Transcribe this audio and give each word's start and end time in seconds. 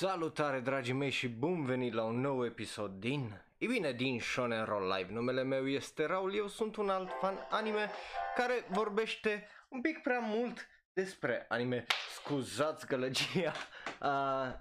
Salutare 0.00 0.60
dragii 0.60 0.92
mei 0.92 1.10
și 1.10 1.28
bun 1.28 1.64
venit 1.64 1.92
la 1.92 2.02
un 2.02 2.20
nou 2.20 2.44
episod 2.44 2.90
din, 2.90 3.42
e 3.56 3.66
bine, 3.66 3.92
din 3.92 4.20
Shonen 4.20 4.64
Roll 4.64 4.94
Live. 4.96 5.12
Numele 5.12 5.42
meu 5.42 5.68
este 5.68 6.06
Raul, 6.06 6.34
eu 6.34 6.46
sunt 6.46 6.76
un 6.76 6.88
alt 6.88 7.10
fan 7.20 7.46
anime 7.50 7.90
care 8.36 8.64
vorbește 8.70 9.46
un 9.68 9.80
pic 9.80 10.02
prea 10.02 10.18
mult 10.18 10.68
despre 10.92 11.46
anime. 11.48 11.86
Scuzați 12.14 12.86
gălăgia. 12.86 13.52
Uh, 14.02 14.54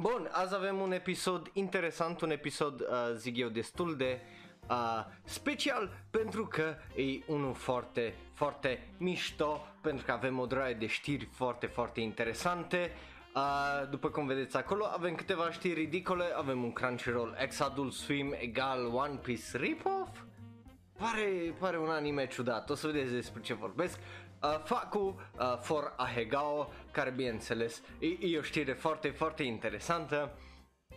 bun, 0.00 0.28
azi 0.32 0.54
avem 0.54 0.80
un 0.80 0.92
episod 0.92 1.50
interesant, 1.52 2.20
un 2.20 2.30
episod, 2.30 2.80
uh, 2.80 2.86
zic 3.14 3.36
eu, 3.36 3.48
destul 3.48 3.96
de 3.96 4.20
uh, 4.68 5.04
special 5.24 6.06
pentru 6.10 6.46
că 6.46 6.76
e 6.96 7.22
unul 7.26 7.54
foarte, 7.54 8.14
foarte 8.32 8.88
mișto, 8.98 9.66
pentru 9.82 10.04
că 10.04 10.12
avem 10.12 10.38
o 10.38 10.46
draie 10.46 10.74
de 10.74 10.86
știri 10.86 11.28
foarte, 11.32 11.66
foarte 11.66 12.00
interesante. 12.00 12.90
Uh, 12.92 13.13
după 13.90 14.08
cum 14.08 14.26
vedeți 14.26 14.56
acolo, 14.56 14.84
avem 14.84 15.14
câteva 15.14 15.50
știri 15.50 15.80
ridicole, 15.80 16.24
avem 16.36 16.62
un 16.62 16.72
Crunchyroll 16.72 17.36
X 17.48 17.60
Adult 17.60 17.92
Swim 17.92 18.34
egal 18.38 18.86
One 18.94 19.14
Piece 19.22 19.56
rip-off? 19.56 20.20
Pare, 20.98 21.54
pare 21.58 21.78
un 21.78 21.88
anime 21.88 22.26
ciudat, 22.26 22.70
o 22.70 22.74
să 22.74 22.86
vedeți 22.86 23.12
despre 23.12 23.40
ce 23.40 23.54
vorbesc. 23.54 23.98
Uh, 24.42 24.60
Facu 24.64 24.98
uh, 24.98 25.58
for 25.60 25.92
Ahegao, 25.96 26.72
care 26.90 27.10
bineînțeles 27.10 27.82
e, 27.98 28.26
e 28.26 28.38
o 28.38 28.42
știre 28.42 28.72
foarte, 28.72 29.08
foarte 29.08 29.42
interesantă. 29.42 30.38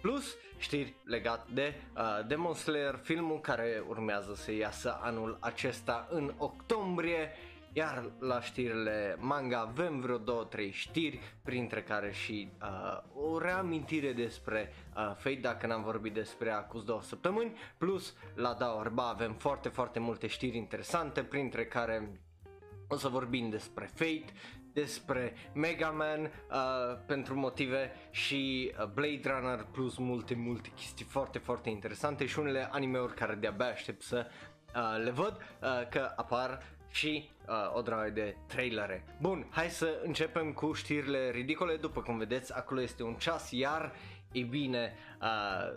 Plus 0.01 0.35
știri 0.57 0.95
legat 1.03 1.47
de 1.49 1.73
uh, 1.95 2.27
Demon 2.27 2.53
Slayer, 2.53 2.99
filmul 3.03 3.39
care 3.39 3.83
urmează 3.87 4.33
să 4.35 4.51
iasă 4.51 4.99
anul 5.01 5.37
acesta 5.39 6.07
în 6.09 6.33
octombrie 6.37 7.31
iar 7.73 8.11
la 8.19 8.41
știrile 8.41 9.15
manga 9.19 9.59
avem 9.59 9.99
vreo 9.99 10.17
două, 10.17 10.43
trei 10.43 10.71
știri, 10.71 11.19
printre 11.43 11.83
care 11.83 12.11
și 12.11 12.51
uh, 12.61 13.23
o 13.31 13.39
reamintire 13.39 14.13
despre 14.13 14.73
uh, 14.95 15.15
Fate, 15.17 15.39
dacă 15.41 15.67
n-am 15.67 15.83
vorbit 15.83 16.13
despre 16.13 16.51
acuz 16.51 16.83
două 16.83 17.01
săptămâni, 17.01 17.57
plus 17.77 18.15
la 18.35 18.53
Daorba 18.53 19.09
avem 19.09 19.33
foarte, 19.33 19.69
foarte 19.69 19.99
multe 19.99 20.27
știri 20.27 20.57
interesante, 20.57 21.23
printre 21.23 21.65
care 21.65 22.21
o 22.87 22.97
să 22.97 23.07
vorbim 23.07 23.49
despre 23.49 23.89
Fate, 23.93 24.33
despre 24.73 25.33
Mega 25.53 25.89
Man 25.89 26.21
uh, 26.21 26.97
pentru 27.05 27.39
motive 27.39 27.91
și 28.09 28.71
uh, 28.79 28.85
Blade 28.85 29.21
Runner 29.23 29.67
plus 29.71 29.97
multe, 29.97 30.35
multe 30.35 30.71
chestii 30.75 31.05
foarte, 31.05 31.37
foarte 31.37 31.69
interesante 31.69 32.25
și 32.25 32.39
unele 32.39 32.69
anime-uri 32.71 33.13
care 33.13 33.35
de-abia 33.35 33.65
aștept 33.65 34.01
să 34.01 34.27
uh, 34.77 35.03
le 35.03 35.09
văd 35.09 35.37
uh, 35.61 35.87
că 35.89 36.11
apar 36.15 36.61
și 36.89 37.29
uh, 37.47 37.75
o 37.75 37.81
draie 37.81 38.09
de 38.09 38.35
trailere. 38.47 39.03
Bun, 39.21 39.47
hai 39.49 39.69
să 39.69 40.01
începem 40.03 40.53
cu 40.53 40.73
știrile 40.73 41.29
ridicole, 41.29 41.75
după 41.75 42.01
cum 42.01 42.17
vedeți, 42.17 42.53
acolo 42.55 42.81
este 42.81 43.03
un 43.03 43.13
ceas, 43.13 43.51
iar, 43.51 43.91
e 44.31 44.41
bine, 44.41 44.93
uh, 45.21 45.73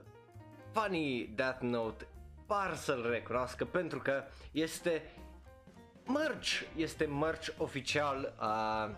Funny 0.72 1.32
Death 1.34 1.60
Note 1.60 2.06
par 2.46 2.74
să-l 2.74 3.06
recunoască 3.10 3.64
pentru 3.64 3.98
că 3.98 4.24
este 4.52 5.02
merch, 6.06 6.62
este 6.76 7.04
merch 7.04 7.48
oficial 7.58 8.34
uh, 8.40 8.94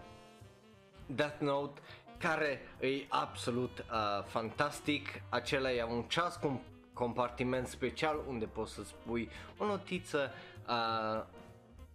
Death 1.07 1.41
Note 1.41 1.81
care 2.19 2.61
e 2.81 3.05
absolut 3.09 3.79
uh, 3.79 4.25
fantastic, 4.25 5.23
acela 5.29 5.73
e 5.73 5.83
un 5.83 6.03
ceas 6.03 6.37
cu 6.37 6.47
un 6.47 6.61
compartiment 6.93 7.67
special 7.67 8.21
unde 8.29 8.45
poți 8.45 8.73
să 8.73 8.83
spui 8.83 9.29
o 9.59 9.67
notiță 9.67 10.31
uh, 10.69 11.25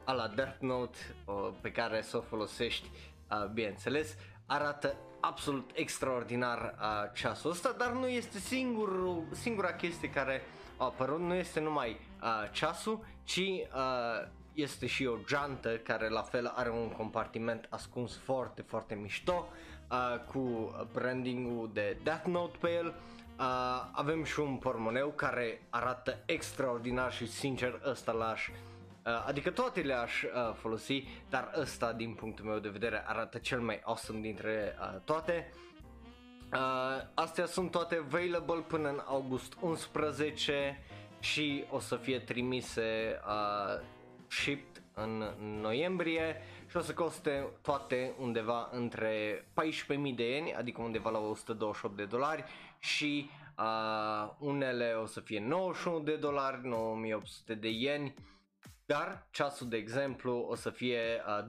a 0.04 0.12
la 0.12 0.28
Death 0.36 0.58
Note 0.60 0.98
uh, 1.26 1.50
pe 1.62 1.72
care 1.72 2.02
să 2.02 2.18
o 2.18 2.22
folosești, 2.22 2.90
uh, 3.32 3.50
bineînțeles, 3.54 4.16
arată 4.46 4.96
absolut 5.20 5.70
extraordinar 5.74 6.76
uh, 6.80 7.12
ceasul 7.14 7.52
ăsta, 7.52 7.76
dar 7.78 7.92
nu 7.92 8.08
este 8.08 8.40
singur, 8.40 9.20
singura 9.32 9.74
chestie 9.74 10.10
care 10.10 10.42
a 10.78 10.86
apărut, 10.86 11.20
nu 11.20 11.34
este 11.34 11.60
numai 11.60 12.00
uh, 12.22 12.52
ceasul, 12.52 13.06
ci 13.24 13.38
uh, 13.38 14.28
este 14.54 14.86
și 14.86 15.06
o 15.06 15.18
geantă 15.26 15.78
care 15.78 16.10
la 16.10 16.22
fel 16.22 16.54
are 16.56 16.70
un 16.70 16.90
compartiment 16.90 17.68
ascuns 17.70 18.16
foarte, 18.16 18.62
foarte 18.62 18.96
mișto 18.96 19.48
uh, 19.92 20.20
cu 20.32 20.76
branding-ul 20.94 21.70
de 21.74 21.98
Death 22.04 22.26
Note 22.26 22.58
pe 22.60 22.70
el. 22.74 22.88
Uh, 22.88 23.17
avem 23.92 24.24
și 24.24 24.40
un 24.40 24.56
pormoneu 24.56 25.10
care 25.10 25.62
arată 25.70 26.18
extraordinar 26.26 27.14
și 27.14 27.28
sincer 27.28 27.82
ăsta 27.86 28.12
l-aș 28.12 28.50
Uh, 29.08 29.24
adică 29.28 29.50
toate 29.50 29.82
le-aș 29.82 30.22
uh, 30.22 30.30
folosi, 30.54 31.04
dar 31.30 31.52
ăsta 31.60 31.94
din 31.94 32.14
punctul 32.14 32.46
meu 32.46 32.60
de 32.60 32.70
vedere 32.70 33.04
arată 33.08 33.38
cel 33.38 33.60
mai 33.60 33.82
awesome 33.84 34.20
dintre 34.20 34.76
uh, 34.80 35.00
toate. 35.04 35.52
Uh, 36.54 36.60
astea 37.14 37.46
sunt 37.46 37.72
toate 37.72 38.04
available 38.06 38.64
până 38.68 38.90
în 38.90 39.02
august 39.06 39.54
11 39.62 40.80
și 41.20 41.64
o 41.70 41.80
să 41.80 41.96
fie 41.96 42.20
trimise 42.20 43.20
uh, 43.28 43.86
shipped 44.28 44.84
în 44.94 45.24
noiembrie 45.62 46.42
și 46.70 46.78
o 46.78 46.80
să 46.80 46.94
coste 46.94 47.48
toate 47.62 48.14
undeva 48.20 48.70
între 48.72 49.42
14.000 49.42 50.16
de 50.16 50.30
ieni, 50.30 50.54
adică 50.54 50.82
undeva 50.82 51.10
la 51.10 51.20
128 51.20 51.96
de 51.96 52.06
dolari 52.06 52.44
și 52.80 53.30
uh, 53.58 54.30
unele 54.40 54.92
o 54.92 55.06
să 55.06 55.20
fie 55.20 55.40
91 55.40 56.00
de 56.00 56.16
dolari, 56.16 56.68
9800 56.68 57.54
de 57.54 57.70
ieni 57.70 58.14
dar 58.88 59.28
ceasul, 59.32 59.70
de 59.70 59.78
exemplu, 59.78 60.46
o 60.50 60.56
să 60.56 60.70
fie 60.70 61.00
uh, 61.28 61.44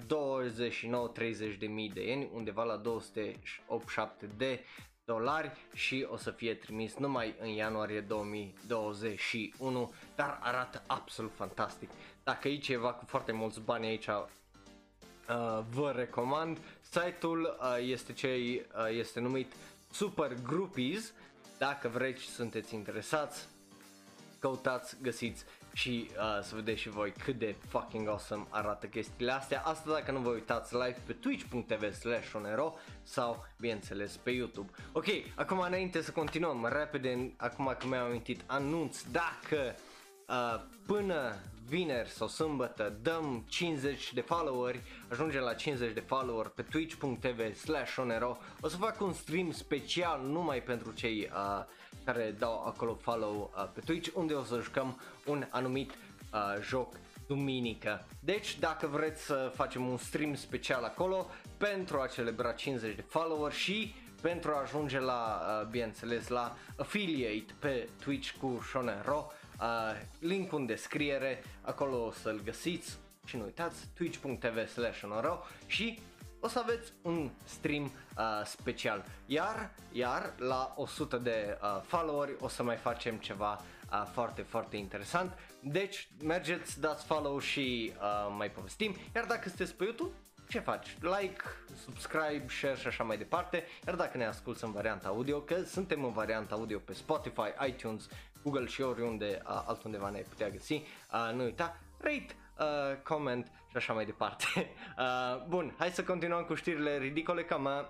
29-30 1.54 1.58
de 1.58 1.66
mii 1.66 1.90
de 1.90 2.06
ieni, 2.06 2.30
undeva 2.32 2.64
la 2.64 2.76
287 2.76 4.28
de 4.36 4.64
dolari 5.04 5.50
și 5.74 6.06
o 6.10 6.16
să 6.16 6.30
fie 6.30 6.54
trimis 6.54 6.96
numai 6.96 7.34
în 7.40 7.48
ianuarie 7.48 8.00
2021, 8.00 9.92
dar 10.16 10.38
arată 10.42 10.82
absolut 10.86 11.32
fantastic. 11.34 11.90
Dacă 12.24 12.48
e 12.48 12.58
ceva 12.58 12.92
cu 12.92 13.04
foarte 13.06 13.32
mulți 13.32 13.60
bani 13.60 13.86
aici, 13.86 14.06
uh, 14.06 14.24
vă 15.70 15.92
recomand. 15.96 16.58
Site-ul 16.80 17.58
uh, 17.60 17.76
este, 17.80 18.12
ce 18.12 18.28
uh, 18.28 18.88
este 18.90 19.20
numit 19.20 19.52
Super 19.90 20.34
Groupies. 20.42 21.12
Dacă 21.58 21.88
vreți, 21.88 22.22
sunteți 22.22 22.74
interesați, 22.74 23.48
căutați, 24.38 24.96
găsiți 25.02 25.44
și 25.72 26.10
uh, 26.10 26.42
să 26.42 26.54
vedeți 26.54 26.80
și 26.80 26.88
voi 26.88 27.12
cât 27.24 27.38
de 27.38 27.54
fucking 27.68 28.08
awesome 28.08 28.46
arată 28.50 28.86
chestiile 28.86 29.32
astea. 29.32 29.62
Asta 29.64 29.90
dacă 29.90 30.12
nu 30.12 30.18
vă 30.18 30.28
uitați 30.28 30.74
live 30.74 30.96
pe 31.06 31.12
twitch.tv 31.12 31.94
slash 31.94 32.34
onero 32.34 32.74
sau 33.02 33.46
bineînțeles 33.58 34.16
pe 34.16 34.30
YouTube. 34.30 34.70
Ok, 34.92 35.06
acum 35.34 35.60
înainte 35.60 36.02
să 36.02 36.10
continuăm 36.10 36.68
repede, 36.72 37.32
acum 37.36 37.76
că 37.78 37.86
mi-am 37.86 38.04
amintit, 38.04 38.42
anunț 38.46 39.02
dacă 39.02 39.74
uh, 40.28 40.60
până 40.86 41.34
vineri 41.68 42.08
sau 42.08 42.28
sâmbătă 42.28 42.98
dăm 43.02 43.44
50 43.48 44.12
de 44.12 44.20
followeri, 44.20 44.82
ajungem 45.08 45.42
la 45.42 45.54
50 45.54 45.92
de 45.92 46.00
followeri 46.00 46.50
pe 46.50 46.62
twitch.tv 46.62 47.54
slash 47.54 47.96
onero, 47.96 48.38
o 48.60 48.68
să 48.68 48.76
fac 48.76 49.00
un 49.00 49.12
stream 49.12 49.52
special 49.52 50.20
numai 50.22 50.62
pentru 50.62 50.92
cei 50.92 51.30
uh, 51.32 51.64
care 52.04 52.34
dau 52.38 52.64
acolo 52.66 52.94
follow 52.94 53.52
uh, 53.56 53.68
pe 53.74 53.80
Twitch 53.80 54.10
unde 54.14 54.34
o 54.34 54.44
să 54.44 54.60
jucăm 54.62 55.00
un 55.26 55.46
anumit 55.50 55.90
uh, 55.90 56.62
joc 56.62 56.94
duminică. 57.26 58.06
Deci 58.20 58.58
dacă 58.58 58.86
vreți 58.86 59.24
să 59.24 59.52
facem 59.54 59.86
un 59.86 59.96
stream 59.96 60.34
special 60.34 60.84
acolo 60.84 61.26
pentru 61.56 62.00
a 62.00 62.06
celebra 62.06 62.52
50 62.52 62.94
de 62.94 63.04
follower 63.08 63.52
și 63.52 63.94
pentru 64.20 64.50
a 64.50 64.60
ajunge 64.60 65.00
la, 65.00 65.40
uh, 65.40 65.66
bineînțeles, 65.66 66.28
la 66.28 66.56
affiliate 66.76 67.54
pe 67.58 67.88
Twitch 68.00 68.30
cu 68.40 68.64
Shonen 68.70 69.02
Ro, 69.04 69.26
uh, 69.26 69.37
link 70.18 70.52
în 70.52 70.66
descriere, 70.66 71.42
acolo 71.60 72.04
o 72.04 72.10
să-l 72.10 72.40
găsiți 72.44 72.98
și 73.24 73.36
nu 73.36 73.44
uitați, 73.44 73.88
twitch.tv 73.94 74.68
slash 74.68 75.02
și 75.66 75.98
o 76.40 76.48
să 76.48 76.58
aveți 76.58 76.92
un 77.02 77.30
stream 77.44 77.84
uh, 77.84 78.44
special. 78.44 79.04
Iar, 79.26 79.70
iar 79.92 80.34
la 80.38 80.74
100 80.76 81.16
de 81.16 81.58
uh, 81.62 81.82
followeri 81.86 82.36
o 82.40 82.48
să 82.48 82.62
mai 82.62 82.76
facem 82.76 83.16
ceva 83.16 83.60
uh, 83.92 84.02
foarte, 84.12 84.42
foarte 84.42 84.76
interesant. 84.76 85.38
Deci 85.60 86.08
mergeți, 86.22 86.80
dați 86.80 87.04
follow 87.04 87.38
și 87.38 87.92
uh, 88.00 88.34
mai 88.36 88.50
povestim. 88.50 88.96
Iar 89.14 89.24
dacă 89.24 89.48
sunteți 89.48 89.74
pe 89.74 89.84
YouTube, 89.84 90.14
ce 90.48 90.58
faci? 90.58 90.96
Like, 91.00 91.42
subscribe, 91.84 92.44
share 92.48 92.76
și 92.76 92.86
așa 92.86 93.04
mai 93.04 93.18
departe. 93.18 93.64
Iar 93.86 93.96
dacă 93.96 94.16
ne 94.16 94.26
asculti 94.26 94.64
în 94.64 94.72
varianta 94.72 95.08
audio, 95.08 95.40
că 95.40 95.62
suntem 95.62 96.04
în 96.04 96.12
varianta 96.12 96.54
audio 96.54 96.78
pe 96.78 96.92
Spotify, 96.92 97.66
iTunes, 97.66 98.08
Google 98.42 98.66
și 98.66 98.82
oriunde 98.82 99.42
uh, 99.44 99.62
altundeva 99.66 100.10
ne 100.10 100.18
putea 100.28 100.48
găsi, 100.48 100.72
uh, 100.72 101.34
nu 101.34 101.42
uita, 101.42 101.80
rate, 101.98 102.36
uh, 102.58 102.96
comment 103.02 103.46
și 103.70 103.76
așa 103.76 103.92
mai 103.92 104.04
departe. 104.04 104.46
Uh, 104.98 105.44
bun, 105.48 105.74
hai 105.78 105.90
să 105.90 106.04
continuăm 106.04 106.44
cu 106.44 106.54
știrile 106.54 106.98
ridicole, 106.98 107.44
că 107.44 107.58
mai, 107.58 107.86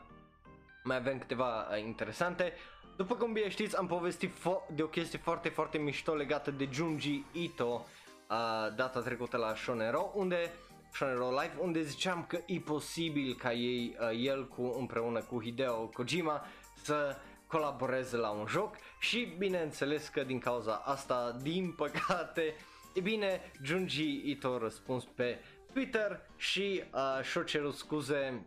mai 0.84 0.96
avem 0.96 1.18
câteva 1.18 1.60
uh, 1.70 1.80
interesante. 1.80 2.52
După 2.96 3.14
cum 3.14 3.32
bine 3.32 3.48
știți, 3.48 3.76
am 3.76 3.86
povestit 3.86 4.32
fo- 4.32 4.74
de 4.74 4.82
o 4.82 4.86
chestie 4.86 5.18
foarte, 5.18 5.48
foarte 5.48 5.78
mișto 5.78 6.14
legată 6.14 6.50
de 6.50 6.68
Junji 6.72 7.24
Ito 7.32 7.86
uh, 8.30 8.74
data 8.76 9.00
trecută 9.00 9.36
la 9.36 9.54
Shonero, 9.54 10.10
unde 10.14 10.52
Shonero 10.92 11.30
Live, 11.30 11.52
unde 11.58 11.82
ziceam 11.82 12.24
că 12.28 12.40
e 12.46 12.58
posibil 12.58 13.34
ca 13.34 13.52
ei, 13.52 13.96
uh, 14.00 14.24
el 14.24 14.48
cu, 14.48 14.74
împreună 14.78 15.20
cu 15.20 15.42
Hideo 15.42 15.86
Kojima 15.86 16.44
să 16.82 17.16
colaboreze 17.46 18.16
la 18.16 18.30
un 18.30 18.46
joc 18.46 18.76
și 19.00 19.34
bineînțeles 19.38 20.08
că 20.08 20.22
din 20.22 20.38
cauza 20.38 20.82
asta, 20.84 21.36
din 21.42 21.72
păcate, 21.72 22.54
e 22.94 23.00
bine, 23.00 23.52
Junji 23.62 24.22
Ito 24.30 24.54
a 24.54 24.58
răspuns 24.58 25.04
pe 25.04 25.38
Twitter 25.72 26.20
și 26.36 26.82
uh, 26.92 27.24
și-a 27.24 27.42
cerut 27.42 27.74
scuze 27.74 28.42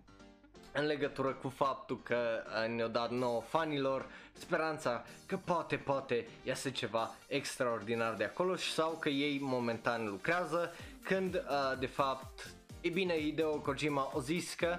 în 0.73 0.85
legătură 0.85 1.33
cu 1.33 1.49
faptul 1.49 2.01
că 2.03 2.43
uh, 2.45 2.75
ne-au 2.75 2.87
dat 2.87 3.11
nouă 3.11 3.41
fanilor 3.41 4.05
speranța 4.33 5.03
că 5.25 5.37
poate, 5.45 5.75
poate 5.75 6.27
iasă 6.43 6.69
ceva 6.69 7.15
extraordinar 7.27 8.13
de 8.13 8.23
acolo 8.23 8.55
sau 8.55 8.97
că 8.99 9.09
ei 9.09 9.39
momentan 9.41 10.07
lucrează 10.09 10.73
când 11.03 11.35
uh, 11.35 11.79
de 11.79 11.85
fapt, 11.85 12.53
e 12.81 12.89
bine, 12.89 13.19
Hideo 13.19 13.59
Kojima 13.59 14.11
o 14.13 14.21
zis 14.21 14.53
că 14.53 14.77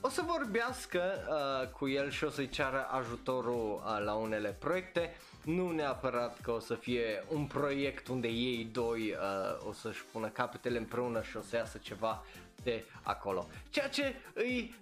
o 0.00 0.08
să 0.08 0.22
vorbească 0.26 1.00
uh, 1.28 1.68
cu 1.68 1.88
el 1.88 2.10
și 2.10 2.24
o 2.24 2.30
să-i 2.30 2.48
ceară 2.48 2.86
ajutorul 2.90 3.82
uh, 3.84 4.04
la 4.04 4.14
unele 4.14 4.56
proiecte, 4.58 5.16
nu 5.44 5.70
neapărat 5.70 6.40
că 6.40 6.50
o 6.50 6.58
să 6.58 6.74
fie 6.74 7.24
un 7.28 7.44
proiect 7.44 8.08
unde 8.08 8.28
ei 8.28 8.68
doi 8.72 9.00
uh, 9.00 9.68
o 9.68 9.72
să-și 9.72 10.04
pună 10.12 10.28
capetele 10.28 10.78
împreună 10.78 11.22
și 11.22 11.36
o 11.36 11.40
să 11.40 11.56
iasă 11.56 11.78
ceva 11.78 12.24
de 12.62 12.84
acolo. 13.02 13.48
Ceea 13.70 13.88
ce 13.88 14.14
îi 14.34 14.74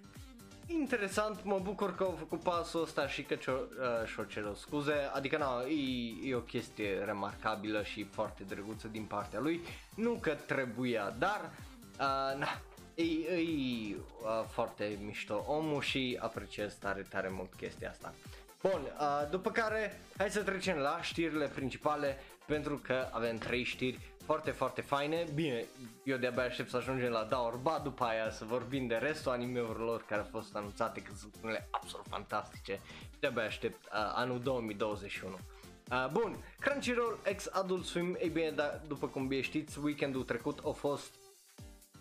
interesant, 0.67 1.43
mă 1.43 1.59
bucur 1.59 1.95
că 1.95 2.03
au 2.03 2.15
făcut 2.17 2.39
pasul 2.39 2.81
ăsta 2.81 3.07
și 3.07 3.23
că 3.23 3.35
uh, 3.51 4.07
și-o 4.07 4.23
cerut 4.23 4.57
scuze, 4.57 5.09
adică 5.13 5.37
na, 5.37 5.61
e, 5.61 6.29
e 6.29 6.35
o 6.35 6.39
chestie 6.39 7.03
remarcabilă 7.05 7.83
și 7.83 8.03
foarte 8.03 8.43
drăguță 8.43 8.87
din 8.87 9.03
partea 9.03 9.39
lui, 9.39 9.61
nu 9.95 10.17
că 10.21 10.31
trebuia, 10.31 11.15
dar 11.19 11.51
uh, 11.91 12.39
na, 12.39 12.61
e, 12.95 13.03
e 13.03 13.95
uh, 13.95 14.45
foarte 14.51 14.97
mișto 15.05 15.43
omul 15.47 15.81
și 15.81 16.17
apreciez 16.21 16.73
tare, 16.73 17.05
tare 17.09 17.29
mult 17.29 17.53
chestia 17.53 17.89
asta. 17.89 18.13
Bun, 18.61 18.81
uh, 18.99 19.29
după 19.29 19.51
care 19.51 20.01
hai 20.17 20.29
să 20.29 20.43
trecem 20.43 20.77
la 20.77 21.01
știrile 21.01 21.47
principale 21.47 22.17
pentru 22.45 22.77
că 22.77 23.07
avem 23.11 23.37
trei 23.37 23.63
știri 23.63 23.99
foarte, 24.25 24.51
foarte 24.51 24.81
faine. 24.81 25.25
Bine, 25.33 25.65
eu 26.03 26.17
de-abia 26.17 26.43
aștept 26.43 26.69
să 26.69 26.77
ajungem 26.77 27.11
la 27.11 27.23
Daur, 27.23 27.55
ba 27.55 27.81
după 27.83 28.03
aia 28.03 28.31
să 28.31 28.45
vorbim 28.45 28.87
de 28.87 28.95
restul 28.95 29.31
animeurilor 29.31 30.05
care 30.05 30.21
au 30.21 30.27
fost 30.31 30.55
anunțate, 30.55 31.01
că 31.01 31.11
sunt 31.15 31.35
unele 31.43 31.67
absolut 31.71 32.05
fantastice. 32.09 32.79
De-abia 33.19 33.43
aștept 33.43 33.85
uh, 33.85 33.91
anul 34.15 34.39
2021. 34.39 35.33
Uh, 35.91 36.07
bun, 36.11 36.43
Crunchyroll 36.59 37.19
X 37.35 37.47
Adult 37.51 37.85
Swim, 37.85 38.17
ei 38.19 38.29
bine, 38.29 38.49
da, 38.49 38.81
după 38.87 39.07
cum 39.07 39.27
bine 39.27 39.41
știți, 39.41 39.79
weekendul 39.79 40.23
trecut 40.23 40.59
a 40.65 40.69
fost 40.69 41.15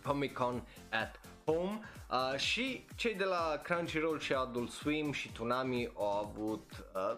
Comic 0.02 0.32
Con 0.32 0.66
at 0.90 1.20
Home 1.44 1.80
uh, 2.10 2.38
și 2.38 2.84
cei 2.96 3.14
de 3.14 3.24
la 3.24 3.60
Crunchyroll 3.62 4.18
și 4.18 4.32
Adult 4.32 4.70
Swim 4.70 5.12
și 5.12 5.32
Toonami 5.32 5.90
au 5.94 6.10
avut 6.10 6.70
uh, 6.94 7.16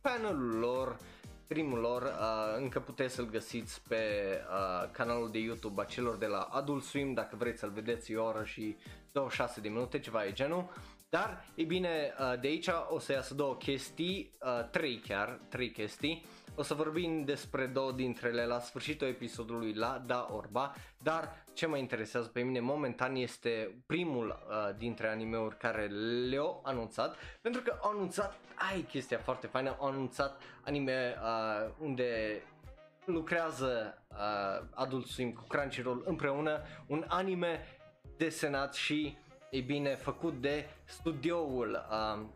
panelul 0.00 0.58
lor 0.58 0.98
streamul 1.50 1.78
lor, 1.78 2.02
uh, 2.02 2.56
încă 2.56 2.80
puteți 2.80 3.14
să-l 3.14 3.30
găsiți 3.30 3.82
pe 3.88 3.96
uh, 4.50 4.90
canalul 4.90 5.30
de 5.30 5.38
YouTube 5.38 5.80
a 5.80 5.84
celor 5.84 6.16
de 6.16 6.26
la 6.26 6.40
Adult 6.40 6.82
Swim, 6.82 7.14
dacă 7.14 7.36
vreți 7.36 7.58
să-l 7.58 7.70
vedeți, 7.70 8.12
e 8.12 8.16
o 8.16 8.24
oră 8.24 8.44
și 8.44 8.76
26 9.12 9.60
de 9.60 9.68
minute, 9.68 9.98
ceva 9.98 10.26
e 10.26 10.32
genul. 10.32 10.68
Dar, 11.08 11.44
e 11.54 11.62
bine, 11.62 12.14
uh, 12.20 12.40
de 12.40 12.46
aici 12.46 12.68
o 12.88 12.98
să 12.98 13.12
iasă 13.12 13.34
două 13.34 13.56
chestii, 13.56 14.36
uh, 14.40 14.68
trei 14.70 14.98
chiar, 14.98 15.40
trei 15.48 15.70
chestii. 15.70 16.24
O 16.58 16.62
să 16.62 16.74
vorbim 16.74 17.24
despre 17.24 17.66
două 17.66 17.92
dintre 17.92 18.28
ele 18.28 18.46
la 18.46 18.60
sfârșitul 18.60 19.06
episodului 19.06 19.74
la 19.74 20.02
Da 20.06 20.28
Orba, 20.32 20.74
dar 21.02 21.44
ce 21.54 21.66
mă 21.66 21.76
interesează 21.76 22.28
pe 22.28 22.40
mine 22.40 22.60
momentan 22.60 23.14
este 23.14 23.82
primul 23.86 24.26
uh, 24.26 24.76
dintre 24.76 25.08
animeuri 25.08 25.56
care 25.56 25.86
le-au 26.28 26.60
anunțat, 26.64 27.16
pentru 27.40 27.60
că 27.60 27.78
au 27.82 27.90
anunțat, 27.90 28.38
ai 28.72 28.80
chestia 28.80 29.18
foarte 29.18 29.46
faină, 29.46 29.76
au 29.78 29.86
anunțat 29.86 30.42
anime 30.64 31.14
uh, 31.22 31.70
unde 31.78 32.42
lucrează 33.04 34.02
uh, 34.10 34.66
Adult 34.74 35.06
Swim 35.06 35.32
cu 35.32 35.42
Crunchyroll 35.48 36.02
împreună, 36.06 36.60
un 36.86 37.04
anime 37.08 37.60
desenat 38.16 38.74
și, 38.74 39.16
e 39.50 39.60
bine, 39.60 39.94
făcut 39.94 40.40
de 40.40 40.68
studioul, 40.84 41.86
uh, 41.90 42.26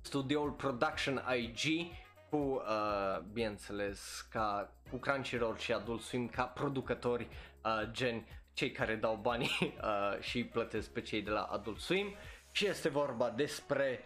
studioul 0.00 0.50
Production 0.50 1.22
IG, 1.36 1.90
cu, 2.36 2.62
uh, 2.66 3.20
bineînțeles, 3.32 4.26
ca 4.30 4.72
cu 4.90 4.96
Crunchyroll 4.96 5.56
și 5.56 5.72
Adult 5.72 6.00
Swim 6.00 6.28
ca 6.28 6.44
producători 6.44 7.28
uh, 7.64 7.90
gen 7.90 8.26
cei 8.52 8.70
care 8.70 8.94
dau 8.94 9.18
banii 9.22 9.50
uh, 9.62 10.20
și 10.20 10.44
plătesc 10.44 10.90
pe 10.90 11.00
cei 11.00 11.22
de 11.22 11.30
la 11.30 11.42
Adult 11.42 11.78
Swim 11.78 12.14
și 12.52 12.66
este 12.66 12.88
vorba 12.88 13.30
despre 13.30 14.04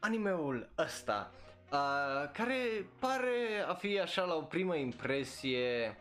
animeul 0.00 0.68
ăsta 0.78 1.32
uh, 1.72 2.30
care 2.32 2.86
pare 2.98 3.64
a 3.68 3.74
fi 3.74 3.98
așa 3.98 4.24
la 4.24 4.34
o 4.34 4.42
primă 4.42 4.76
impresie 4.76 5.96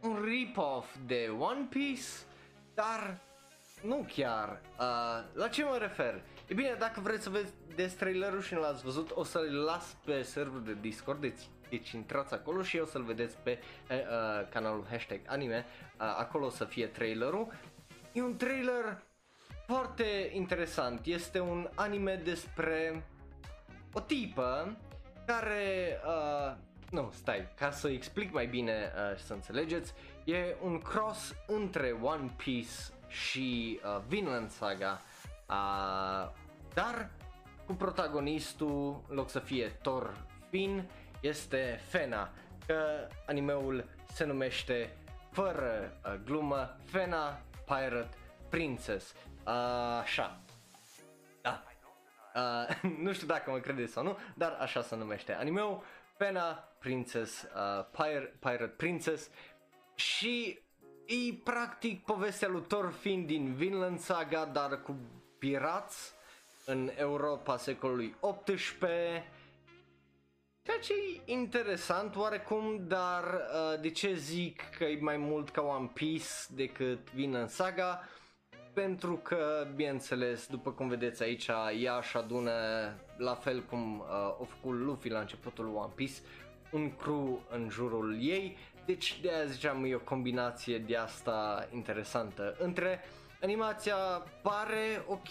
un 0.00 0.24
rip-off 0.24 0.96
de 1.06 1.34
One 1.38 1.66
Piece, 1.70 2.08
dar 2.74 3.18
nu 3.82 4.06
chiar. 4.14 4.60
Uh, 4.78 5.24
la 5.32 5.48
ce 5.50 5.64
mă 5.64 5.76
refer? 5.76 6.22
E 6.48 6.54
bine, 6.54 6.76
dacă 6.78 7.00
vreți 7.00 7.22
să 7.22 7.30
vedeți 7.30 7.96
trailerul 7.96 8.40
și 8.40 8.54
nu 8.54 8.60
l-ați 8.60 8.82
văzut, 8.82 9.10
o 9.14 9.24
să-l 9.24 9.62
las 9.64 9.96
pe 10.04 10.22
serverul 10.22 10.64
de 10.64 10.76
Discord, 10.80 11.20
deci, 11.20 11.40
deci 11.68 11.90
intrați 11.90 12.34
acolo 12.34 12.62
și 12.62 12.78
o 12.78 12.84
să-l 12.84 13.02
vedeți 13.02 13.36
pe 13.36 13.58
uh, 13.90 13.96
uh, 13.96 14.48
canalul 14.48 14.86
hashtag 14.90 15.20
anime, 15.26 15.64
uh, 15.66 16.14
acolo 16.18 16.46
o 16.46 16.50
să 16.50 16.64
fie 16.64 16.86
trailerul. 16.86 17.52
E 18.12 18.22
un 18.22 18.36
trailer 18.36 19.02
foarte 19.66 20.30
interesant, 20.32 21.06
este 21.06 21.40
un 21.40 21.68
anime 21.74 22.20
despre 22.24 23.04
o 23.92 24.00
tipă 24.00 24.76
care, 25.26 26.00
uh, 26.06 26.56
nu, 26.90 27.12
stai, 27.14 27.48
ca 27.54 27.70
să 27.70 27.88
explic 27.88 28.32
mai 28.32 28.46
bine 28.46 28.92
uh, 28.94 29.18
și 29.18 29.24
să 29.24 29.32
înțelegeți, 29.32 29.94
e 30.24 30.56
un 30.62 30.78
cross 30.78 31.34
între 31.46 31.98
One 32.02 32.30
Piece 32.36 32.72
și 33.08 33.80
uh, 33.84 34.02
Vinland 34.08 34.50
Saga, 34.50 34.92
uh, 34.92 35.15
dar 36.74 37.10
cu 37.66 37.72
protagonistul, 37.72 39.04
în 39.08 39.16
loc 39.16 39.30
să 39.30 39.38
fie 39.38 39.68
Thor 39.82 40.26
Finn, 40.50 40.90
este 41.20 41.80
Fena, 41.88 42.30
că 42.66 43.08
animeul 43.26 43.84
se 44.12 44.24
numește 44.24 44.96
fără 45.30 45.98
uh, 46.04 46.14
glumă 46.24 46.76
Fena 46.84 47.40
Pirate 47.64 48.16
Princess. 48.48 49.14
Uh, 49.46 49.52
așa. 50.00 50.40
Da. 51.42 51.62
Uh, 52.34 52.82
nu 53.04 53.12
știu 53.12 53.26
dacă 53.26 53.50
mă 53.50 53.58
credeți 53.58 53.92
sau 53.92 54.02
nu, 54.02 54.18
dar 54.34 54.56
așa 54.60 54.82
se 54.82 54.96
numește 54.96 55.32
animeul. 55.32 55.82
Fena 56.16 56.52
Princess, 56.78 57.42
uh, 57.42 57.84
Pirate, 57.90 58.36
Pirate 58.38 58.72
Princess 58.76 59.30
și 59.94 60.58
e 61.06 61.34
practic 61.44 62.04
povestea 62.04 62.48
lui 62.48 62.62
Thorfinn 62.62 63.26
din 63.26 63.54
Vinland 63.54 63.98
Saga, 63.98 64.44
dar 64.44 64.82
cu 64.82 64.96
pirați 65.38 66.12
în 66.64 66.90
Europa 66.96 67.56
secolului 67.56 68.14
XVIII. 68.44 69.24
Ceea 70.62 70.78
ce 70.82 70.92
e 70.92 71.32
interesant 71.32 72.16
oarecum, 72.16 72.84
dar 72.86 73.24
uh, 73.24 73.80
de 73.80 73.90
ce 73.90 74.14
zic 74.14 74.62
că 74.78 74.84
e 74.84 74.98
mai 75.00 75.16
mult 75.16 75.50
ca 75.50 75.62
One 75.62 75.90
Piece 75.94 76.26
decât 76.48 77.12
Vinland 77.12 77.48
Saga? 77.48 78.08
Pentru 78.72 79.16
că, 79.16 79.66
bineînțeles, 79.74 80.46
după 80.46 80.70
cum 80.70 80.88
vedeți 80.88 81.22
aici, 81.22 81.48
ea 81.80 81.96
își 81.96 82.16
adună, 82.16 82.52
la 83.16 83.34
fel 83.34 83.62
cum 83.62 83.98
uh, 83.98 84.06
a 84.10 84.46
făcut 84.48 84.78
Luffy 84.78 85.08
la 85.08 85.20
începutul 85.20 85.74
One 85.74 85.92
Piece, 85.94 86.20
un 86.72 86.96
crew 86.96 87.42
în 87.50 87.68
jurul 87.68 88.16
ei 88.20 88.56
deci 88.86 89.18
de 89.22 89.30
aia 89.30 89.44
ziceam 89.44 89.84
e 89.84 89.94
o 89.94 89.98
combinație 89.98 90.78
de 90.78 90.96
asta 90.96 91.68
interesantă. 91.72 92.56
Între 92.58 93.00
animația 93.42 93.96
pare 94.42 95.04
ok, 95.06 95.28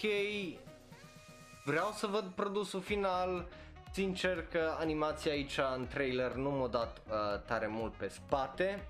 vreau 1.65 1.91
să 1.91 2.07
văd 2.07 2.23
produsul 2.23 2.81
final, 2.81 3.47
sincer 3.91 4.45
că 4.51 4.75
animația 4.79 5.31
aici 5.31 5.59
în 5.75 5.87
trailer 5.87 6.33
nu 6.33 6.49
m-a 6.49 6.67
dat 6.67 7.01
uh, 7.07 7.41
tare 7.45 7.67
mult 7.67 7.93
pe 7.93 8.07
spate, 8.07 8.87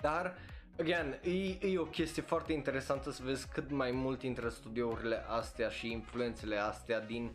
dar 0.00 0.34
Again, 0.80 1.18
e, 1.22 1.66
e 1.66 1.78
o 1.78 1.84
chestie 1.84 2.22
foarte 2.22 2.52
interesantă 2.52 3.10
să 3.10 3.22
vezi 3.24 3.48
cât 3.48 3.70
mai 3.70 3.90
mult 3.90 4.22
intră 4.22 4.48
studiourile 4.48 5.24
astea 5.28 5.68
și 5.68 5.90
influențele 5.90 6.56
astea 6.56 7.00
din 7.00 7.30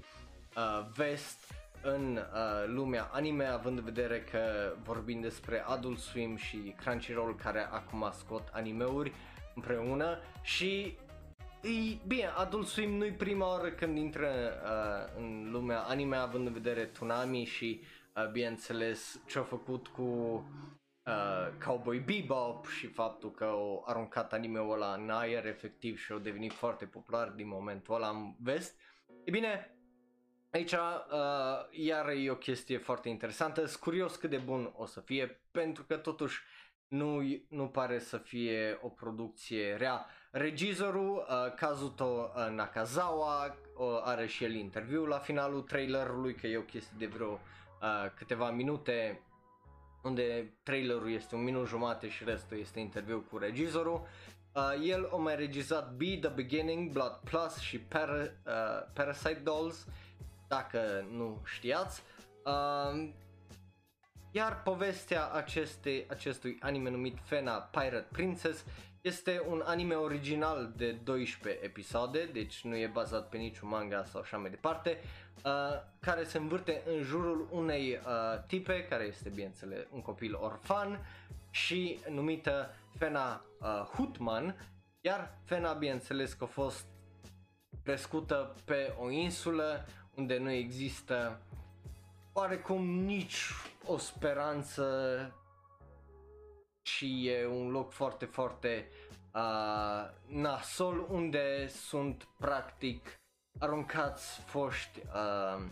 uh, 0.56 0.86
vest 0.96 1.54
în 1.82 2.16
uh, 2.18 2.68
lumea 2.68 3.10
anime, 3.12 3.46
având 3.46 3.78
în 3.78 3.84
vedere 3.84 4.22
că 4.22 4.74
vorbim 4.84 5.22
despre 5.22 5.64
Adult 5.68 6.00
Swim 6.00 6.36
și 6.36 6.76
Crunchyroll 6.78 7.36
care 7.36 7.68
acum 7.72 8.12
scot 8.18 8.50
animeuri 8.52 9.14
împreună 9.56 10.20
și 10.42 10.98
e, 11.62 11.98
bine, 12.08 12.26
Adult 12.26 12.68
Swim 12.68 12.92
nu-i 12.92 13.12
prima 13.12 13.48
oară 13.48 13.72
când 13.72 13.98
intră 13.98 14.30
uh, 14.64 15.22
în 15.22 15.50
lumea 15.52 15.80
anime 15.80 16.16
având 16.16 16.48
în 16.48 16.54
vedere 16.54 16.86
Tsunami 16.86 17.44
și 17.44 17.82
uh, 18.16 18.32
bineînțeles 18.32 19.22
ce 19.26 19.40
a 19.40 19.44
făcut 19.44 19.88
cu 19.88 20.02
uh, 20.02 21.48
Cowboy 21.66 22.00
Bebop 22.00 22.68
și 22.68 22.88
faptul 22.88 23.32
că 23.32 23.44
au 23.44 23.84
aruncat 23.88 24.34
anime-ul 24.34 24.72
ăla 24.72 24.94
în 24.94 25.10
aer 25.10 25.46
efectiv 25.46 25.98
și 25.98 26.12
au 26.12 26.18
devenit 26.18 26.54
foarte 26.54 26.86
popular 26.86 27.30
din 27.30 27.48
momentul 27.48 27.96
ăla 27.96 28.10
în 28.10 28.34
vest. 28.40 28.80
E 29.24 29.32
bine, 29.32 29.78
aici 30.52 30.72
uh, 30.72 30.80
iar 31.72 32.10
e 32.10 32.30
o 32.32 32.36
chestie 32.36 32.78
foarte 32.78 33.10
interesantă, 33.10 33.66
sunt 33.66 33.82
curios 33.82 34.16
cât 34.16 34.30
de 34.30 34.38
bun 34.38 34.74
o 34.76 34.86
să 34.86 35.00
fie 35.00 35.42
pentru 35.52 35.84
că 35.84 35.98
totuși 35.98 36.42
nu, 36.94 37.22
nu 37.48 37.68
pare 37.68 38.00
să 38.00 38.18
fie 38.18 38.80
o 38.82 38.88
producție 38.88 39.76
rea. 39.76 40.06
Regizorul 40.32 41.16
uh, 41.30 41.54
Kazuto 41.56 42.32
uh, 42.36 42.56
Nakazawa 42.56 43.46
uh, 43.46 44.02
are 44.04 44.28
și 44.28 44.44
el 44.44 44.54
interviu 44.54 45.06
la 45.06 45.18
finalul 45.18 45.62
trailerului, 45.62 46.36
că 46.36 46.48
e 46.48 46.58
o 46.58 46.62
chestie 46.62 46.96
de 46.98 47.06
vreo 47.06 47.32
uh, 47.32 48.12
câteva 48.16 48.52
minute 48.52 49.22
unde 50.04 50.54
trailerul 50.64 51.12
este 51.12 51.36
un 51.36 51.44
minut 51.44 51.68
jumate 51.68 52.10
și 52.10 52.24
restul 52.24 52.58
este 52.58 52.80
interviu 52.80 53.26
cu 53.32 53.38
regizorul. 53.38 54.08
Uh, 54.56 54.90
el 54.90 55.10
a 55.14 55.16
mai 55.16 55.36
regizat 55.36 55.94
Be 55.94 56.18
The 56.22 56.30
Beginning, 56.30 56.92
Blood 56.92 57.20
Plus 57.24 57.58
și 57.58 57.80
Par- 57.80 58.34
uh, 58.46 58.92
Parasite 58.94 59.42
Dolls, 59.44 59.88
dacă 60.48 61.08
nu 61.12 61.42
știați. 61.46 62.04
Uh, 62.46 63.10
iar 64.36 64.62
povestea 64.64 65.28
aceste, 65.28 66.06
acestui 66.10 66.58
anime 66.60 66.90
numit 66.90 67.18
Fena 67.24 67.54
Pirate 67.54 68.08
Princess 68.12 68.66
este 69.02 69.42
un 69.50 69.62
anime 69.66 69.94
original 69.94 70.74
de 70.76 70.92
12 70.92 71.64
episoade, 71.64 72.30
deci 72.34 72.64
nu 72.64 72.76
e 72.76 72.88
bazat 72.88 73.30
pe 73.30 73.38
niciun 73.38 73.70
manga 73.70 74.04
sau 74.04 74.22
așa 74.22 74.38
mai 74.38 74.50
departe, 74.50 75.00
uh, 75.46 75.52
care 76.00 76.24
se 76.24 76.38
învârte 76.38 76.82
în 76.86 77.04
jurul 77.04 77.48
unei 77.52 77.92
uh, 77.92 78.44
tipe, 78.48 78.84
care 78.84 79.04
este 79.04 79.30
bineînțeles 79.30 79.86
un 79.92 80.02
copil 80.02 80.36
orfan 80.36 81.00
și 81.50 82.00
numită 82.10 82.76
Fena 82.98 83.46
uh, 83.60 83.68
Hutman, 83.68 84.56
iar 85.02 85.38
Fena 85.44 85.74
bineînțeles 85.74 86.34
că 86.34 86.44
a 86.44 86.48
fost 86.48 86.86
crescută 87.84 88.56
pe 88.66 88.94
o 89.00 89.10
insulă 89.10 89.86
unde 90.16 90.38
nu 90.38 90.52
există 90.52 91.42
oarecum 92.34 92.86
nici 92.86 93.50
o 93.86 93.98
speranță 93.98 94.86
și 96.82 97.28
e 97.28 97.46
un 97.48 97.70
loc 97.70 97.92
foarte, 97.92 98.26
foarte 98.26 98.90
uh, 99.34 100.10
nasol 100.28 101.06
unde 101.10 101.68
sunt 101.68 102.28
practic 102.40 103.20
aruncați 103.60 104.40
foști 104.40 105.00
uh, 105.00 105.64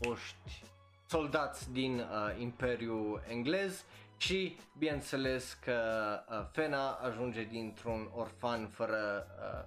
foști 0.00 0.64
soldați 1.06 1.72
din 1.72 1.98
uh, 1.98 2.06
Imperiul 2.38 3.22
englez 3.28 3.84
și 4.16 4.56
bineînțeles 4.78 5.52
că 5.52 5.80
uh, 6.28 6.46
Fena 6.52 6.90
ajunge 6.90 7.42
dintr-un 7.44 8.10
orfan 8.14 8.68
fără 8.68 9.26
uh, 9.38 9.64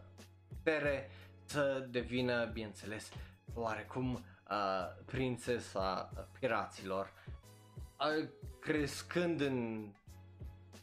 pere 0.63 1.09
să 1.45 1.87
devină, 1.89 2.45
bineînțeles, 2.45 3.09
oarecum 3.53 4.23
uh, 4.49 5.03
prințesa 5.05 6.09
piraților. 6.39 7.11
Uh, 7.99 8.27
crescând 8.59 9.41
în 9.41 9.87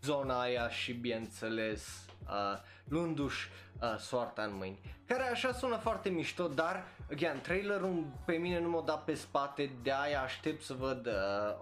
zona 0.02 0.40
aia 0.40 0.68
și 0.68 0.92
bineînțeles 0.92 2.06
uh, 2.28 2.58
luându-și 2.84 3.48
uh, 3.80 3.98
soarta 3.98 4.42
în 4.42 4.54
mâini. 4.54 4.80
Care 5.06 5.22
așa 5.22 5.52
sună 5.52 5.76
foarte 5.76 6.08
mișto, 6.08 6.48
dar, 6.48 6.84
again, 7.10 7.40
trailerul 7.40 8.04
pe 8.24 8.36
mine 8.36 8.60
nu 8.60 8.68
m-a 8.68 8.80
dat 8.80 9.04
pe 9.04 9.14
spate, 9.14 9.70
de 9.82 9.92
aia 9.92 10.22
aștept 10.22 10.62
să 10.62 10.74
văd 10.74 11.06
uh, 11.06 11.12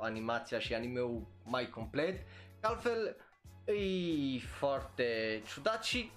animația 0.00 0.58
și 0.58 0.74
animeul 0.74 1.26
mai 1.44 1.68
complet, 1.68 2.26
că 2.60 2.66
altfel 2.66 3.16
e 3.64 4.38
foarte 4.58 5.40
ciudat 5.46 5.84
și 5.84 6.10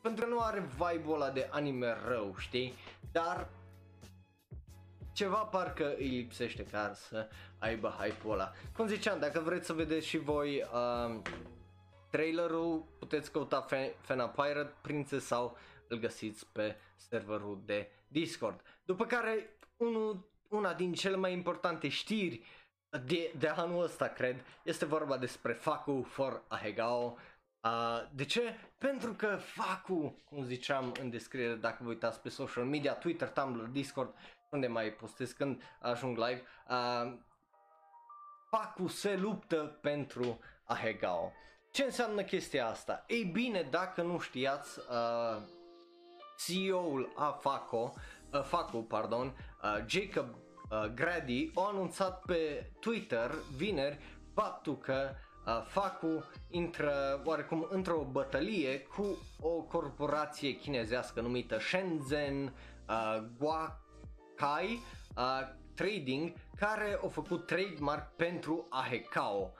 pentru 0.00 0.24
că 0.24 0.30
nu 0.30 0.40
are 0.40 0.60
vibe-ul 0.60 1.14
ăla 1.14 1.30
de 1.30 1.48
anime 1.50 1.96
rău, 2.08 2.34
știi? 2.38 2.74
Dar 3.12 3.48
ceva 5.12 5.38
parcă 5.38 5.94
îi 5.96 6.08
lipsește 6.08 6.64
ca 6.64 6.92
să 6.94 7.28
aibă 7.58 7.88
hype-ul 7.98 8.32
ăla. 8.32 8.52
Cum 8.76 8.86
ziceam, 8.86 9.18
dacă 9.18 9.40
vreți 9.40 9.66
să 9.66 9.72
vedeți 9.72 10.06
și 10.06 10.18
voi 10.18 10.64
uh, 10.72 11.20
trailerul, 12.10 12.84
puteți 12.98 13.30
căuta 13.30 13.66
Fena 14.00 14.28
Pirate 14.28 14.74
Princess 14.80 15.26
sau 15.26 15.56
îl 15.88 15.98
găsiți 15.98 16.46
pe 16.52 16.76
serverul 16.96 17.62
de 17.64 17.90
Discord. 18.08 18.60
După 18.84 19.04
care 19.04 19.56
unul, 19.76 20.30
una 20.48 20.74
din 20.74 20.92
cele 20.92 21.16
mai 21.16 21.32
importante 21.32 21.88
știri 21.88 22.42
de, 23.06 23.32
de 23.38 23.48
anul 23.48 23.82
ăsta, 23.82 24.08
cred, 24.08 24.44
este 24.62 24.84
vorba 24.84 25.18
despre 25.18 25.52
Faku 25.52 26.02
for 26.02 26.42
Ahegao. 26.48 27.16
Uh, 27.64 28.08
de 28.14 28.24
ce? 28.24 28.42
Pentru 28.78 29.12
că 29.12 29.36
Faku, 29.36 30.22
cum 30.24 30.44
ziceam 30.44 30.92
în 31.00 31.10
descriere, 31.10 31.54
dacă 31.54 31.78
vă 31.82 31.88
uitați 31.88 32.20
pe 32.20 32.28
social 32.28 32.64
media, 32.64 32.92
Twitter, 32.92 33.28
Tumblr, 33.28 33.64
Discord, 33.64 34.14
unde 34.52 34.66
mai 34.66 34.92
postez 34.92 35.32
când 35.32 35.62
ajung 35.80 36.16
live, 36.16 36.42
uh, 36.68 37.12
Faku 38.50 38.88
se 38.88 39.16
luptă 39.16 39.78
pentru 39.80 40.38
Ahegao. 40.64 41.32
Ce 41.70 41.82
înseamnă 41.82 42.22
chestia 42.22 42.66
asta? 42.66 43.04
Ei 43.06 43.24
bine, 43.24 43.66
dacă 43.70 44.02
nu 44.02 44.18
știați, 44.18 44.78
uh, 44.78 45.42
CEO-ul 46.46 47.12
a 47.16 47.30
Faco, 47.40 47.94
uh, 48.32 48.42
Facu, 48.42 48.78
pardon, 48.78 49.26
uh, 49.62 49.84
Jacob 49.86 50.26
uh, 50.70 50.84
Grady 50.94 51.50
a 51.54 51.68
anunțat 51.68 52.20
pe 52.20 52.70
Twitter 52.80 53.30
vineri 53.56 53.98
faptul 54.34 54.78
că 54.78 55.10
uh, 55.46 55.62
Facu 55.66 56.24
intră 56.50 57.22
oarecum 57.24 57.66
într-o 57.70 58.06
bătălie 58.10 58.80
cu 58.80 59.18
o 59.40 59.62
corporație 59.62 60.56
chinezească 60.56 61.20
numită 61.20 61.58
Shenzhen 61.58 62.54
uh, 62.88 63.24
Guakai 64.42 64.82
uh, 65.16 65.48
Trading 65.74 66.32
care 66.56 66.98
a 67.04 67.08
făcut 67.08 67.46
trademark 67.46 68.16
pentru 68.16 68.66
Ahekao. 68.70 69.52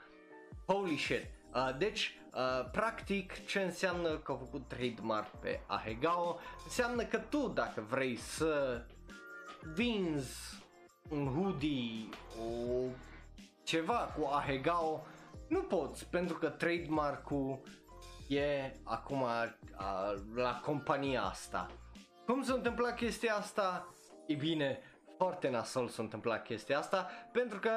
Holy 0.65 0.97
shit! 0.97 1.27
Uh, 1.53 1.77
deci, 1.77 2.19
uh, 2.33 2.69
practic, 2.71 3.45
ce 3.45 3.61
înseamnă 3.61 4.17
că 4.17 4.31
au 4.31 4.37
făcut 4.37 4.67
trademark 4.67 5.27
pe 5.27 5.61
Ahegao? 5.67 6.39
Înseamnă 6.63 7.03
că 7.03 7.17
tu, 7.17 7.47
dacă 7.47 7.81
vrei 7.81 8.15
să 8.15 8.83
vinzi 9.73 10.63
un 11.09 11.33
hoodie, 11.33 12.09
o 12.39 12.83
ceva 13.63 14.13
cu 14.17 14.25
Ahegao, 14.25 15.05
nu 15.47 15.61
poți, 15.61 16.05
pentru 16.05 16.37
că 16.37 16.49
trademark-ul 16.49 17.59
e 18.27 18.71
acum 18.83 19.21
uh, 19.21 20.19
la 20.35 20.59
compania 20.65 21.23
asta. 21.23 21.71
Cum 22.25 22.43
s-a 22.43 22.53
întâmplat 22.53 22.95
chestia 22.95 23.35
asta? 23.35 23.87
E 24.25 24.33
bine, 24.33 24.79
foarte 25.17 25.49
nasol 25.49 25.87
s-a 25.87 26.01
întâmplat 26.01 26.43
chestia 26.43 26.77
asta, 26.77 27.09
pentru 27.31 27.59
că 27.59 27.71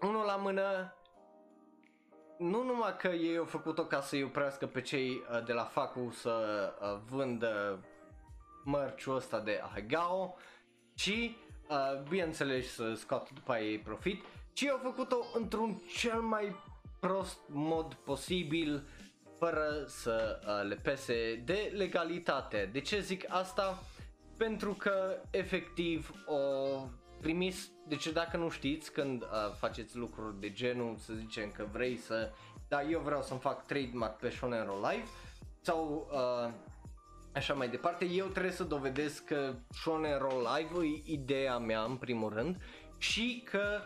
unul 0.00 0.24
la 0.24 0.36
mână 0.36 0.94
nu 2.38 2.62
numai 2.62 2.96
că 2.96 3.08
ei 3.08 3.36
au 3.36 3.44
făcut-o 3.44 3.84
ca 3.84 4.00
să-i 4.00 4.22
oprească 4.22 4.66
pe 4.66 4.80
cei 4.80 5.10
uh, 5.10 5.44
de 5.44 5.52
la 5.52 5.64
Facu 5.64 6.10
să 6.10 6.72
uh, 6.80 7.00
vândă 7.10 7.84
mărciul 8.64 9.16
ăsta 9.16 9.40
de 9.40 9.60
Ahegao, 9.62 10.36
ci, 10.94 11.08
uh, 11.68 12.02
bineînțeles, 12.08 12.74
să 12.74 12.94
scoată 12.94 13.30
după 13.34 13.52
aia 13.52 13.64
ei 13.64 13.78
profit, 13.78 14.24
ci 14.52 14.64
au 14.64 14.80
făcut-o 14.82 15.24
într-un 15.34 15.82
cel 15.98 16.20
mai 16.20 16.56
prost 17.00 17.38
mod 17.48 17.94
posibil, 17.94 18.86
fără 19.38 19.84
să 19.86 20.40
uh, 20.46 20.68
le 20.68 20.74
pese 20.74 21.42
de 21.44 21.72
legalitate. 21.74 22.68
De 22.72 22.80
ce 22.80 23.00
zic 23.00 23.24
asta? 23.28 23.78
Pentru 24.36 24.72
că, 24.72 25.20
efectiv, 25.30 26.10
o 26.26 26.36
primis, 27.20 27.70
deci 27.88 28.12
dacă 28.12 28.36
nu 28.36 28.48
știți 28.48 28.92
când 28.92 29.22
uh, 29.22 29.28
faceți 29.58 29.96
lucruri 29.96 30.40
de 30.40 30.52
genul, 30.52 30.96
să 30.96 31.12
zicem 31.12 31.50
că 31.50 31.66
vrei 31.72 31.96
să, 31.96 32.30
da, 32.68 32.82
eu 32.82 33.00
vreau 33.00 33.22
să-mi 33.22 33.40
fac 33.40 33.66
trademark 33.66 34.18
pe 34.18 34.30
Shonen 34.30 34.64
Roll 34.64 34.86
Live 34.90 35.08
sau 35.60 36.08
uh, 36.12 36.52
așa 37.34 37.54
mai 37.54 37.68
departe, 37.68 38.04
eu 38.04 38.26
trebuie 38.26 38.52
să 38.52 38.64
dovedesc 38.64 39.24
că 39.24 39.54
Shonen 39.70 40.18
Roll 40.18 40.48
Live 40.56 40.86
e 40.86 41.12
ideea 41.12 41.58
mea 41.58 41.82
în 41.82 41.96
primul 41.96 42.32
rând 42.32 42.56
și 42.98 43.42
că 43.50 43.80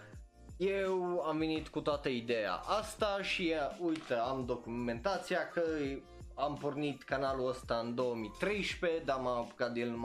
eu 0.56 1.20
am 1.20 1.38
venit 1.38 1.68
cu 1.68 1.80
toată 1.80 2.08
ideea 2.08 2.52
asta 2.52 3.22
și 3.22 3.54
uite, 3.78 4.14
am 4.14 4.44
documentația 4.46 5.48
că 5.48 5.62
am 6.34 6.56
pornit 6.56 7.02
canalul 7.02 7.48
ăsta 7.48 7.80
în 7.84 7.94
2013, 7.94 9.02
dar 9.04 9.16
m-am 9.16 9.38
apucat 9.38 9.72
de 9.72 9.80
el 9.80 9.88
în 9.88 9.98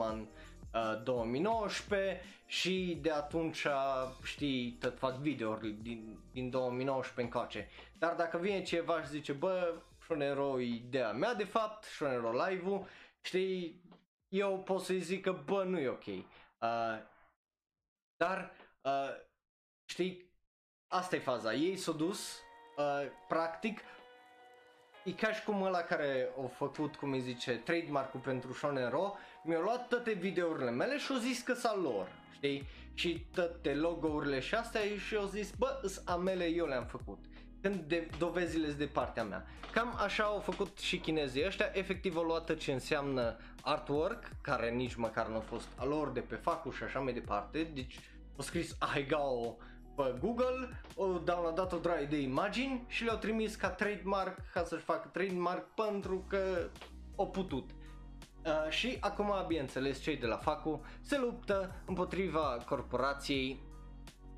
uh, 0.76 1.02
2019 1.02 2.20
și 2.46 2.98
de 3.02 3.10
atunci, 3.10 3.66
știi, 4.22 4.76
tot 4.80 4.98
fac 4.98 5.14
videouri 5.14 5.70
din, 5.70 6.18
din 6.32 6.50
2019 6.50 7.20
încoace. 7.20 7.68
Dar 7.98 8.14
dacă 8.14 8.38
vine 8.38 8.62
ceva 8.62 9.02
și 9.02 9.08
zice, 9.08 9.32
bă, 9.32 9.74
Shonero 10.06 10.58
ideea 10.60 11.12
mea 11.12 11.34
de 11.34 11.44
fapt, 11.44 11.84
Shonero 11.84 12.44
live-ul, 12.46 12.86
știi, 13.20 13.82
eu 14.28 14.62
pot 14.62 14.82
să-i 14.82 15.00
zic 15.00 15.22
că, 15.22 15.32
bă, 15.32 15.64
nu 15.64 15.78
e 15.78 15.88
ok. 15.88 16.06
Uh, 16.06 16.24
dar, 18.16 18.52
uh, 18.82 19.10
știi, 19.84 20.32
asta 20.86 21.16
e 21.16 21.18
faza, 21.18 21.54
ei 21.54 21.76
s-au 21.76 21.94
dus, 21.94 22.40
uh, 22.76 23.06
practic, 23.28 23.80
e 25.04 25.12
ca 25.12 25.32
și 25.32 25.44
cum 25.44 25.62
ăla 25.62 25.80
care 25.80 26.28
a 26.44 26.46
făcut, 26.46 26.96
cum 26.96 27.12
îi 27.12 27.20
zice, 27.20 27.58
trademark-ul 27.58 28.20
pentru 28.20 28.52
Shonen 28.52 28.90
Ro, 28.90 29.14
mi-a 29.46 29.60
luat 29.60 29.88
toate 29.88 30.12
videourile 30.12 30.70
mele 30.70 30.98
și 30.98 31.12
au 31.12 31.18
zis 31.18 31.40
că 31.40 31.54
s 31.54 31.62
lor, 31.82 32.08
știi? 32.32 32.68
Și 32.94 33.26
toate 33.34 33.74
logo-urile 33.74 34.40
și 34.40 34.54
astea 34.54 34.80
și 35.08 35.16
au 35.16 35.26
zis, 35.26 35.52
bă, 35.58 35.78
îs 35.82 36.02
a 36.04 36.16
mele, 36.16 36.44
eu 36.44 36.66
le-am 36.66 36.84
făcut. 36.84 37.18
Când 37.60 37.80
de, 37.80 38.08
dovezile 38.18 38.72
de 38.72 38.84
partea 38.84 39.24
mea. 39.24 39.46
Cam 39.72 39.94
așa 40.04 40.24
au 40.24 40.38
făcut 40.38 40.78
și 40.78 40.98
chinezii 40.98 41.46
ăștia, 41.46 41.70
efectiv 41.72 42.16
au 42.16 42.22
luat 42.22 42.56
ce 42.56 42.72
înseamnă 42.72 43.36
artwork, 43.62 44.30
care 44.40 44.70
nici 44.70 44.94
măcar 44.94 45.28
nu 45.28 45.36
a 45.36 45.40
fost 45.40 45.68
a 45.76 45.84
lor 45.84 46.10
de 46.10 46.20
pe 46.20 46.34
facul 46.34 46.72
și 46.72 46.82
așa 46.82 46.98
mai 46.98 47.12
departe, 47.12 47.70
deci 47.74 47.98
au 48.36 48.42
scris 48.42 48.76
Ahegao 48.78 49.56
pe 49.96 50.14
Google, 50.20 50.82
au 50.96 51.18
downloadat 51.24 51.72
o 51.72 51.78
draie 51.78 52.06
de 52.06 52.20
imagini 52.20 52.84
și 52.86 53.04
le-au 53.04 53.16
trimis 53.16 53.54
ca 53.54 53.68
trademark, 53.68 54.38
ca 54.52 54.64
să-și 54.64 54.84
facă 54.84 55.08
trademark 55.12 55.74
pentru 55.74 56.24
că 56.28 56.70
au 57.16 57.30
putut. 57.30 57.70
Uh, 58.46 58.70
și 58.70 58.96
acum, 59.00 59.32
bineînțeles, 59.46 60.00
cei 60.00 60.16
de 60.16 60.26
la 60.26 60.36
FACU 60.36 60.84
se 61.00 61.18
luptă 61.18 61.74
împotriva 61.86 62.64
corporației 62.68 63.60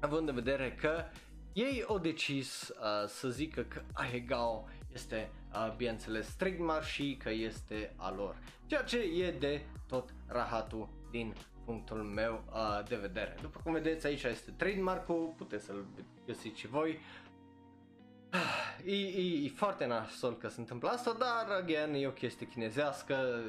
având 0.00 0.28
în 0.28 0.34
vedere 0.34 0.72
că 0.80 1.04
ei 1.52 1.84
au 1.88 1.98
decis 1.98 2.68
uh, 2.68 3.08
să 3.08 3.28
zică 3.28 3.62
că 3.62 3.82
Ahegao 3.92 4.68
este, 4.92 5.30
uh, 5.52 5.74
bineînțeles, 5.76 6.34
trademark 6.34 6.84
și 6.84 7.18
că 7.22 7.30
este 7.30 7.94
a 7.96 8.12
lor. 8.16 8.36
Ceea 8.66 8.82
ce 8.82 8.98
e 8.98 9.30
de 9.30 9.66
tot 9.88 10.14
rahatul 10.26 10.88
din 11.10 11.34
punctul 11.64 12.02
meu 12.02 12.44
uh, 12.52 12.88
de 12.88 12.96
vedere. 12.96 13.34
După 13.40 13.60
cum 13.64 13.72
vedeți 13.72 14.06
aici 14.06 14.22
este 14.22 14.50
trademark-ul, 14.50 15.34
puteți 15.36 15.64
să-l 15.64 15.86
găsiți 16.26 16.58
și 16.58 16.66
voi. 16.66 16.98
E, 18.84 18.94
e, 18.94 19.44
e 19.44 19.48
foarte 19.48 19.86
nasol 19.86 20.36
că 20.36 20.48
se 20.48 20.60
întâmplă 20.60 20.88
asta, 20.88 21.16
dar 21.18 21.56
again 21.56 21.94
e 21.94 22.06
o 22.06 22.10
chestie 22.10 22.46
chinezească. 22.46 23.40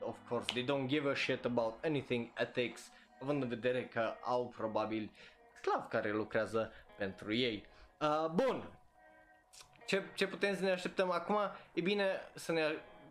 Of 0.00 0.16
course, 0.28 0.52
they 0.52 0.64
don't 0.64 0.86
give 0.86 1.10
a 1.10 1.14
shit 1.14 1.44
about 1.44 1.84
anything 1.84 2.28
ethics, 2.36 2.92
având 3.20 3.42
în 3.42 3.48
vedere 3.48 3.84
că 3.86 4.14
au 4.24 4.54
probabil 4.56 5.10
sclav 5.56 5.88
care 5.88 6.12
lucrează 6.12 6.72
pentru 6.96 7.34
ei. 7.34 7.66
Uh, 8.00 8.26
bun, 8.30 8.62
ce, 9.86 10.02
ce 10.14 10.26
putem 10.26 10.56
să 10.56 10.62
ne 10.62 10.70
așteptăm 10.70 11.10
acum? 11.10 11.38
E 11.72 11.80
bine 11.80 12.06
să 12.34 12.52
ne 12.52 12.62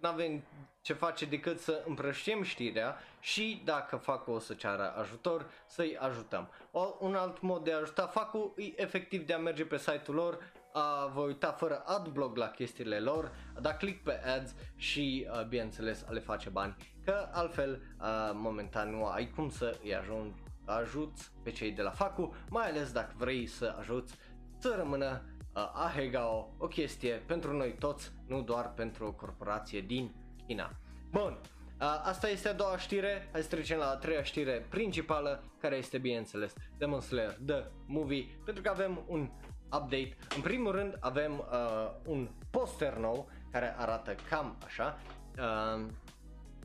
avem 0.01 0.43
ce 0.81 0.93
face 0.93 1.25
decât 1.25 1.59
să 1.59 1.83
împrăștiem 1.87 2.43
știrea 2.43 2.97
și 3.19 3.61
dacă 3.65 3.95
fac 3.95 4.27
o 4.27 4.39
să 4.39 4.53
ceară 4.53 4.95
ajutor, 4.97 5.49
să-i 5.65 5.97
ajutăm. 5.97 6.49
O, 6.71 6.95
un 6.99 7.15
alt 7.15 7.41
mod 7.41 7.63
de 7.63 7.73
a 7.73 7.77
ajuta 7.77 8.07
facul 8.07 8.53
e 8.57 8.81
efectiv 8.81 9.25
de 9.25 9.33
a 9.33 9.37
merge 9.37 9.65
pe 9.65 9.77
site-ul 9.77 10.15
lor, 10.15 10.43
a 10.77 11.11
vă 11.13 11.21
uita 11.21 11.51
fără 11.51 11.83
adblock 11.85 12.37
la 12.37 12.47
chestiile 12.47 12.99
lor, 12.99 13.31
a 13.55 13.59
da 13.59 13.73
click 13.73 14.03
pe 14.03 14.21
ads 14.25 14.55
și 14.75 15.27
uh, 15.31 15.45
bineînțeles 15.45 16.05
a 16.07 16.11
le 16.11 16.19
face 16.19 16.49
bani, 16.49 16.75
că 17.05 17.29
altfel 17.31 17.81
uh, 17.99 18.31
momentan 18.33 18.89
nu 18.89 19.05
ai 19.05 19.29
cum 19.29 19.49
să 19.49 19.79
îi 19.83 19.95
ajung, 19.95 20.33
ajuți 20.65 21.31
pe 21.43 21.51
cei 21.51 21.71
de 21.71 21.81
la 21.81 21.89
facu, 21.89 22.35
mai 22.49 22.69
ales 22.69 22.91
dacă 22.91 23.13
vrei 23.17 23.47
să 23.47 23.75
ajuți 23.79 24.15
să 24.57 24.73
rămână 24.77 25.21
uh, 25.55 25.71
Ahegao 25.73 26.55
o 26.57 26.67
chestie 26.67 27.13
pentru 27.13 27.57
noi 27.57 27.75
toți, 27.79 28.11
nu 28.27 28.41
doar 28.41 28.73
pentru 28.73 29.05
o 29.05 29.11
corporație 29.11 29.81
din 29.81 30.15
China. 30.47 30.71
Bun, 31.11 31.39
uh, 31.41 32.01
asta 32.03 32.29
este 32.29 32.47
a 32.47 32.53
doua 32.53 32.77
știre, 32.77 33.29
hai 33.31 33.41
să 33.41 33.49
trecem 33.49 33.77
la 33.77 33.89
a 33.89 33.95
treia 33.95 34.23
știre 34.23 34.65
principală, 34.69 35.43
care 35.59 35.75
este 35.75 35.97
bineînțeles 35.97 36.53
Demon 36.77 37.01
Slayer 37.01 37.37
The 37.45 37.63
Movie, 37.87 38.39
pentru 38.45 38.63
că 38.63 38.69
avem 38.69 39.03
un 39.07 39.29
update. 39.75 40.17
În 40.35 40.41
primul 40.41 40.71
rând 40.71 40.97
avem 40.99 41.31
uh, 41.31 41.91
un 42.05 42.29
poster 42.49 42.93
nou 42.93 43.29
care 43.51 43.75
arată 43.77 44.15
cam 44.29 44.57
așa, 44.65 44.99
uh, 45.37 45.85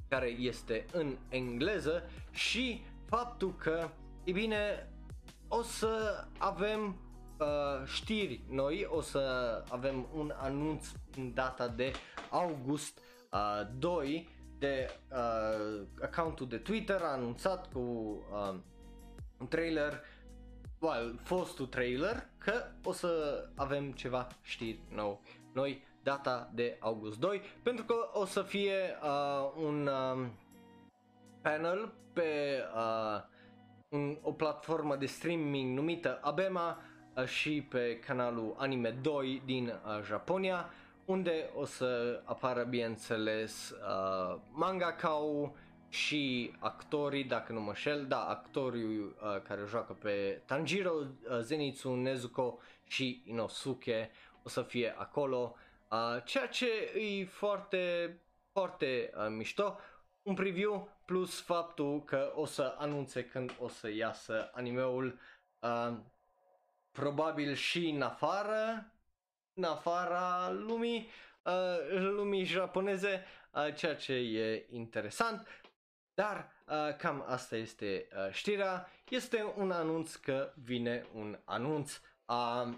care 0.08 0.26
este 0.26 0.86
în 0.92 1.16
engleză 1.28 2.02
și 2.30 2.82
faptul 3.06 3.54
că, 3.54 3.88
e 4.24 4.32
bine, 4.32 4.88
o 5.48 5.62
să 5.62 6.24
avem 6.38 7.00
uh, 7.38 7.86
știri 7.86 8.40
noi, 8.48 8.86
o 8.88 9.00
să 9.00 9.22
avem 9.68 10.06
un 10.14 10.32
anunț 10.36 10.86
în 11.16 11.34
data 11.34 11.68
de 11.68 11.92
august 12.30 12.98
uh, 13.32 13.66
2 13.78 14.28
de 14.58 14.90
uh, 15.10 15.86
accountul 16.02 16.48
de 16.48 16.56
Twitter 16.56 17.00
a 17.02 17.12
anunțat 17.12 17.72
cu 17.72 17.78
uh, 17.78 18.54
un 19.38 19.48
trailer, 19.48 20.00
well, 20.80 21.18
fostul 21.22 21.66
trailer, 21.66 22.26
că 22.38 22.64
o 22.84 22.92
să 22.92 23.44
avem 23.56 23.92
ceva 23.92 24.26
știri 24.42 24.80
nou, 24.94 25.20
noi 25.52 25.82
data 26.02 26.50
de 26.54 26.76
august 26.80 27.18
2, 27.18 27.40
pentru 27.62 27.84
că 27.84 27.94
o 28.12 28.24
să 28.24 28.42
fie 28.42 28.98
uh, 29.02 29.52
un 29.62 29.86
uh, 29.86 30.26
panel 31.42 31.92
pe 32.12 32.62
uh, 32.74 33.22
un, 33.88 34.18
o 34.22 34.32
platformă 34.32 34.96
de 34.96 35.06
streaming 35.06 35.76
numită 35.76 36.18
Abema 36.22 36.78
uh, 37.16 37.24
și 37.24 37.62
pe 37.62 37.98
canalul 37.98 38.54
Anime 38.58 38.90
2 38.90 39.42
din 39.44 39.66
uh, 39.66 40.02
Japonia 40.04 40.70
unde 41.04 41.50
o 41.54 41.64
să 41.64 42.20
apară 42.24 42.62
bineînțeles 42.62 43.70
uh, 43.70 44.38
mangakau 44.52 45.56
și 45.90 46.52
actorii, 46.58 47.24
dacă 47.24 47.52
nu 47.52 47.60
mă 47.60 47.74
șel, 47.74 48.06
da, 48.06 48.28
actorii 48.28 48.98
uh, 48.98 49.12
care 49.42 49.64
joacă 49.68 49.92
pe 49.92 50.42
Tanjiro, 50.46 50.92
uh, 50.92 51.38
Zenitsu, 51.40 51.94
Nezuko 51.94 52.58
și 52.86 53.22
Inosuke 53.24 54.10
o 54.42 54.48
să 54.48 54.62
fie 54.62 54.94
acolo, 54.98 55.56
uh, 55.90 56.22
ceea 56.24 56.46
ce 56.46 56.68
e 56.94 57.24
foarte, 57.24 58.16
foarte 58.52 59.12
uh, 59.16 59.26
mișto. 59.28 59.78
Un 60.22 60.34
preview 60.34 60.88
plus 61.04 61.40
faptul 61.40 62.02
că 62.04 62.32
o 62.34 62.44
să 62.44 62.74
anunțe 62.78 63.24
când 63.24 63.54
o 63.58 63.68
să 63.68 63.90
iasă 63.92 64.50
animeul 64.54 65.18
uh, 65.60 65.96
probabil 66.92 67.54
și 67.54 67.88
în 67.88 68.02
afară 68.02 68.92
în 69.60 69.64
afara 69.64 70.50
lumii, 70.50 71.08
uh, 71.42 71.98
lumii 71.98 72.44
japoneze, 72.44 73.24
uh, 73.50 73.74
ceea 73.74 73.94
ce 73.94 74.12
e 74.12 74.66
interesant. 74.70 75.46
Dar 76.20 76.52
uh, 76.68 76.96
cam 76.96 77.24
asta 77.26 77.56
este 77.56 78.08
uh, 78.16 78.32
știrea. 78.32 78.88
Este 79.08 79.54
un 79.56 79.70
anunț 79.70 80.14
că 80.14 80.52
vine 80.64 81.06
un 81.14 81.38
anunț 81.44 82.00
uh, 82.26 82.74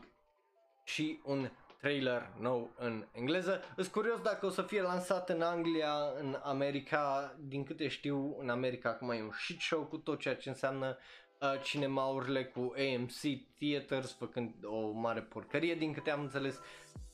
și 0.84 1.20
un 1.24 1.50
trailer 1.80 2.32
nou 2.40 2.70
în 2.78 3.06
engleză. 3.12 3.60
Sunt 3.74 3.86
curios 3.86 4.20
dacă 4.20 4.46
o 4.46 4.48
să 4.48 4.62
fie 4.62 4.82
lansat 4.82 5.28
în 5.28 5.42
Anglia, 5.42 5.94
în 6.20 6.38
America, 6.42 7.34
din 7.38 7.64
câte 7.64 7.88
știu, 7.88 8.36
în 8.40 8.48
America 8.48 8.88
acum 8.88 9.10
e 9.10 9.22
un 9.22 9.32
shit 9.32 9.60
show 9.60 9.82
cu 9.82 9.96
tot 9.96 10.20
ceea 10.20 10.36
ce 10.36 10.48
înseamnă 10.48 10.98
uh, 11.40 11.60
cinemaurile 11.62 12.44
cu 12.44 12.74
AMC 12.76 13.20
Theaters 13.58 14.12
făcând 14.12 14.54
o 14.62 14.90
mare 14.90 15.20
porcărie 15.20 15.74
din 15.74 15.92
câte 15.92 16.10
am 16.10 16.20
înțeles. 16.20 16.60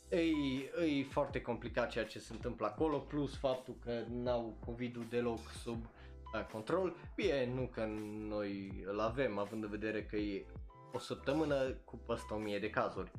E, 0.08 0.20
e 0.84 1.04
foarte 1.10 1.40
complicat 1.40 1.90
ceea 1.90 2.04
ce 2.04 2.18
se 2.18 2.32
întâmplă 2.32 2.66
acolo, 2.66 2.98
plus 2.98 3.36
faptul 3.36 3.76
că 3.84 4.04
n-au 4.08 4.56
COVID-ul 4.66 5.06
deloc 5.08 5.50
sub 5.62 5.86
uh, 6.34 6.44
control. 6.52 6.96
Bine, 7.14 7.46
nu 7.54 7.70
că 7.72 7.84
noi 8.28 8.84
îl 8.86 9.00
avem, 9.00 9.38
având 9.38 9.62
în 9.62 9.70
vedere 9.70 10.04
că 10.04 10.16
e 10.16 10.46
o 10.92 10.98
săptămână 10.98 11.70
cu 11.84 11.96
peste 11.96 12.34
1000 12.34 12.58
de 12.58 12.70
cazuri. 12.70 13.10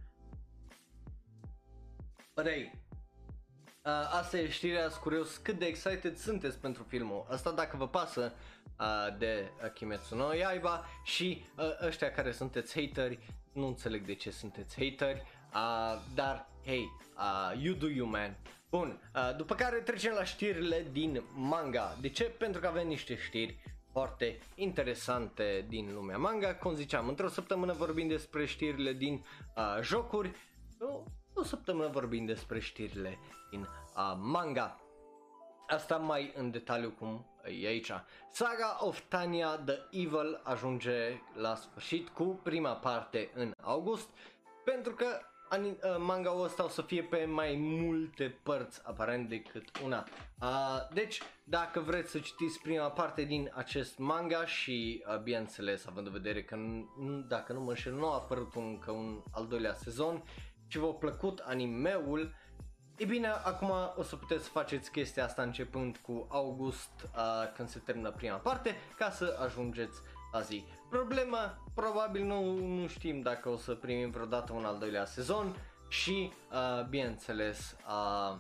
But 2.36 2.48
hey, 2.48 2.72
uh, 3.84 3.92
asta 4.20 4.38
e 4.38 4.50
știrea, 4.50 4.88
curios 4.90 5.38
cât 5.38 5.60
de 5.60 5.66
excited 5.66 6.18
sunteți 6.18 6.58
pentru 6.58 6.84
filmul. 6.84 7.26
Asta 7.30 7.52
dacă 7.52 7.78
vă 7.78 7.88
pasă 7.88 8.34
uh, 8.80 9.18
de 9.18 9.52
uh, 9.64 9.72
Kimetsu 9.72 10.16
no 10.16 10.34
Yaiba 10.34 10.86
și 11.04 11.44
uh, 11.58 11.86
ăștia 11.86 12.12
care 12.12 12.32
sunteți 12.32 12.82
hateri, 12.82 13.20
nu 13.54 13.68
înțeleg 13.68 14.06
de 14.06 14.14
ce 14.14 14.32
sunteți 14.32 14.76
hateri, 14.84 15.24
uh, 15.54 16.02
dar 16.16 16.50
hey, 16.66 16.90
uh, 17.18 17.62
you 17.64 17.76
do 17.76 17.88
you 17.88 18.08
man. 18.08 18.38
Bun, 18.70 19.00
uh, 19.16 19.36
după 19.38 19.56
care 19.56 19.80
trecem 19.80 20.14
la 20.14 20.24
știrile 20.24 20.88
din 20.92 21.24
manga. 21.34 21.98
De 22.02 22.10
ce? 22.10 22.24
Pentru 22.24 22.62
că 22.62 22.68
avem 22.68 22.88
niște 22.88 23.16
știri 23.16 23.60
foarte 23.92 24.40
interesante 24.56 25.66
din 25.68 25.94
lumea 25.94 26.18
manga. 26.18 26.56
Cum 26.56 26.76
ziceam, 26.76 27.08
într-o 27.08 27.28
săptămână 27.28 27.74
vorbim 27.74 28.08
despre 28.08 28.46
știrile 28.46 28.94
din 28.94 29.26
uh, 29.56 29.82
jocuri, 29.82 30.32
o, 30.80 31.04
o 31.34 31.44
săptămână 31.44 31.88
vorbim 31.88 32.26
despre 32.26 32.60
știrile 32.60 33.20
din 33.50 33.62
uh, 33.62 34.14
manga. 34.18 34.80
Asta 35.68 35.98
mai 35.98 36.34
în 36.36 36.52
detaliu 36.52 36.90
cum 36.90 37.26
e 37.62 37.68
aici. 37.68 37.92
Saga 38.32 38.78
of 38.80 39.02
Tanya 39.08 39.58
The 39.58 39.76
Evil 39.92 40.42
ajunge 40.44 41.22
la 41.34 41.56
sfârșit 41.56 42.10
cu 42.10 42.24
prima 42.24 42.74
parte 42.74 43.32
în 43.34 43.52
august 43.62 44.10
pentru 44.64 44.94
că 44.94 45.06
ani- 45.06 45.16
uh, 45.16 45.39
manga-ul 45.98 46.44
ăsta 46.44 46.64
o 46.64 46.68
să 46.68 46.82
fie 46.82 47.04
pe 47.04 47.26
mai 47.26 47.56
multe 47.60 48.38
părți 48.44 48.82
aparent 48.84 49.30
decât 49.30 49.80
una. 49.84 50.06
Uh, 50.42 50.48
deci, 50.94 51.22
dacă 51.44 51.80
vreți 51.80 52.12
să 52.12 52.20
citiți 52.20 52.62
prima 52.62 52.90
parte 52.90 53.24
din 53.24 53.52
acest 53.56 53.98
manga 53.98 54.46
și, 54.46 55.04
uh, 55.08 55.22
bineînțeles, 55.22 55.86
având 55.88 56.06
în 56.08 56.14
vedere 56.14 56.44
că, 56.44 56.56
n- 56.56 57.28
dacă 57.28 57.54
nu 57.54 57.62
mă 57.62 57.70
înșel, 57.70 57.94
nu 57.94 58.12
a 58.12 58.14
apărut 58.14 58.56
încă 58.56 58.92
un 58.92 59.22
al 59.32 59.48
doilea 59.48 59.74
sezon 59.74 60.24
și 60.68 60.78
v-a 60.78 60.88
plăcut 60.88 61.40
animeul, 61.40 62.34
E 63.00 63.06
bine, 63.06 63.28
acum 63.28 63.72
o 63.96 64.04
să 64.04 64.16
puteți 64.16 64.44
să 64.44 64.50
faceți 64.50 64.92
chestia 64.92 65.24
asta 65.24 65.42
începând 65.42 65.98
cu 65.98 66.28
august, 66.30 66.90
uh, 67.16 67.52
când 67.56 67.70
se 67.70 67.80
termină 67.80 68.12
prima 68.12 68.36
parte, 68.36 68.76
ca 68.98 69.10
să 69.10 69.38
ajungeți 69.42 70.02
la 70.32 70.42
zi. 70.42 70.64
Problema, 70.90 71.58
probabil 71.74 72.24
nu, 72.24 72.54
nu 72.58 72.88
știm 72.88 73.22
dacă 73.22 73.50
o 73.50 73.58
să 73.58 73.76
primim 73.76 74.10
vreodată 74.10 74.54
un 74.54 74.66
al 74.66 74.78
doilea 74.78 75.06
sezon 75.06 75.56
și, 75.88 76.32
uh, 76.52 76.86
bineînțeles, 76.86 77.76
uh, 77.88 78.38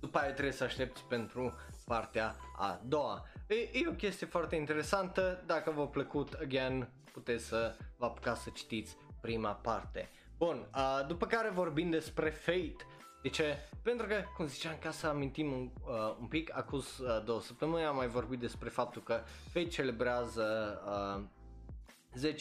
după 0.00 0.18
aia 0.18 0.32
trebuie 0.32 0.52
să 0.52 0.64
aștepți 0.64 1.04
pentru 1.04 1.54
partea 1.84 2.36
a 2.56 2.80
doua. 2.84 3.26
E, 3.46 3.54
e 3.54 3.88
o 3.88 3.92
chestie 3.92 4.26
foarte 4.26 4.56
interesantă, 4.56 5.42
dacă 5.46 5.70
v-a 5.70 5.84
plăcut, 5.86 6.32
again, 6.32 6.88
puteți 7.12 7.44
să 7.44 7.76
vă 7.96 8.04
apucați 8.04 8.42
să 8.42 8.50
citiți 8.50 8.96
prima 9.20 9.52
parte. 9.52 10.10
Bun, 10.38 10.68
uh, 10.74 11.06
după 11.06 11.26
care 11.26 11.48
vorbim 11.50 11.90
despre 11.90 12.30
Fate, 12.30 12.86
de 13.22 13.28
ce? 13.28 13.56
Pentru 13.82 14.06
că, 14.06 14.24
cum 14.36 14.46
ziceam, 14.46 14.78
ca 14.80 14.90
să 14.90 15.06
amintim 15.06 15.52
un, 15.52 15.70
uh, 15.86 16.16
un 16.20 16.26
pic, 16.26 16.56
acum 16.56 16.78
uh, 16.78 17.24
două 17.24 17.40
săptămâni 17.40 17.84
am 17.84 17.96
mai 17.96 18.08
vorbit 18.08 18.38
despre 18.38 18.68
faptul 18.68 19.02
că 19.02 19.22
Fate 19.52 19.66
celebrează 19.68 20.78
uh, 20.86 22.32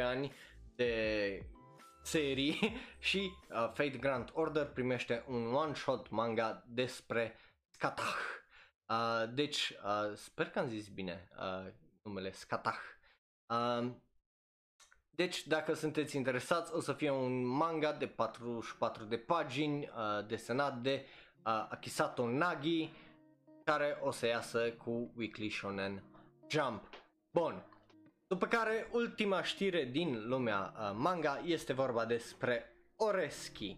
10-15 0.00 0.02
ani 0.02 0.32
de 0.74 1.46
serii 2.02 2.58
și 2.98 3.30
uh, 3.50 3.56
Fate 3.56 3.98
Grand 4.00 4.30
Order 4.32 4.66
primește 4.66 5.24
un 5.28 5.54
one-shot 5.54 6.10
manga 6.10 6.64
despre 6.66 7.36
Skatach. 7.70 8.16
Uh, 8.88 9.24
deci, 9.34 9.72
uh, 9.84 10.16
sper 10.16 10.50
că 10.50 10.58
am 10.58 10.68
zis 10.68 10.88
bine 10.88 11.28
uh, 11.38 11.72
numele 12.02 12.32
Skatach. 12.32 12.80
Uh, 13.46 13.90
deci, 15.14 15.46
dacă 15.46 15.74
sunteți 15.74 16.16
interesați, 16.16 16.74
o 16.74 16.80
să 16.80 16.92
fie 16.92 17.10
un 17.10 17.46
manga 17.46 17.92
de 17.92 18.06
44 18.06 19.04
de 19.04 19.16
pagini, 19.16 19.78
uh, 19.78 20.26
desenat 20.26 20.76
de 20.78 21.04
uh, 21.46 21.66
Akisato 21.68 22.28
Nagi, 22.28 22.90
care 23.64 23.98
o 24.02 24.10
să 24.10 24.26
iasă 24.26 24.70
cu 24.70 25.10
Weekly 25.16 25.50
Shonen 25.50 26.02
Jump. 26.48 26.88
Bun. 27.30 27.64
După 28.26 28.46
care, 28.46 28.88
ultima 28.92 29.42
știre 29.42 29.84
din 29.84 30.28
lumea 30.28 30.72
uh, 30.76 30.90
manga 30.94 31.40
este 31.44 31.72
vorba 31.72 32.04
despre 32.04 32.76
Oreski. 32.96 33.76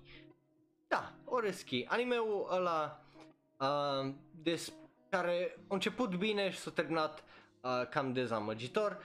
Da, 0.88 1.12
Oreski, 1.24 1.84
animeul 1.88 2.48
ăla 2.50 3.04
uh, 3.58 4.12
des, 4.42 4.72
care 5.08 5.56
a 5.68 5.74
început 5.74 6.14
bine 6.14 6.50
și 6.50 6.58
s-a 6.58 6.70
terminat 6.70 7.24
uh, 7.60 7.88
cam 7.90 8.12
dezamăgitor 8.12 9.02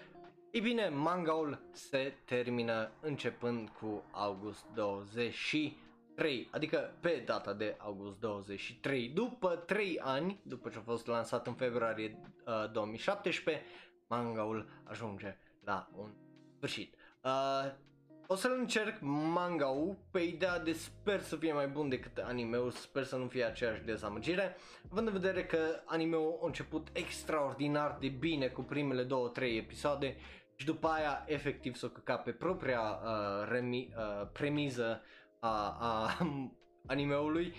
ei 0.51 0.62
bine, 0.62 0.89
mangaul 0.89 1.62
se 1.71 2.13
termină 2.25 2.91
începând 3.01 3.69
cu 3.69 4.03
august 4.12 4.65
23, 4.73 6.47
adică 6.51 6.93
pe 6.99 7.23
data 7.25 7.53
de 7.53 7.75
august 7.77 8.19
23. 8.19 9.09
După 9.09 9.55
3 9.55 9.99
ani, 9.99 10.39
după 10.43 10.69
ce 10.69 10.77
a 10.77 10.81
fost 10.81 11.07
lansat 11.07 11.47
în 11.47 11.53
februarie 11.53 12.19
uh, 12.45 12.71
2017, 12.71 13.65
mangaul 14.07 14.69
ajunge 14.83 15.38
la 15.63 15.89
un 15.95 16.12
sfârșit. 16.57 16.95
Uh, 17.23 17.71
o 18.31 18.35
să-l 18.35 18.55
încerc 18.59 18.97
manga-ul 19.33 19.97
pe 20.12 20.19
ideea 20.19 20.59
de 20.59 20.73
sper 20.73 21.21
să 21.21 21.35
fie 21.35 21.53
mai 21.53 21.67
bun 21.67 21.89
decât 21.89 22.17
anime-ul, 22.17 22.71
sper 22.71 23.03
să 23.03 23.15
nu 23.15 23.27
fie 23.27 23.43
aceeași 23.43 23.81
dezamăgire, 23.81 24.55
având 24.91 25.07
în 25.07 25.13
vedere 25.13 25.45
că 25.45 25.57
anime-ul 25.85 26.39
a 26.41 26.45
început 26.45 26.88
extraordinar 26.93 27.97
de 27.99 28.07
bine 28.07 28.47
cu 28.47 28.62
primele 28.62 29.05
2-3 29.05 29.07
episoade 29.41 30.15
și 30.59 30.65
după 30.65 30.87
aia 30.87 31.23
efectiv 31.27 31.75
s-o 31.75 31.87
căca 31.87 32.17
pe 32.17 32.31
propria 32.31 32.79
uh, 32.81 33.47
remi, 33.49 33.93
uh, 33.97 34.27
premiză 34.31 35.01
a, 35.39 35.77
a 35.79 36.17
animeului. 36.93 37.53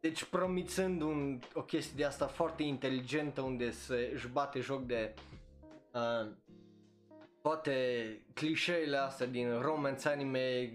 Deci 0.00 0.24
promițând 0.24 1.00
un, 1.00 1.40
o 1.54 1.62
chestie 1.62 1.94
de 1.96 2.04
asta 2.04 2.26
foarte 2.26 2.62
inteligentă 2.62 3.40
unde 3.40 3.70
se 3.70 4.10
își 4.12 4.28
bate 4.28 4.60
joc 4.60 4.86
de 4.86 5.14
uh, 5.92 6.30
toate 7.42 7.76
clișeele 8.34 8.96
astea 8.96 9.26
din 9.26 9.60
romance 9.60 10.08
anime 10.08 10.72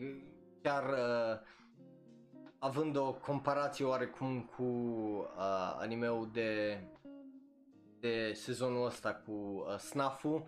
chiar 0.61 0.83
uh, 0.89 1.39
având 2.59 2.95
o 2.95 3.13
comparație 3.13 3.85
oarecum 3.85 4.49
cu 4.55 4.63
uh, 4.63 5.75
animeul 5.79 6.29
de 6.33 6.79
de 7.99 8.31
sezonul 8.33 8.85
ăsta 8.85 9.13
cu 9.25 9.31
uh, 9.31 9.77
Snafu 9.77 10.45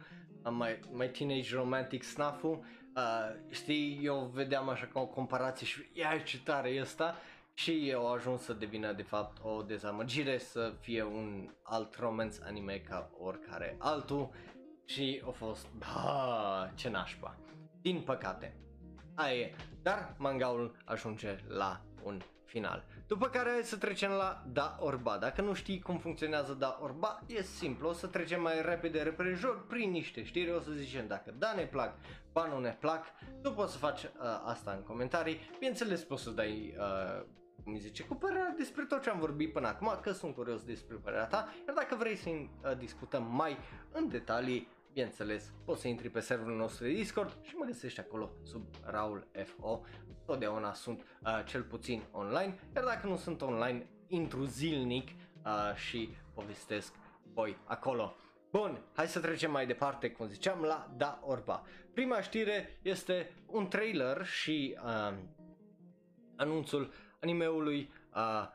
My, 0.49 0.79
My 0.91 1.09
Teenage 1.09 1.55
Romantic 1.55 2.03
snuff 2.03 2.43
uh, 2.43 3.35
știi, 3.49 3.99
eu 4.03 4.31
vedeam 4.33 4.69
așa 4.69 4.85
ca 4.85 4.99
o 4.99 5.05
comparație 5.05 5.65
și 5.65 5.89
ia 5.93 6.19
ce 6.19 6.39
tare 6.39 6.69
e 6.69 6.81
ăsta. 6.81 7.15
Și 7.53 7.89
eu 7.89 8.07
au 8.07 8.13
ajuns 8.13 8.41
să 8.41 8.53
devină 8.53 8.91
de 8.91 9.01
fapt 9.01 9.37
o 9.43 9.61
dezamăgire 9.61 10.37
să 10.37 10.73
fie 10.79 11.03
un 11.03 11.49
alt 11.63 11.95
romance 11.95 12.37
anime 12.43 12.77
ca 12.77 13.09
oricare 13.19 13.75
altul. 13.79 14.29
Și 14.85 15.21
a 15.27 15.29
fost, 15.29 15.67
ba, 15.77 16.71
ce 16.75 16.89
nașpa, 16.89 17.37
din 17.81 18.01
păcate. 18.01 18.57
Aia 19.15 19.37
e, 19.37 19.55
dar 19.81 20.15
mangaul 20.17 20.75
ajunge 20.85 21.37
la 21.47 21.81
un 22.03 22.21
final. 22.45 22.85
După 23.13 23.27
care 23.27 23.49
hai 23.49 23.63
să 23.63 23.77
trecem 23.77 24.11
la 24.11 24.43
da 24.53 24.77
orba. 24.79 25.17
Dacă 25.17 25.41
nu 25.41 25.53
știi 25.53 25.79
cum 25.79 25.97
funcționează 25.97 26.53
da 26.53 26.79
orba, 26.81 27.19
e 27.27 27.41
simplu. 27.41 27.87
O 27.89 27.93
să 27.93 28.07
trecem 28.07 28.41
mai 28.41 28.61
repede 28.61 29.01
reprejur 29.01 29.65
prin 29.67 29.91
niște 29.91 30.23
știri. 30.23 30.51
O 30.51 30.59
să 30.59 30.71
zicem 30.71 31.07
dacă 31.07 31.33
da 31.37 31.53
ne 31.55 31.63
plac, 31.63 31.93
ba 32.31 32.45
nu 32.45 32.59
ne 32.59 32.77
plac. 32.79 33.05
Tu 33.41 33.51
poți 33.51 33.71
să 33.71 33.77
faci 33.77 34.03
uh, 34.03 34.09
asta 34.45 34.71
în 34.71 34.83
comentarii. 34.83 35.39
Bineînțeles 35.59 36.03
poți 36.03 36.23
să 36.23 36.29
dai 36.29 36.75
uh, 36.77 37.25
cum 37.63 37.77
zice, 37.77 38.03
cu 38.03 38.15
părerea 38.15 38.53
despre 38.57 38.83
tot 38.83 39.01
ce 39.01 39.09
am 39.09 39.19
vorbit 39.19 39.53
până 39.53 39.67
acum, 39.67 39.99
că 40.01 40.11
sunt 40.11 40.35
curios 40.35 40.63
despre 40.63 40.95
părerea 40.95 41.25
ta, 41.25 41.53
iar 41.67 41.75
dacă 41.75 41.95
vrei 41.95 42.15
să 42.15 42.29
uh, 42.29 42.77
discutăm 42.77 43.23
mai 43.23 43.57
în 43.91 44.09
detalii, 44.09 44.67
bineînțeles, 44.93 45.53
poți 45.65 45.81
să 45.81 45.87
intri 45.87 46.09
pe 46.09 46.19
serverul 46.19 46.55
nostru 46.55 46.83
de 46.83 46.91
Discord 46.91 47.37
și 47.41 47.55
mă 47.55 47.65
găsești 47.65 47.99
acolo 47.99 48.31
sub 48.43 48.65
Raul 48.83 49.27
FO. 49.45 49.81
Totdeauna 50.25 50.73
sunt 50.73 51.01
uh, 51.01 51.41
cel 51.45 51.63
puțin 51.63 52.03
online, 52.11 52.59
iar 52.75 52.83
dacă 52.83 53.07
nu 53.07 53.17
sunt 53.17 53.41
online, 53.41 53.87
intru 54.07 54.43
zilnic 54.43 55.07
uh, 55.07 55.75
și 55.75 56.09
povestesc 56.33 56.93
voi 57.33 57.57
acolo. 57.65 58.15
Bun, 58.51 58.81
hai 58.93 59.07
să 59.07 59.19
trecem 59.19 59.51
mai 59.51 59.67
departe, 59.67 60.11
cum 60.11 60.27
ziceam, 60.27 60.61
la 60.61 60.93
Da 60.97 61.19
Orba. 61.23 61.63
Prima 61.93 62.21
știre 62.21 62.79
este 62.81 63.31
un 63.45 63.67
trailer 63.67 64.25
și 64.25 64.77
uh, 64.83 65.13
anunțul 66.35 66.93
animeului 67.21 67.91
uh, 68.15 68.47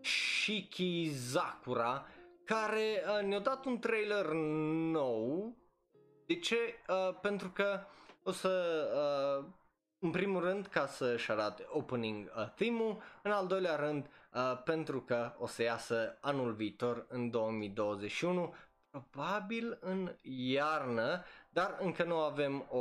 Shikizakura, 0.00 2.06
care 2.50 3.02
uh, 3.06 3.26
ne-a 3.26 3.38
dat 3.38 3.64
un 3.64 3.78
trailer 3.78 4.26
nou. 4.92 5.56
De 6.26 6.38
ce? 6.38 6.56
Uh, 6.88 7.18
pentru 7.20 7.50
că 7.50 7.80
o 8.22 8.32
să, 8.32 8.50
uh, 8.94 9.44
în 9.98 10.10
primul 10.10 10.40
rând, 10.40 10.66
ca 10.66 10.86
să-și 10.86 11.30
arate 11.30 11.66
opening 11.68 12.32
uh, 12.36 12.48
theme-ul, 12.54 13.02
în 13.22 13.30
al 13.30 13.46
doilea 13.46 13.76
rând, 13.76 14.06
uh, 14.34 14.62
pentru 14.64 15.00
că 15.00 15.34
o 15.38 15.46
să 15.46 15.62
iasă 15.62 16.18
anul 16.20 16.52
viitor, 16.52 17.06
în 17.08 17.30
2021, 17.30 18.54
probabil 19.10 19.78
în 19.80 20.16
iarnă, 20.22 21.24
dar 21.50 21.76
încă 21.80 22.04
nu 22.04 22.16
avem 22.16 22.66
o, 22.70 22.78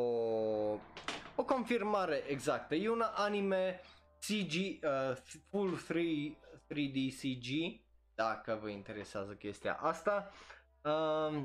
o 1.35 1.43
confirmare 1.45 2.23
exactă. 2.27 2.75
E 2.75 2.89
un 2.89 3.03
anime 3.13 3.81
CG, 4.19 4.83
uh, 4.83 5.15
full 5.49 5.77
3, 5.87 6.37
3D 6.67 7.13
CG, 7.21 7.79
dacă 8.19 8.59
vă 8.61 8.69
interesează 8.69 9.31
chestia 9.31 9.73
asta. 9.73 10.31
Uh, 10.83 11.41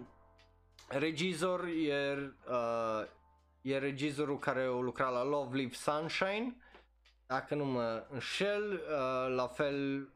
regizor 0.89 1.65
e, 1.65 2.33
uh, 2.49 3.07
e 3.61 3.79
regizorul 3.79 4.39
care 4.39 4.63
a 4.63 4.71
lucrat 4.71 5.13
la 5.13 5.25
Love 5.25 5.57
Live 5.57 5.75
Sunshine, 5.75 6.57
dacă 7.27 7.55
nu 7.55 7.65
mă 7.65 8.07
înșel, 8.11 8.73
uh, 8.73 9.35
la 9.35 9.47
fel 9.47 10.09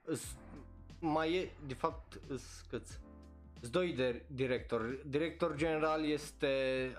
mai 1.00 1.34
e, 1.34 1.52
de 1.66 1.74
fapt, 1.74 2.20
câți? 2.68 3.00
Sunt 3.60 3.72
doi 3.72 3.92
de 3.92 4.22
director. 4.26 4.98
Director 5.06 5.56
general 5.56 6.04
este 6.04 6.46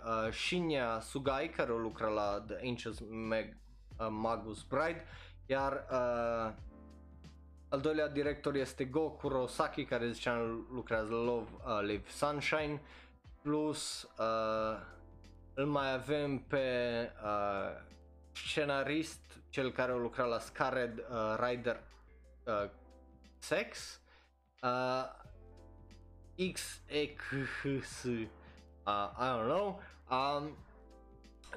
uh, 0.06 0.34
Shinya 0.34 1.00
Sugai, 1.00 1.50
care 1.50 1.72
a 1.72 1.76
lucrat 1.76 2.14
la 2.14 2.44
The 2.48 2.56
Ancients 2.68 3.00
Mag- 3.00 3.58
uh, 3.98 4.08
Magus 4.10 4.64
Bride, 4.64 5.06
iar 5.46 5.86
uh, 5.92 6.54
al 7.70 7.80
doilea 7.80 8.08
director 8.08 8.56
este 8.56 8.86
Go 8.86 9.10
Kurosaki, 9.10 9.86
care 9.86 10.12
ziceam 10.12 10.68
lucrează 10.72 11.14
la 11.14 11.24
Love 11.24 11.50
uh, 11.66 11.80
Live 11.82 12.10
Sunshine, 12.10 12.82
plus 13.42 14.10
uh, 14.18 14.80
îl 15.54 15.66
mai 15.66 15.94
avem 15.94 16.40
pe 16.40 16.66
uh, 17.24 17.88
scenarist 18.32 19.42
cel 19.50 19.72
care 19.72 19.92
a 19.92 19.96
lucrat 19.96 20.28
la 20.28 20.40
Scarred 20.40 20.98
uh, 20.98 21.48
Rider 21.48 21.84
uh, 22.46 22.70
Sex, 23.38 24.02
uh, 24.62 25.04
XEKHS, 26.54 28.04
uh, 28.04 28.28
I 29.18 29.28
don't 29.28 29.48
know, 29.48 29.82
um, 30.10 30.58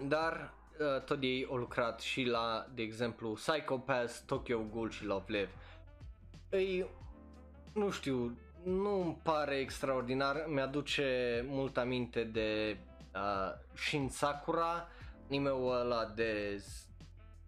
dar 0.08 0.54
uh, 0.80 1.02
tot 1.02 1.22
ei 1.22 1.46
au 1.50 1.56
lucrat 1.56 2.00
și 2.00 2.22
la, 2.24 2.66
de 2.74 2.82
exemplu, 2.82 3.32
Psychopath, 3.32 4.14
Tokyo 4.26 4.62
Ghoul 4.72 4.90
și 4.90 5.04
Love 5.04 5.24
Live. 5.26 5.50
Ei, 6.52 6.86
nu 7.72 7.90
știu, 7.90 8.38
nu 8.64 9.02
îmi 9.02 9.18
pare 9.22 9.54
extraordinar, 9.54 10.44
mi-aduce 10.48 11.44
mult 11.48 11.76
aminte 11.76 12.24
de 12.24 12.76
uh, 13.14 13.52
Shin 13.74 14.08
Sakura, 14.08 14.88
anime-ul 15.28 15.80
ăla 15.80 16.04
de 16.04 16.62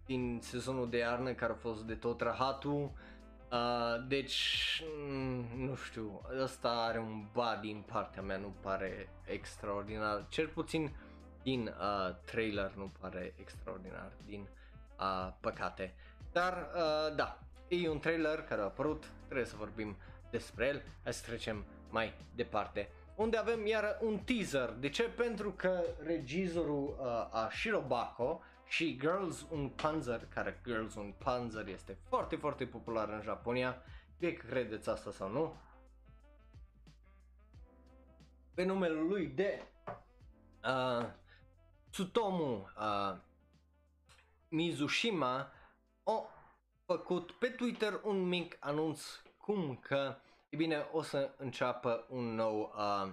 din 0.05 0.39
sezonul 0.41 0.89
de 0.89 0.97
iarnă 0.97 1.33
care 1.33 1.51
a 1.51 1.55
fost 1.55 1.83
de 1.83 1.93
tot 1.93 2.21
rahatul. 2.21 2.91
Uh, 3.51 4.07
deci, 4.07 4.81
mm, 5.07 5.45
nu 5.57 5.75
știu, 5.75 6.21
ăsta 6.41 6.69
are 6.69 6.99
un 6.99 7.25
ba 7.33 7.57
din 7.61 7.83
partea 7.85 8.21
mea, 8.21 8.37
nu 8.37 8.53
pare 8.61 9.09
extraordinar. 9.25 10.25
Cel 10.29 10.47
puțin 10.47 10.95
din 11.43 11.67
uh, 11.67 12.15
trailer 12.25 12.71
nu 12.75 12.91
pare 12.99 13.33
extraordinar, 13.39 14.11
din 14.25 14.47
uh, 14.99 15.33
păcate. 15.39 15.93
Dar, 16.31 16.67
uh, 16.75 17.15
da, 17.15 17.39
e 17.67 17.89
un 17.89 17.99
trailer 17.99 18.41
care 18.41 18.61
a 18.61 18.63
apărut, 18.63 19.03
trebuie 19.25 19.45
să 19.45 19.55
vorbim 19.55 19.95
despre 20.29 20.67
el, 20.67 20.81
hai 21.03 21.13
să 21.13 21.25
trecem 21.25 21.65
mai 21.89 22.13
departe. 22.35 22.89
Unde 23.15 23.37
avem 23.37 23.65
iar 23.65 23.97
un 24.01 24.19
teaser. 24.19 24.69
De 24.69 24.89
ce? 24.89 25.03
Pentru 25.03 25.51
că 25.51 25.83
regizorul 26.03 26.97
uh, 26.99 27.05
a 27.31 27.49
Shirobako 27.51 28.41
și 28.67 28.97
Girls 28.99 29.45
un 29.49 29.69
Panzer, 29.69 30.27
care 30.33 30.61
Girls 30.65 30.95
un 30.95 31.13
Panzer 31.17 31.67
este 31.67 31.97
foarte, 32.07 32.35
foarte 32.35 32.65
popular 32.65 33.09
în 33.09 33.21
Japonia, 33.21 33.81
fie 34.17 34.33
că 34.33 34.45
credeți 34.47 34.89
asta 34.89 35.11
sau 35.11 35.29
nu, 35.29 35.55
pe 38.53 38.63
numele 38.63 38.99
lui 38.99 39.27
de 39.27 39.61
uh, 40.63 41.05
Tsutomu 41.89 42.69
uh, 42.77 43.17
Mizushima 44.47 45.51
a 46.03 46.34
făcut 46.85 47.31
pe 47.31 47.47
Twitter 47.47 47.99
un 48.03 48.21
mic 48.27 48.57
anunț 48.59 49.01
cum 49.37 49.75
că 49.77 50.15
e 50.49 50.55
bine 50.55 50.87
o 50.91 51.01
să 51.01 51.31
înceapă 51.37 52.05
un 52.09 52.35
nou 52.35 52.73
uh, 52.75 53.11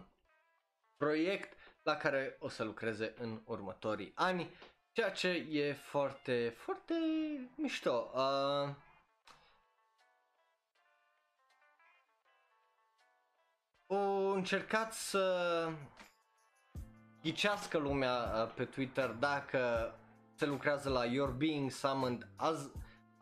proiect 0.96 1.56
la 1.82 1.96
care 1.96 2.36
o 2.40 2.48
să 2.48 2.64
lucreze 2.64 3.14
în 3.18 3.40
următorii 3.44 4.12
ani 4.14 4.50
Ceea 4.94 5.10
ce 5.10 5.28
e 5.28 5.72
foarte, 5.72 6.54
foarte 6.56 6.94
mișto. 7.56 8.10
Uh, 8.14 8.74
o 13.86 13.96
încercat 14.32 14.92
să 14.92 15.68
ghicească 17.22 17.78
lumea 17.78 18.12
uh, 18.44 18.52
pe 18.54 18.64
Twitter 18.64 19.10
dacă 19.10 19.94
se 20.34 20.46
lucrează 20.46 20.88
la 20.88 21.04
Your 21.04 21.30
Being 21.30 21.70
Summoned 21.70 22.28
Az- 22.36 22.70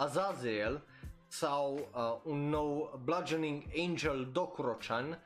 Azazel 0.01 0.83
sau 1.27 1.75
uh, 1.75 2.33
un 2.33 2.49
nou 2.49 3.01
Bludgeoning 3.05 3.63
Angel 3.89 4.29
Dokuro-chan, 4.33 5.19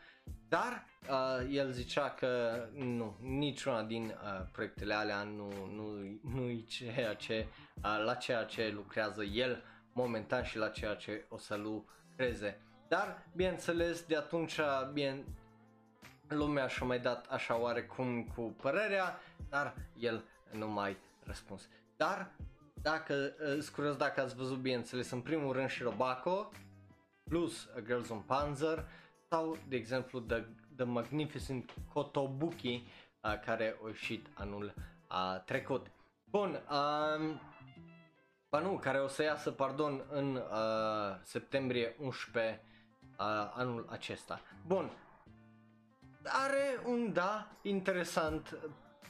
dar 0.48 0.86
uh, 1.08 1.54
el 1.54 1.70
zicea 1.70 2.10
că 2.10 2.62
nu, 2.72 3.16
niciuna 3.20 3.82
din 3.82 4.04
uh, 4.04 4.46
proiectele 4.52 4.94
alea 4.94 5.22
nu, 5.22 5.50
nu, 5.74 6.18
nu 6.32 6.48
e 6.48 6.60
ceea 6.60 7.14
ce, 7.14 7.46
uh, 7.76 8.02
la 8.04 8.14
ceea 8.14 8.44
ce 8.44 8.70
lucrează 8.74 9.22
el 9.22 9.62
momentan 9.92 10.42
și 10.42 10.58
la 10.58 10.68
ceea 10.68 10.94
ce 10.94 11.24
o 11.28 11.38
să 11.38 11.54
lucreze. 11.54 12.60
Dar, 12.88 13.22
bineînțeles, 13.36 14.02
de 14.02 14.16
atunci, 14.16 14.60
bine, 14.92 15.24
lumea 16.28 16.66
și-a 16.66 16.86
mai 16.86 16.98
dat 16.98 17.26
așa 17.26 17.60
oarecum 17.60 18.24
cu 18.24 18.42
părerea, 18.42 19.20
dar 19.48 19.74
el 19.98 20.24
nu 20.52 20.68
mai 20.68 20.96
răspuns. 21.24 21.68
Dar, 21.96 22.30
dacă, 22.84 23.34
uh, 23.56 23.68
curios 23.74 23.96
dacă 23.96 24.20
ați 24.20 24.34
văzut, 24.34 24.58
bineînțeles, 24.58 25.10
în 25.10 25.20
primul 25.20 25.52
rând 25.52 25.68
și 25.68 25.82
Robaco, 25.82 26.50
plus 27.30 27.68
A 27.76 27.80
Girls 27.80 28.08
on 28.08 28.20
Panzer, 28.20 28.84
sau, 29.28 29.56
de 29.68 29.76
exemplu, 29.76 30.20
The, 30.20 30.44
The 30.76 30.84
Magnificent 30.84 31.74
Kotobuki, 31.92 32.86
uh, 33.22 33.40
care 33.44 33.78
a 33.84 33.86
ieșit 33.88 34.26
anul 34.34 34.74
uh, 35.10 35.42
trecut. 35.44 35.86
Bun, 36.30 36.48
um, 36.50 37.40
ba 38.50 38.58
nu, 38.58 38.78
care 38.78 39.00
o 39.00 39.08
să 39.08 39.22
iasă, 39.22 39.50
pardon, 39.50 40.04
în 40.10 40.34
uh, 40.34 41.16
septembrie 41.22 41.96
11 41.98 42.60
uh, 43.18 43.26
anul 43.54 43.86
acesta. 43.90 44.40
Bun, 44.66 44.90
are 46.22 46.80
un 46.86 47.12
da 47.12 47.48
interesant, 47.62 48.58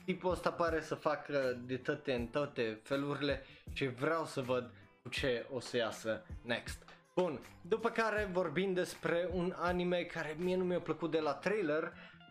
tipul 0.04 0.30
ăsta 0.30 0.52
pare 0.52 0.80
să 0.80 0.94
facă 0.94 1.58
de 1.66 1.76
toate 1.76 2.12
în 2.12 2.26
toate 2.26 2.80
felurile 2.82 3.44
și 3.72 3.86
vreau 3.86 4.24
să 4.24 4.40
văd 4.40 4.70
cu 5.02 5.08
ce 5.08 5.46
o 5.52 5.60
să 5.60 5.76
iasă 5.76 6.24
next. 6.42 6.82
Bun, 7.14 7.40
după 7.60 7.90
care 7.90 8.28
vorbim 8.32 8.72
despre 8.72 9.28
un 9.32 9.54
anime 9.56 10.02
care 10.02 10.36
mie 10.38 10.56
nu 10.56 10.64
mi-a 10.64 10.80
plăcut 10.80 11.10
de 11.10 11.20
la 11.20 11.32
trailer, 11.32 11.82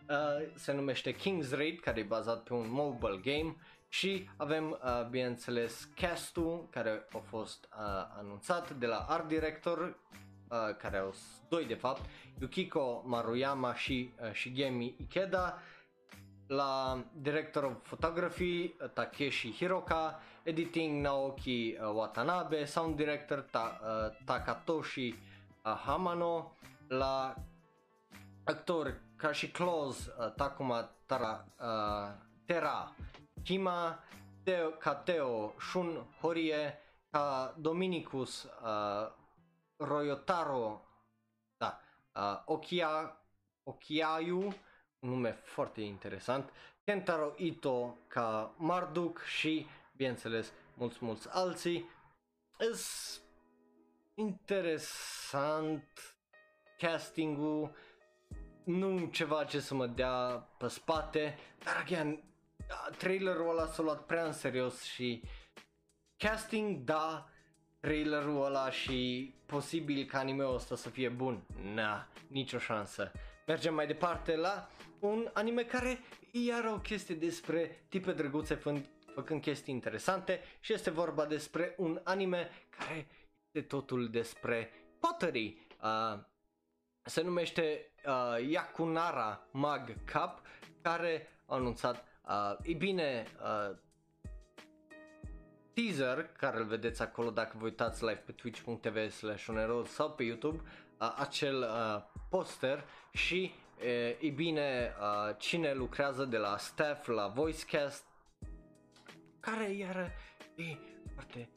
uh, 0.08 0.46
se 0.54 0.72
numește 0.72 1.14
King's 1.14 1.50
Raid, 1.50 1.80
care 1.80 2.00
e 2.00 2.02
bazat 2.02 2.42
pe 2.42 2.54
un 2.54 2.66
mobile 2.70 3.20
game 3.22 3.56
și 3.88 4.28
avem, 4.36 4.70
uh, 4.70 5.06
bineînțeles, 5.10 5.88
castul 5.94 6.68
care 6.70 7.06
a 7.12 7.18
fost 7.18 7.64
uh, 7.64 7.78
anunțat 8.18 8.70
de 8.70 8.86
la 8.86 9.06
art 9.08 9.28
director, 9.28 9.78
uh, 9.78 10.76
care 10.78 10.96
au 10.96 11.14
doi 11.48 11.64
de 11.64 11.74
fapt, 11.74 12.02
Yukiko 12.38 13.02
Maruyama 13.06 13.74
și 13.74 14.12
uh, 14.22 14.34
Shigemi 14.34 14.94
Ikeda, 14.98 15.58
la 16.48 17.02
director 17.12 17.64
of 17.64 17.76
photography 17.82 18.74
Takeshi 18.94 19.52
Hiroka, 19.52 20.14
editing 20.44 21.02
Naoki 21.02 21.76
uh, 21.80 21.90
Watanabe, 21.92 22.66
sound 22.66 22.96
director 22.96 23.46
Ta- 23.50 23.78
uh, 23.82 24.10
Takatoshi 24.24 25.14
uh, 25.64 25.76
Hamano, 25.86 26.52
la 26.88 27.34
actor 28.44 29.00
ca 29.16 29.32
și 29.32 29.50
Close 29.50 30.14
uh, 30.18 30.32
Takuma 30.36 30.90
Tara, 31.06 31.44
uh, 31.60 32.12
Tera 32.44 32.92
Kima, 33.42 33.98
Teo, 34.42 34.70
Kateo 34.70 35.54
Shun 35.58 36.06
Horie, 36.20 36.78
ca 37.10 37.54
Dominicus 37.58 38.42
uh, 38.62 39.10
Royotaro, 39.76 40.80
da, 41.56 41.80
uh, 42.14 42.42
Okia, 42.44 43.18
Okiayu, 43.62 44.36
un 44.38 44.54
nume 45.04 45.30
foarte 45.30 45.80
interesant, 45.80 46.52
Kentaro 46.84 47.32
Ito 47.36 47.96
ca 48.06 48.54
Marduk 48.56 49.22
și, 49.22 49.66
bineînțeles, 49.96 50.52
mulți, 50.74 50.98
mulți 51.00 51.28
alții. 51.30 51.88
Is 52.72 53.20
interesant 54.14 56.16
castingul, 56.78 57.74
nu 58.64 59.06
ceva 59.06 59.44
ce 59.44 59.60
să 59.60 59.74
mă 59.74 59.86
dea 59.86 60.48
pe 60.58 60.68
spate, 60.68 61.38
dar 61.64 61.76
again, 61.76 62.22
trailerul 62.98 63.48
ăla 63.48 63.66
s-a 63.66 63.82
luat 63.82 64.06
prea 64.06 64.24
în 64.24 64.32
serios 64.32 64.82
și 64.82 65.22
casting, 66.16 66.84
da, 66.84 67.28
trailerul 67.80 68.44
ăla 68.44 68.70
și 68.70 69.32
posibil 69.46 70.06
ca 70.06 70.18
anime-ul 70.18 70.54
ăsta 70.54 70.76
să 70.76 70.88
fie 70.88 71.08
bun. 71.08 71.46
Na, 71.74 72.08
nicio 72.28 72.58
șansă. 72.58 73.12
Mergem 73.46 73.74
mai 73.74 73.86
departe 73.86 74.36
la 74.36 74.70
un 74.98 75.30
anime 75.32 75.64
care 75.64 75.98
e 76.32 76.38
iar 76.38 76.64
o 76.64 76.78
chestie 76.78 77.14
despre 77.14 77.84
tipe 77.88 78.12
drăguțe 78.12 78.54
fând, 78.54 78.88
făcând 79.14 79.40
chestii 79.40 79.74
interesante 79.74 80.40
și 80.60 80.72
este 80.72 80.90
vorba 80.90 81.26
despre 81.26 81.74
un 81.78 82.00
anime 82.04 82.50
care 82.78 83.06
este 83.46 83.66
totul 83.68 84.08
despre 84.08 84.70
pottery. 85.00 85.66
Uh, 85.82 86.20
se 87.02 87.22
numește 87.22 87.92
uh, 88.06 88.48
Yakunara 88.50 89.48
Mag 89.50 89.94
Cup 90.12 90.42
care 90.82 91.28
a 91.46 91.54
anunțat, 91.54 92.04
uh, 92.28 92.56
e 92.62 92.72
bine, 92.72 93.26
uh, 93.42 93.76
teaser 95.74 96.26
care 96.38 96.56
îl 96.56 96.64
vedeți 96.64 97.02
acolo 97.02 97.30
dacă 97.30 97.56
vă 97.58 97.64
uitați 97.64 98.04
live 98.04 98.22
pe 98.26 98.32
twitch.tv 98.32 99.10
slash 99.10 99.48
sau 99.84 100.10
pe 100.10 100.22
YouTube, 100.22 100.60
uh, 101.00 101.14
acel 101.18 101.60
uh, 101.60 102.02
poster 102.28 102.84
și 103.12 103.52
E, 103.80 104.16
e 104.20 104.30
bine, 104.30 104.94
uh, 105.00 105.34
cine 105.38 105.72
lucrează 105.72 106.24
de 106.24 106.36
la 106.36 106.56
staff 106.56 107.06
la 107.06 107.26
voicecast, 107.26 108.04
care 109.40 109.70
iar 109.70 110.12
e 110.56 110.76
foarte 111.14 111.48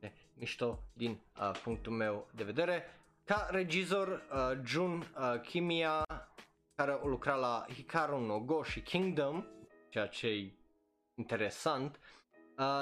e, 0.00 0.12
mișto 0.34 0.82
din 0.92 1.20
uh, 1.40 1.60
punctul 1.62 1.92
meu 1.92 2.28
de 2.34 2.44
vedere. 2.44 2.84
Ca 3.24 3.48
regizor, 3.50 4.08
uh, 4.08 4.58
Jun 4.64 4.98
uh, 4.98 5.40
Kimiya, 5.40 6.02
care 6.74 6.90
a 6.92 7.06
lucrat 7.06 7.38
la 7.38 7.66
Hikaru 7.74 8.20
no 8.20 8.40
Go 8.40 8.62
și 8.62 8.80
Kingdom, 8.80 9.46
ceea 9.88 10.06
ce 10.06 10.26
e 10.26 10.52
interesant, 11.14 11.98
Uh, 11.98 12.15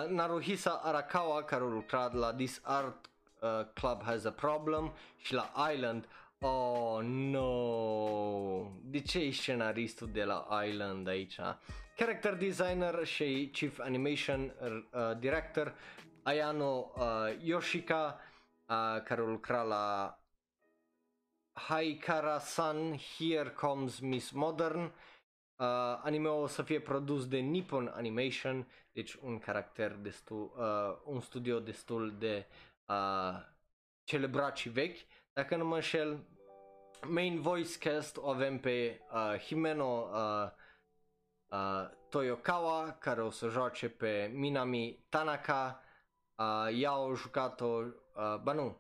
Naruhisa 0.09 0.81
Arakawa, 0.83 1.43
care 1.43 1.65
a 1.65 1.67
lucrat 1.67 2.13
la 2.13 2.33
This 2.35 2.61
Art 2.63 3.11
uh, 3.41 3.49
Club 3.75 4.03
Has 4.03 4.25
a 4.25 4.31
Problem 4.31 4.93
și 5.17 5.35
la 5.35 5.53
Island. 5.73 6.09
Oh, 6.41 7.01
no! 7.03 8.71
De 8.83 9.01
ce 9.01 9.19
e 9.19 9.31
scenaristul 9.31 10.09
de 10.13 10.25
la 10.25 10.65
Island 10.67 11.09
aici? 11.09 11.39
Character 11.97 12.35
designer 12.35 13.05
și 13.05 13.51
chief 13.53 13.79
animation 13.79 14.55
uh, 14.61 15.19
director 15.19 15.75
Ayano 16.23 16.93
uh, 16.97 17.05
Yoshika, 17.43 18.21
uh, 18.69 19.03
care 19.05 19.21
a 19.21 19.25
lucrat 19.25 19.67
la 19.67 20.19
Haikara-san 21.53 22.99
Here 23.19 23.51
Comes 23.51 23.99
Miss 23.99 24.31
Modern. 24.31 24.81
Uh, 24.81 25.67
anime 26.03 26.29
o 26.29 26.47
să 26.47 26.63
fie 26.63 26.81
produs 26.81 27.27
de 27.27 27.39
Nippon 27.39 27.93
Animation, 27.95 28.67
deci 28.95 29.15
un 29.15 29.39
caracter 29.39 29.93
destul, 29.93 30.53
uh, 30.57 30.97
un 31.05 31.21
studio 31.21 31.61
destul 31.61 32.15
de 32.19 32.47
uh, 32.87 33.41
celebrat 34.05 34.57
și 34.57 34.69
vechi. 34.69 34.99
Dacă 35.33 35.57
nu 35.57 35.65
mă 35.65 35.75
înșel, 35.75 36.19
main 37.07 37.41
voice 37.41 37.79
cast 37.79 38.17
o 38.17 38.29
avem 38.29 38.59
pe 38.59 39.01
uh, 39.13 39.39
Himeno 39.39 40.09
uh, 40.13 40.51
uh, 41.49 41.91
Toyokawa, 42.09 42.97
care 42.99 43.23
o 43.23 43.31
să 43.31 43.49
joace 43.49 43.89
pe 43.89 44.31
Minami 44.35 45.05
Tanaka. 45.09 45.83
Uh, 46.37 46.69
ea 46.81 46.91
a 46.91 47.15
jucat-o, 47.15 47.67
uh, 47.67 48.37
ba 48.43 48.53
nu, 48.53 48.79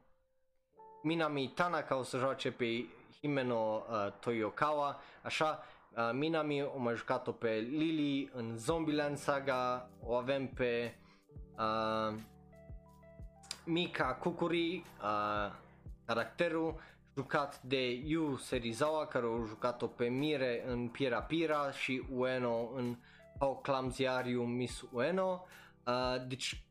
Minami 1.03 1.49
Tanaka 1.49 1.97
o 1.97 2.03
să 2.03 2.19
joace 2.19 2.53
pe 2.53 2.87
Himeno 3.21 3.87
uh, 3.91 4.13
Toyokawa, 4.21 5.01
așa, 5.23 5.65
uh, 5.97 6.11
Minami 6.13 6.63
o 6.63 6.79
mai 6.79 6.95
jucat-o 6.95 7.33
pe 7.33 7.51
Lily 7.51 8.31
în 8.35 8.57
Zombieland 8.57 9.17
Saga, 9.17 9.91
o 10.01 10.15
avem 10.15 10.47
pe 10.47 10.95
uh, 11.59 12.19
Mika 13.65 14.15
Kukuri, 14.15 14.85
uh, 15.03 15.53
caracterul 16.05 16.81
jucat 17.17 17.63
de 17.63 17.93
Yu 17.93 18.37
Serizawa, 18.37 19.07
care 19.07 19.25
a 19.27 19.47
jucat-o 19.47 19.87
pe 19.87 20.07
Mire 20.09 20.65
în 20.67 20.89
Pira 20.89 21.23
Pira 21.23 21.71
și 21.71 22.03
Ueno 22.11 22.71
în 22.75 22.97
How 23.39 23.61
Clumsy 23.61 24.07
Are 24.07 24.29
You 24.29 24.45
Miss 24.45 24.85
Ueno. 24.93 25.45
Uh, 25.87 26.27
deci 26.29 26.65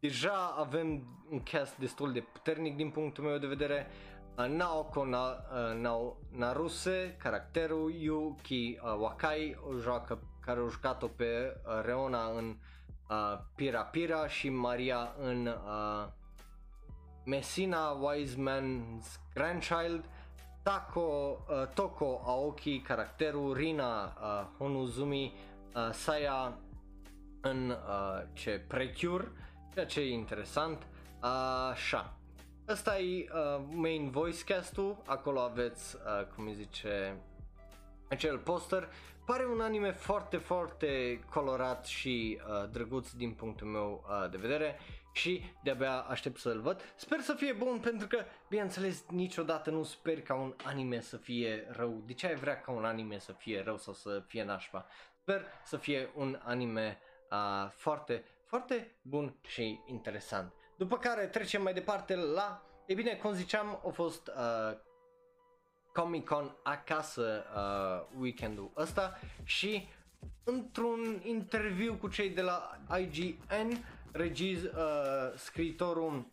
deja 0.00 0.54
avem 0.58 1.04
un 1.30 1.42
cast 1.42 1.76
destul 1.76 2.12
de 2.12 2.20
puternic 2.20 2.76
din 2.76 2.90
punctul 2.90 3.24
meu 3.24 3.38
de 3.38 3.46
vedere. 3.46 3.86
Uh, 3.88 4.13
Naoko 4.36 5.04
Na, 5.04 5.44
uh, 5.52 5.74
Na, 5.74 6.12
Naruse, 6.30 7.16
caracterul, 7.18 7.92
Yuki 7.92 8.78
uh, 8.82 8.96
Wakai, 8.98 9.56
o 9.68 9.78
joacă, 9.78 10.18
care 10.40 10.60
a 10.60 10.68
jucat-o 10.68 11.06
pe 11.06 11.56
uh, 11.66 11.84
Reona 11.84 12.24
în 12.24 12.56
uh, 13.10 13.38
Pira 13.54 13.82
Pira 13.82 14.28
și 14.28 14.48
Maria 14.48 15.14
în 15.18 15.46
uh, 15.46 16.08
Messina 17.24 17.90
Wise 17.90 18.36
Man's 18.36 19.20
Grandchild, 19.34 20.04
Tako, 20.62 21.00
uh, 21.00 21.68
Toko 21.74 22.20
Aoki, 22.24 22.80
caracterul, 22.80 23.54
Rina 23.54 24.04
uh, 24.04 24.46
Honuzumi, 24.58 25.32
uh, 25.74 25.90
Saya 25.92 26.58
în 27.40 27.70
uh, 27.70 28.22
ce 28.32 28.64
Precure, 28.68 29.32
ceea 29.72 29.86
ce 29.86 30.00
e 30.00 30.12
interesant. 30.12 30.86
Așa. 31.70 32.13
Asta 32.66 32.98
e 32.98 33.28
uh, 33.32 33.64
main 33.70 34.10
voice 34.10 34.44
cast-ul, 34.44 35.02
acolo 35.06 35.40
aveți, 35.40 35.96
uh, 35.96 36.26
cum 36.34 36.46
îi 36.46 36.54
zice, 36.54 37.16
acel 38.08 38.38
poster. 38.38 38.88
Pare 39.26 39.46
un 39.46 39.60
anime 39.60 39.92
foarte, 39.92 40.36
foarte 40.36 41.20
colorat 41.30 41.86
și 41.86 42.40
uh, 42.40 42.70
drăguț 42.70 43.10
din 43.10 43.32
punctul 43.32 43.66
meu 43.66 44.04
uh, 44.08 44.30
de 44.30 44.36
vedere 44.36 44.78
și 45.12 45.42
de-abia 45.62 45.98
aștept 45.98 46.38
să-l 46.38 46.60
văd. 46.60 46.92
Sper 46.96 47.20
să 47.20 47.34
fie 47.34 47.52
bun 47.52 47.78
pentru 47.78 48.06
că, 48.06 48.24
bineînțeles, 48.48 49.04
niciodată 49.08 49.70
nu 49.70 49.82
sper 49.82 50.22
ca 50.22 50.34
un 50.34 50.54
anime 50.64 51.00
să 51.00 51.16
fie 51.16 51.66
rău. 51.70 52.02
De 52.06 52.12
ce 52.12 52.26
ai 52.26 52.34
vrea 52.34 52.60
ca 52.60 52.70
un 52.70 52.84
anime 52.84 53.18
să 53.18 53.32
fie 53.32 53.62
rău 53.62 53.76
sau 53.76 53.94
să 53.94 54.22
fie 54.26 54.44
nașpa? 54.44 54.86
Sper 55.20 55.44
să 55.64 55.76
fie 55.76 56.10
un 56.14 56.40
anime 56.42 56.98
uh, 57.30 57.70
foarte, 57.70 58.24
foarte 58.44 58.96
bun 59.02 59.34
și 59.46 59.80
interesant. 59.86 60.52
După 60.76 60.98
care 60.98 61.26
trecem 61.26 61.62
mai 61.62 61.74
departe 61.74 62.14
la, 62.14 62.62
e 62.86 62.94
bine, 62.94 63.14
cum 63.14 63.32
ziceam, 63.32 63.80
a 63.86 63.90
fost 63.92 64.26
uh, 64.26 64.76
Comic 65.92 66.24
Con 66.24 66.56
acasă 66.62 67.44
uh, 67.56 68.20
weekendul 68.20 68.70
ăsta 68.76 69.18
și 69.44 69.88
într-un 70.44 71.20
interviu 71.22 71.94
cu 71.94 72.08
cei 72.08 72.30
de 72.30 72.42
la 72.42 72.78
IGN, 72.98 73.84
regiz, 74.12 74.62
uh, 74.62 74.70
scriitorul 75.36 76.26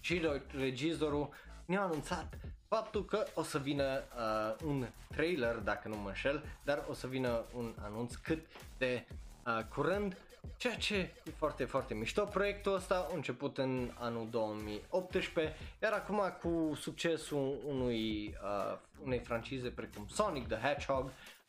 și 0.00 0.28
regizorul 0.56 1.28
ne-a 1.66 1.82
anunțat 1.82 2.38
faptul 2.68 3.04
că 3.04 3.26
o 3.34 3.42
să 3.42 3.58
vină 3.58 4.02
uh, 4.16 4.64
un 4.64 4.86
trailer, 5.08 5.56
dacă 5.56 5.88
nu 5.88 5.96
mă 5.96 6.08
înșel, 6.08 6.44
dar 6.64 6.84
o 6.88 6.92
să 6.92 7.06
vină 7.06 7.44
un 7.54 7.74
anunț 7.78 8.14
cât 8.14 8.46
de 8.78 9.06
uh, 9.46 9.64
curând 9.74 10.16
Ceea 10.56 10.76
ce 10.76 10.94
e 11.24 11.30
foarte, 11.36 11.64
foarte 11.64 11.94
mișto. 11.94 12.24
Proiectul 12.24 12.74
ăsta 12.74 13.08
a 13.10 13.14
început 13.14 13.58
în 13.58 13.90
anul 13.98 14.28
2018, 14.30 15.56
iar 15.82 15.92
acum 15.92 16.36
cu 16.40 16.74
succesul 16.74 17.60
unui, 17.66 18.34
uh, 18.42 18.78
unei 19.04 19.18
francize 19.18 19.68
precum 19.68 20.06
Sonic 20.08 20.46
the 20.48 20.56
Hedgehog, 20.56 21.04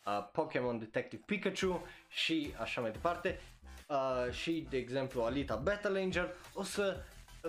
uh, 0.05 0.27
Pokémon 0.31 0.79
Detective 0.79 1.23
Pikachu 1.25 1.85
și 2.09 2.53
așa 2.59 2.81
mai 2.81 2.91
departe, 2.91 3.39
uh, 3.87 4.31
și 4.31 4.67
de 4.69 4.77
exemplu 4.77 5.23
Alita 5.23 5.55
Battle 5.55 6.01
Angel, 6.01 6.33
o 6.53 6.63
să 6.63 7.03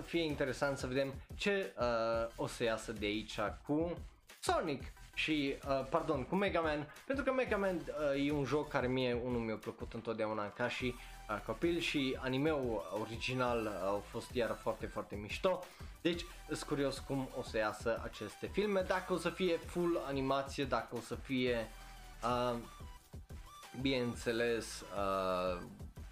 fie 0.05 0.23
interesant 0.23 0.77
să 0.77 0.87
vedem 0.87 1.13
ce 1.35 1.73
uh, 1.79 2.33
o 2.35 2.47
să 2.47 2.63
iasă 2.63 2.91
de 2.91 3.05
aici 3.05 3.39
cu 3.65 3.97
Sonic 4.39 4.83
și, 5.13 5.55
uh, 5.67 5.85
pardon, 5.89 6.23
cu 6.23 6.35
Mega 6.35 6.59
Man, 6.59 6.87
pentru 7.05 7.23
că 7.23 7.31
Mega 7.31 7.57
Man 7.57 7.75
uh, 7.75 8.27
e 8.27 8.31
un 8.31 8.45
joc 8.45 8.69
care 8.69 8.87
mie 8.87 9.13
unul 9.13 9.39
mi-a 9.39 9.55
plăcut 9.55 9.93
întotdeauna 9.93 10.49
ca 10.49 10.69
și 10.69 10.85
uh, 10.85 11.14
copil 11.45 11.79
și 11.79 12.17
animeul 12.21 12.97
original 13.01 13.67
au 13.83 13.99
fost 13.99 14.33
iar 14.33 14.57
foarte, 14.61 14.85
foarte 14.85 15.15
mișto. 15.15 15.63
Deci, 16.01 16.25
sunt 16.47 16.61
curios 16.61 16.99
cum 16.99 17.29
o 17.37 17.41
să 17.41 17.57
iasă 17.57 18.01
aceste 18.03 18.47
filme, 18.47 18.81
dacă 18.81 19.13
o 19.13 19.17
să 19.17 19.29
fie 19.29 19.57
full 19.57 20.03
animație, 20.07 20.63
dacă 20.63 20.95
o 20.95 20.99
să 20.99 21.15
fie, 21.15 21.69
uh, 22.23 22.57
bineînțeles, 23.81 24.81
uh, 24.81 25.61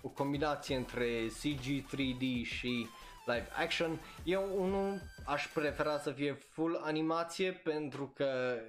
o 0.01 0.09
combinație 0.09 0.75
între 0.75 1.27
CG, 1.27 1.85
3D 1.95 2.43
și 2.43 2.87
live 3.25 3.47
action. 3.57 3.99
Eu 4.23 4.63
unul 4.63 5.01
aș 5.25 5.47
prefera 5.47 5.97
să 5.97 6.11
fie 6.11 6.33
full 6.33 6.81
animație 6.83 7.51
pentru 7.51 8.07
că 8.15 8.59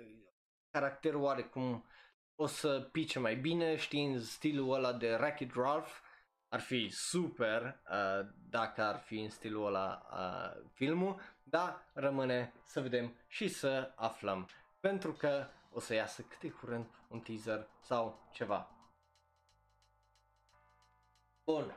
caracterul 0.70 1.22
oarecum 1.22 1.85
o 2.37 2.46
să 2.46 2.88
pice 2.92 3.18
mai 3.18 3.35
bine 3.35 3.76
știind 3.76 4.20
stilul 4.22 4.74
ăla 4.74 4.92
de 4.92 5.16
Wreck-It 5.20 5.54
Ralph 5.54 5.90
ar 6.55 6.61
fi 6.61 6.88
super 6.88 7.81
uh, 7.90 8.27
dacă 8.51 8.83
ar 8.83 8.99
fi 8.99 9.21
în 9.21 9.29
stilul 9.29 9.67
ăla 9.67 10.07
uh, 10.12 10.62
filmul, 10.73 11.21
dar 11.43 11.85
rămâne 11.93 12.53
să 12.64 12.81
vedem 12.81 13.17
și 13.27 13.49
să 13.49 13.93
aflăm 13.95 14.49
pentru 14.81 15.12
că 15.12 15.47
o 15.71 15.81
să 15.81 15.95
iasă 15.95 16.23
cât 16.23 16.40
de 16.40 16.49
curând 16.49 16.87
un 17.09 17.21
teaser 17.21 17.67
sau 17.81 18.29
ceva. 18.33 18.71
Bun. 21.45 21.77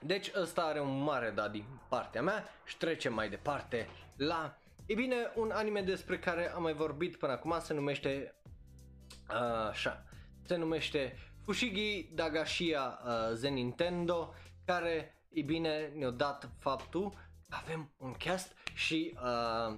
Deci 0.00 0.30
ăsta 0.34 0.62
are 0.62 0.80
un 0.80 1.02
mare 1.02 1.30
da 1.30 1.48
din 1.48 1.80
partea 1.88 2.22
mea 2.22 2.44
și 2.64 2.76
trecem 2.76 3.14
mai 3.14 3.28
departe 3.28 3.88
la 4.16 4.58
E 4.86 4.94
bine, 4.94 5.16
un 5.34 5.50
anime 5.50 5.82
despre 5.82 6.18
care 6.18 6.52
am 6.52 6.62
mai 6.62 6.74
vorbit 6.74 7.16
până 7.16 7.32
acum 7.32 7.56
se 7.60 7.74
numește 7.74 8.34
uh, 9.28 9.68
așa, 9.68 10.04
se 10.42 10.56
numește 10.56 11.16
Fushigi 11.44 12.08
Dagashia 12.14 12.98
uh, 13.04 13.34
Zen 13.34 13.54
Nintendo, 13.54 14.34
care, 14.64 15.14
e 15.28 15.42
bine, 15.42 15.92
ne-a 15.94 16.10
dat 16.10 16.50
faptul 16.58 17.10
că 17.48 17.56
avem 17.62 17.90
un 17.98 18.12
cast 18.12 18.56
și 18.74 19.14
uh, 19.14 19.76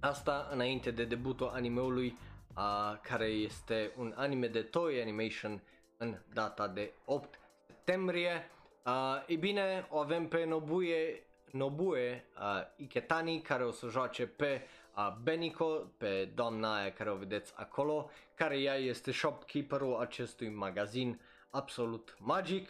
asta 0.00 0.48
înainte 0.52 0.90
de 0.90 1.04
debutul 1.04 1.48
animeului 1.48 2.18
uh, 2.56 2.98
care 3.02 3.26
este 3.26 3.92
un 3.96 4.12
anime 4.16 4.46
de 4.46 4.62
Toy 4.62 5.00
Animation 5.00 5.62
în 5.96 6.18
data 6.32 6.68
de 6.68 6.92
8 7.04 7.38
septembrie. 7.66 8.50
Uh, 8.86 9.22
e 9.26 9.36
bine, 9.36 9.86
o 9.90 9.98
avem 9.98 10.28
pe 10.28 10.44
Nobuye 10.44 11.26
Nobue 11.52 12.24
uh, 12.38 12.60
Iketani 12.76 13.40
care 13.40 13.64
o 13.64 13.70
să 13.70 13.88
joace 13.88 14.26
pe 14.26 14.66
uh, 14.96 15.16
Beniko, 15.22 15.64
pe 15.98 16.24
doamna 16.34 16.74
aia 16.74 16.92
care 16.92 17.10
o 17.10 17.16
vedeți 17.16 17.52
acolo, 17.56 18.10
care 18.34 18.58
ea 18.58 18.74
este 18.74 19.12
shopkeeperul 19.12 20.00
acestui 20.00 20.48
magazin 20.48 21.20
absolut 21.50 22.16
magic. 22.18 22.68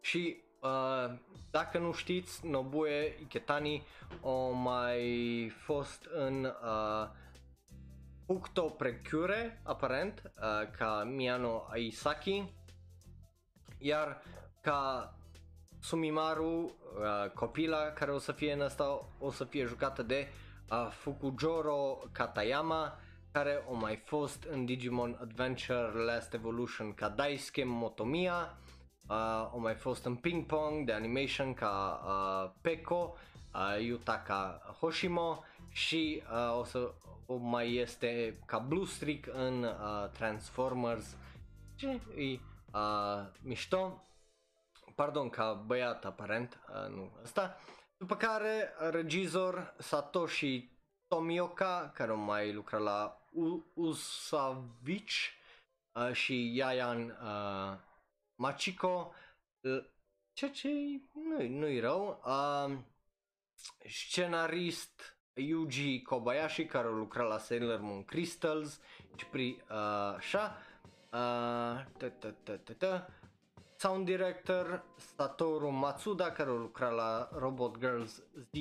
Și 0.00 0.42
uh, 0.60 1.18
dacă 1.50 1.78
nu 1.78 1.92
știți, 1.92 2.46
Nobue 2.46 3.16
Iketani 3.20 3.86
o 4.20 4.50
mai 4.50 5.52
fost 5.56 6.04
în 6.04 6.44
uh, 6.44 7.08
Ukto 8.26 8.62
Precure, 8.62 9.60
aparent, 9.64 10.22
uh, 10.36 10.70
ca 10.78 11.04
Miyano 11.04 11.66
Aisaki, 11.70 12.52
iar 13.78 14.22
ca 14.60 15.14
Sumimaru, 15.80 16.76
uh, 16.98 17.30
copila 17.30 17.92
care 17.92 18.12
o 18.12 18.18
să 18.18 18.32
fie 18.32 18.52
în 18.52 18.60
asta, 18.60 19.08
o 19.18 19.30
să 19.30 19.44
fie 19.44 19.64
jucată 19.64 20.02
de 20.02 20.28
uh, 20.70 20.88
Fukujoro 20.90 22.02
Katayama, 22.12 22.98
care 23.32 23.64
o 23.68 23.74
mai 23.74 23.96
fost 23.96 24.42
în 24.42 24.64
Digimon 24.64 25.18
Adventure 25.20 25.92
Last 26.04 26.34
Evolution 26.34 26.94
ca 26.94 27.08
Daisuke 27.08 27.64
Motomiya, 27.64 28.56
uh, 29.08 29.50
o 29.52 29.58
mai 29.58 29.74
fost 29.74 30.04
în 30.04 30.14
Ping 30.16 30.46
Pong 30.46 30.86
de 30.86 30.92
animation 30.92 31.54
ca 31.54 32.00
uh, 32.04 32.50
Peko, 32.60 33.16
uh, 33.54 33.84
Yutaka 33.84 34.60
Hoshimo 34.80 35.44
și 35.68 36.22
uh, 36.32 36.58
o 36.58 36.64
să 36.64 36.92
o 37.26 37.36
mai 37.36 37.74
este 37.74 38.38
ca 38.46 38.58
Blue 38.58 38.84
Streak 38.84 39.26
în 39.32 39.62
uh, 39.62 40.08
Transformers. 40.12 41.16
Ce? 41.74 42.00
E 42.16 42.40
uh, 42.72 43.26
mișto. 43.42 44.04
Pardon, 44.94 45.28
ca 45.28 45.62
băiat 45.66 46.04
aparent, 46.04 46.60
uh, 46.68 46.94
nu 46.94 47.10
ăsta. 47.22 47.56
După 48.00 48.16
care 48.16 48.72
regizor 48.90 49.74
Satoshi 49.78 50.68
Tomioka, 51.06 51.90
care 51.94 52.12
mai 52.12 52.52
lucra 52.52 52.78
la 52.78 53.24
U- 53.32 53.64
Usavici 53.74 55.34
uh, 55.92 56.12
și 56.12 56.56
Yayan 56.56 57.18
uh, 57.22 57.78
Machiko, 58.34 59.12
uh, 59.60 59.84
ceea 60.32 60.50
ce 60.50 60.68
nu, 61.12 61.48
nu-i 61.48 61.80
rău. 61.80 62.22
Uh, 62.24 62.78
scenarist 63.88 65.18
Yuji 65.34 66.02
Kobayashi, 66.02 66.64
care 66.64 66.86
a 66.86 66.90
lucrat 66.90 67.28
la 67.28 67.38
Sailor 67.38 67.80
Moon 67.80 68.04
Crystals, 68.04 68.80
și 69.16 69.26
pri, 69.26 69.62
uh, 69.70 70.14
așa. 70.16 70.56
Uh, 71.12 71.84
sound 73.80 74.04
director 74.04 74.82
Satoru 74.96 75.70
Matsuda 75.70 76.30
care 76.30 76.50
a 76.50 76.52
lucrat 76.52 76.92
la 76.92 77.28
Robot 77.38 77.78
Girls 77.78 78.22
Z+, 78.52 78.56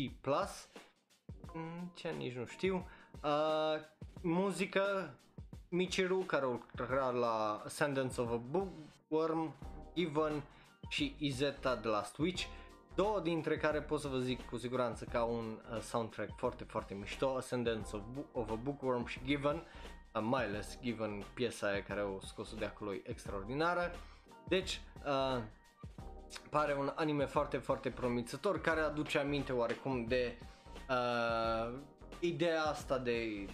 mm, 1.54 1.92
ce 1.94 2.10
nici 2.10 2.36
nu 2.36 2.46
știu, 2.46 2.88
uh, 3.24 3.76
muzică 4.22 5.14
Michiru 5.70 6.18
care 6.18 6.46
a 6.46 6.48
lucrat 6.48 7.14
la 7.14 7.62
Ascendance 7.66 8.22
of 8.22 8.32
a 8.32 8.36
Bookworm, 8.36 9.54
Given 9.94 10.44
și 10.90 11.16
Izetta 11.18 11.76
de 11.76 11.88
la 11.88 12.04
Switch, 12.04 12.46
două 12.96 13.20
dintre 13.20 13.58
care 13.58 13.82
pot 13.82 14.00
să 14.00 14.08
vă 14.08 14.18
zic 14.18 14.50
cu 14.50 14.58
siguranță 14.58 15.06
ca 15.06 15.24
un 15.24 15.60
uh, 15.72 15.80
soundtrack 15.82 16.38
foarte, 16.38 16.64
foarte 16.64 16.94
mișto, 16.94 17.36
Ascendance 17.36 17.96
of, 17.96 18.02
Bo- 18.02 18.32
of 18.32 18.50
a 18.50 18.56
Bookworm 18.56 19.06
și 19.06 19.20
Given, 19.26 19.56
uh, 19.56 20.22
mai 20.22 20.44
ales 20.44 20.78
Given 20.82 21.24
piesa 21.34 21.68
aia 21.68 21.84
care 21.84 22.00
au 22.00 22.20
scos-o 22.24 22.56
de 22.56 22.66
acolo 22.66 22.94
e 22.94 23.02
extraordinară. 23.04 23.92
Deci, 24.50 24.82
uh, 25.06 25.42
pare 26.50 26.74
un 26.74 26.92
anime 26.96 27.26
foarte, 27.26 27.58
foarte 27.58 27.90
promițător 27.90 28.62
care 28.62 28.80
aduce 28.80 29.18
aminte 29.18 29.52
oarecum 29.52 30.06
de 30.06 30.38
uh, 30.90 31.74
ideea 32.20 32.64
asta 32.64 32.98
de 32.98 33.46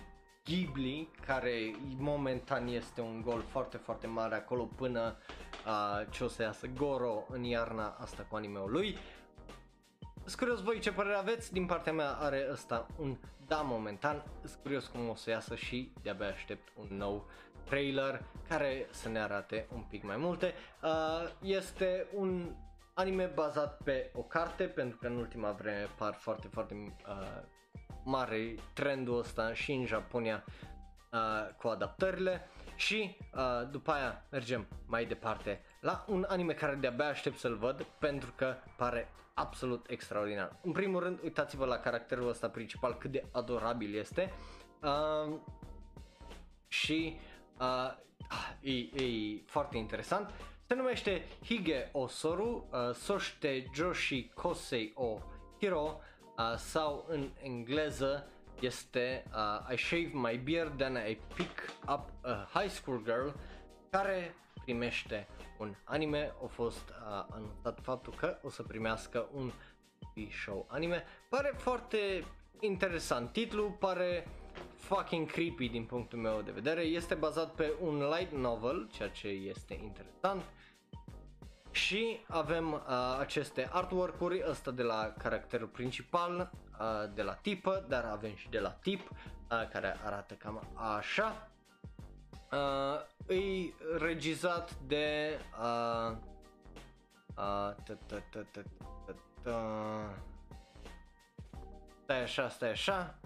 Ghibli, 0.43 1.09
care 1.25 1.75
momentan 1.97 2.67
este 2.67 3.01
un 3.01 3.21
gol 3.21 3.43
foarte, 3.49 3.77
foarte 3.77 4.07
mare 4.07 4.35
acolo 4.35 4.63
până 4.75 5.17
uh, 5.65 6.07
ce 6.09 6.23
o 6.23 6.27
să 6.27 6.41
iasă 6.41 6.67
Goro 6.67 7.25
în 7.29 7.43
iarna 7.43 7.95
asta 7.99 8.25
cu 8.29 8.35
animeul 8.35 8.71
lui. 8.71 8.97
Sunt 10.23 10.35
curios 10.39 10.61
voi 10.61 10.79
ce 10.79 10.91
părere 10.91 11.15
aveți, 11.15 11.53
din 11.53 11.65
partea 11.65 11.93
mea 11.93 12.11
are 12.11 12.47
ăsta 12.51 12.87
un 12.97 13.17
da 13.47 13.61
momentan, 13.61 14.23
sunt 14.43 14.59
curios 14.61 14.87
cum 14.87 15.09
o 15.09 15.15
să 15.15 15.29
iasă 15.29 15.55
și 15.55 15.91
de-abia 16.01 16.27
aștept 16.27 16.67
un 16.75 16.97
nou 16.97 17.25
trailer 17.65 18.23
care 18.47 18.87
să 18.89 19.09
ne 19.09 19.19
arate 19.19 19.67
un 19.73 19.81
pic 19.89 20.03
mai 20.03 20.17
multe. 20.17 20.53
Uh, 20.83 21.29
este 21.41 22.07
un 22.13 22.55
anime 22.93 23.25
bazat 23.25 23.81
pe 23.83 24.11
o 24.13 24.21
carte 24.21 24.63
pentru 24.63 24.97
că 24.97 25.07
în 25.07 25.15
ultima 25.15 25.51
vreme 25.51 25.87
par 25.97 26.13
foarte 26.13 26.47
foarte 26.47 26.73
uh, 27.07 27.41
mare 28.03 28.55
trendul 28.73 29.17
ăsta 29.19 29.53
și 29.53 29.71
în 29.71 29.85
Japonia 29.85 30.43
uh, 31.11 31.55
cu 31.57 31.67
adaptările 31.67 32.47
și 32.75 33.17
uh, 33.35 33.69
după 33.71 33.91
aia 33.91 34.25
mergem 34.31 34.67
mai 34.85 35.05
departe 35.05 35.61
la 35.81 36.05
un 36.07 36.25
anime 36.27 36.53
care 36.53 36.75
de-abia 36.75 37.07
aștept 37.07 37.37
să-l 37.37 37.55
văd 37.55 37.83
pentru 37.99 38.33
că 38.35 38.55
pare 38.77 39.09
absolut 39.33 39.85
extraordinar. 39.89 40.55
În 40.61 40.71
primul 40.71 41.03
rând, 41.03 41.19
uitați-vă 41.23 41.65
la 41.65 41.77
caracterul 41.77 42.29
ăsta 42.29 42.49
principal 42.49 42.97
cât 42.97 43.11
de 43.11 43.25
adorabil 43.31 43.95
este 43.95 44.33
uh, 44.81 45.39
și 46.67 47.17
uh, 47.59 47.91
e, 48.61 49.03
e 49.03 49.41
foarte 49.45 49.77
interesant. 49.77 50.33
Se 50.67 50.73
numește 50.73 51.23
Hige 51.43 51.89
Osoru, 51.91 52.67
uh, 52.71 52.93
Soshite 52.93 53.69
Joshi 53.73 54.29
Kosei 54.33 54.91
o 54.95 55.19
Hiro 55.59 55.99
uh, 56.37 56.57
sau 56.57 57.05
în 57.07 57.29
engleză 57.41 58.27
este 58.59 59.25
uh, 59.31 59.73
I 59.73 59.77
shave 59.77 60.09
my 60.13 60.37
beard 60.37 60.77
then 60.77 60.95
I 61.09 61.17
pick 61.33 61.59
up 61.81 62.09
a 62.21 62.49
high 62.53 62.69
school 62.69 63.01
girl 63.03 63.27
care 63.89 64.35
primește 64.63 65.27
un 65.57 65.75
anime. 65.83 66.33
A 66.43 66.47
fost 66.47 66.89
uh, 66.89 67.25
anunțat 67.29 67.79
faptul 67.81 68.13
că 68.13 68.37
o 68.41 68.49
să 68.49 68.63
primească 68.63 69.27
un 69.33 69.51
show 70.43 70.65
anime. 70.69 71.03
Pare 71.29 71.53
foarte 71.57 72.25
interesant. 72.59 73.31
Titlul 73.31 73.75
pare 73.79 74.27
fucking 74.75 75.31
creepy 75.31 75.69
din 75.69 75.85
punctul 75.85 76.19
meu 76.19 76.41
de 76.41 76.51
vedere. 76.51 76.81
Este 76.81 77.13
bazat 77.13 77.51
pe 77.53 77.73
un 77.81 78.09
light 78.17 78.31
novel, 78.31 78.89
ceea 78.91 79.09
ce 79.09 79.27
este 79.27 79.73
interesant. 79.73 80.43
Și 81.71 82.19
avem 82.27 82.71
uh, 82.71 82.79
aceste 83.19 83.69
artwork-uri, 83.71 84.43
ăsta 84.49 84.71
de 84.71 84.83
la 84.83 85.13
caracterul 85.17 85.67
principal, 85.67 86.51
uh, 86.79 87.13
de 87.13 87.21
la 87.21 87.33
tipă, 87.33 87.85
dar 87.87 88.03
avem 88.03 88.35
și 88.35 88.49
de 88.49 88.59
la 88.59 88.69
tip, 88.69 89.09
uh, 89.09 89.67
care 89.71 89.97
arată 90.03 90.33
cam 90.33 90.67
așa. 90.97 91.49
Uh, 92.51 93.35
e 93.35 93.73
regizat 93.97 94.75
de 94.75 95.39
uh, 95.61 96.17
uh, 99.45 100.09
stai 102.03 102.21
așa, 102.21 102.49
stai 102.49 102.69
așa, 102.69 103.19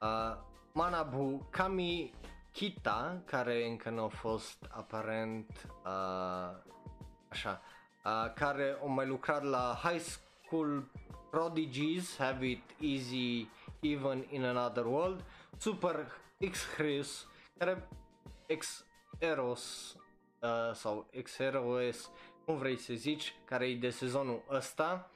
uh, 0.00 0.36
Manabu 0.72 1.46
Kami 1.50 2.12
Kita, 2.52 3.22
care 3.24 3.66
încă 3.66 3.90
nu 3.90 4.02
a 4.02 4.08
fost 4.08 4.66
aparent 4.70 5.68
uh, 5.84 6.56
așa, 7.28 7.62
uh, 8.04 8.32
care 8.34 8.76
a 8.82 8.86
mai 8.86 9.06
lucrat 9.06 9.42
la 9.42 9.78
High 9.82 10.00
School 10.00 10.90
Prodigies, 11.30 12.16
Have 12.16 12.46
It 12.46 12.62
Easy 12.80 13.48
Even 13.80 14.26
in 14.30 14.44
Another 14.44 14.84
World, 14.84 15.24
Super 15.56 16.12
X-Heroes, 16.50 17.26
care 17.58 17.88
X-Heroes 18.58 19.96
uh, 20.40 20.74
sau 20.74 21.06
X-Heroes, 21.22 22.10
cum 22.44 22.56
vrei 22.56 22.76
să 22.76 22.94
zici, 22.94 23.34
care 23.44 23.68
e 23.68 23.74
de 23.74 23.90
sezonul 23.90 24.42
ăsta 24.50 25.10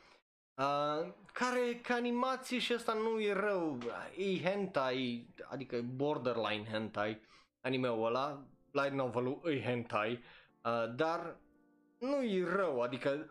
Uh, 0.57 1.12
care 1.32 1.80
ca 1.82 1.94
animație 1.94 2.59
și 2.59 2.72
asta 2.72 2.92
nu 2.92 3.20
e 3.20 3.32
rău, 3.32 3.78
e 4.16 4.40
hentai, 4.42 5.26
adică 5.44 5.82
borderline 5.94 6.64
hentai, 6.70 7.20
animeul 7.61 8.07
ăla, 8.07 8.44
light 8.70 8.92
novel-ul 8.92 9.40
e 9.44 9.62
hentai, 9.62 10.22
uh, 10.64 10.94
dar 10.94 11.36
nu 11.98 12.22
e 12.22 12.44
rău, 12.44 12.80
adică 12.80 13.30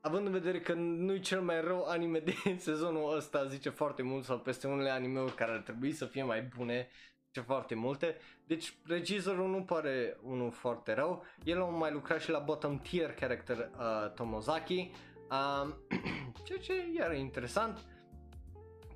având 0.00 0.26
în 0.26 0.32
vedere 0.32 0.60
că 0.60 0.72
nu 0.74 1.12
e 1.12 1.18
cel 1.18 1.40
mai 1.40 1.60
rău 1.60 1.84
anime 1.84 2.18
de 2.18 2.34
sezonul 2.58 3.16
ăsta, 3.16 3.46
zice 3.46 3.68
foarte 3.68 4.02
mult, 4.02 4.24
sau 4.24 4.38
peste 4.38 4.66
unele 4.66 4.90
animeuri 4.90 5.34
care 5.34 5.52
ar 5.52 5.60
trebui 5.60 5.92
să 5.92 6.04
fie 6.04 6.22
mai 6.22 6.42
bune, 6.42 6.88
zice 7.26 7.40
foarte 7.40 7.74
multe, 7.74 8.16
deci 8.46 8.76
regizorul 8.86 9.48
nu 9.48 9.62
pare 9.62 10.18
unul 10.22 10.50
foarte 10.50 10.94
rău, 10.94 11.24
el 11.44 11.62
a 11.62 11.64
mai 11.64 11.92
lucrat 11.92 12.20
și 12.20 12.30
la 12.30 12.38
bottom 12.38 12.78
tier 12.78 13.14
character 13.14 13.56
uh, 13.56 14.12
Tomozaki, 14.14 14.90
Uh, 15.30 15.68
ceea 16.44 16.58
ce 16.58 16.72
iar 16.96 17.10
e 17.10 17.18
interesant. 17.18 17.78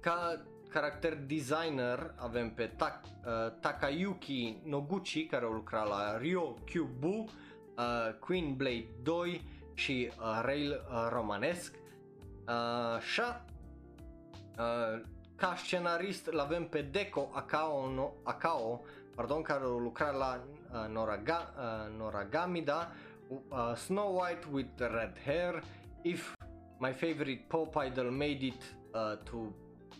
Ca 0.01 0.43
caracter 0.68 1.14
designer 1.14 2.14
avem 2.16 2.51
pe 2.51 2.66
Ta- 2.66 3.01
uh, 3.24 3.53
Takayuki 3.61 4.62
Noguchi 4.64 5.26
care 5.26 5.45
a 5.45 5.49
lucrat 5.49 5.89
la 5.89 6.16
Ryo 6.16 6.55
Kyubu, 6.64 7.09
uh, 7.09 8.14
Queen 8.18 8.55
Blade 8.57 8.89
2 9.03 9.41
și 9.74 10.11
uh, 10.18 10.41
Rail 10.43 10.70
uh, 10.70 11.09
Romanesque. 11.12 11.78
Uh, 12.47 12.55
așa, 12.97 13.45
uh, 14.59 15.01
ca 15.37 15.55
scenarist 15.57 16.26
îl 16.26 16.39
avem 16.39 16.68
pe 16.68 16.83
Deco 16.83 17.31
Akao, 17.33 17.91
no, 17.91 18.12
Akao 18.22 18.85
pardon, 19.14 19.43
care 19.43 19.64
a 19.64 19.66
lucrat 19.66 20.16
la 20.16 20.41
uh, 20.72 20.89
Noraga, 20.89 21.55
uh, 21.57 21.97
Noragamida, 21.99 22.93
uh, 23.28 23.74
Snow 23.76 24.20
White 24.20 24.47
with 24.53 24.78
red 24.78 25.18
hair 25.24 25.62
If 26.03 26.35
My 26.79 26.93
Favorite 26.93 27.45
Pop 27.49 27.77
Idol 27.87 28.11
Made 28.11 28.47
It 28.47 28.77
uh, 28.93 29.17
to 29.31 29.37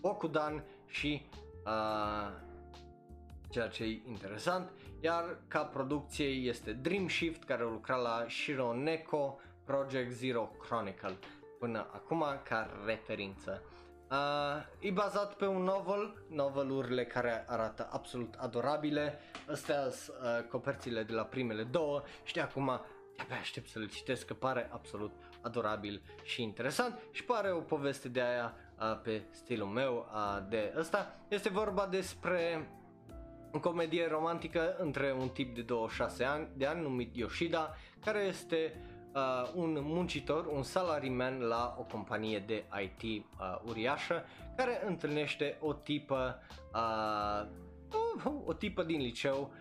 Bokudan 0.01 0.65
și 0.87 1.27
uh, 1.67 2.33
ceea 3.51 3.69
ce 3.69 3.85
e 3.85 4.03
interesant, 4.09 4.71
iar 5.01 5.39
ca 5.49 5.65
producție 5.65 6.27
este 6.27 6.73
Dream 6.73 7.09
Shift 7.09 7.45
care 7.45 7.63
a 7.63 7.67
lucrat 7.67 8.03
la 8.03 8.25
Shironeko 8.29 9.41
Project 9.65 10.11
Zero 10.11 10.51
Chronicle 10.59 11.19
până 11.59 11.87
acum 11.93 12.25
ca 12.45 12.71
referință. 12.87 13.63
Uh, 14.11 14.17
e 14.79 14.91
bazat 14.91 15.35
pe 15.35 15.47
un 15.47 15.63
novel, 15.63 16.25
novelurile 16.29 17.05
care 17.05 17.45
arată 17.49 17.89
absolut 17.93 18.35
adorabile, 18.39 19.19
astea 19.51 19.91
sunt 19.91 20.17
uh, 20.17 20.49
coperțile 20.49 21.03
de 21.03 21.13
la 21.13 21.23
primele 21.23 21.63
două 21.63 22.03
și 22.23 22.35
de 22.35 22.41
acum 22.41 22.69
abia 23.17 23.37
aștept 23.41 23.69
să 23.69 23.79
le 23.79 23.87
citesc 23.87 24.27
că 24.27 24.35
pare 24.35 24.69
absolut 24.73 25.13
adorabil 25.43 26.03
și 26.23 26.43
interesant 26.43 26.99
și 27.11 27.25
pare 27.25 27.53
o 27.53 27.61
poveste 27.61 28.09
de 28.09 28.21
aia 28.21 28.55
uh, 28.79 29.01
pe 29.03 29.23
stilul 29.31 29.69
meu 29.69 30.07
uh, 30.13 30.49
de 30.49 30.75
ăsta. 30.77 31.15
Este 31.29 31.49
vorba 31.49 31.87
despre 31.87 32.71
o 33.53 33.61
comedie 33.61 34.09
romantică 34.09 34.77
între 34.79 35.15
un 35.21 35.29
tip 35.29 35.55
de 35.55 35.63
26 35.63 36.25
ani, 36.25 36.49
de 36.57 36.67
ani 36.67 36.83
numit 36.83 37.17
Yoshida, 37.17 37.75
care 38.05 38.21
este 38.21 38.81
uh, 39.15 39.51
un 39.55 39.79
muncitor, 39.83 40.47
un 40.47 40.63
salaryman 40.63 41.41
la 41.41 41.77
o 41.79 41.83
companie 41.83 42.39
de 42.39 42.65
IT 42.83 43.25
uh, 43.25 43.61
uriașă, 43.65 44.25
care 44.57 44.83
întâlnește 44.87 45.57
o 45.61 45.73
tipă, 45.73 46.39
uh, 46.75 47.47
o 48.45 48.53
tipă 48.53 48.83
din 48.83 49.01
liceu 49.01 49.53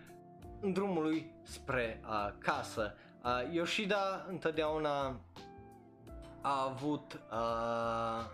în 0.60 0.74
drumul 0.74 1.04
lui 1.04 1.32
spre 1.44 2.02
uh, 2.04 2.30
casă. 2.38 2.96
Uh, 3.24 3.54
Yoshida 3.54 4.26
întotdeauna 4.30 5.20
a 6.42 6.64
avut 6.64 7.22
uh, 7.32 8.26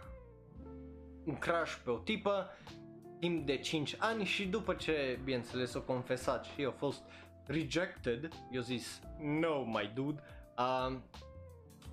un 1.26 1.38
crush 1.38 1.76
pe 1.84 1.90
o 1.90 1.98
tipă 1.98 2.50
timp 3.20 3.46
de 3.46 3.58
5 3.58 3.96
ani 4.00 4.24
și 4.24 4.48
după 4.48 4.74
ce, 4.74 5.20
bineînțeles, 5.24 5.74
o 5.74 5.82
confesat 5.82 6.46
și 6.46 6.66
a 6.66 6.72
fost 6.72 7.02
rejected, 7.46 8.30
eu 8.52 8.62
zis, 8.62 9.02
no, 9.20 9.64
my 9.64 9.92
dude, 9.94 10.22
uh, 10.58 10.98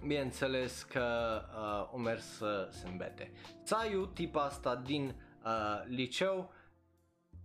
bineînțeles 0.06 0.82
că 0.82 1.40
uh, 1.56 1.94
o 1.94 1.98
mers 1.98 2.36
să 2.36 2.68
se 2.70 2.88
îmbete. 2.88 3.32
Tsaiu, 3.64 4.06
tipa 4.06 4.42
asta 4.44 4.76
din 4.76 5.14
uh, 5.44 5.82
liceu, 5.86 6.52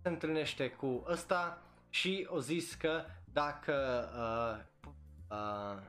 se 0.02 0.08
întâlnește 0.08 0.70
cu 0.70 1.04
ăsta 1.08 1.62
și 1.88 2.26
o 2.30 2.40
zis 2.40 2.74
că 2.74 3.04
dacă 3.32 4.08
uh, 4.16 4.64
uh, 5.30 5.82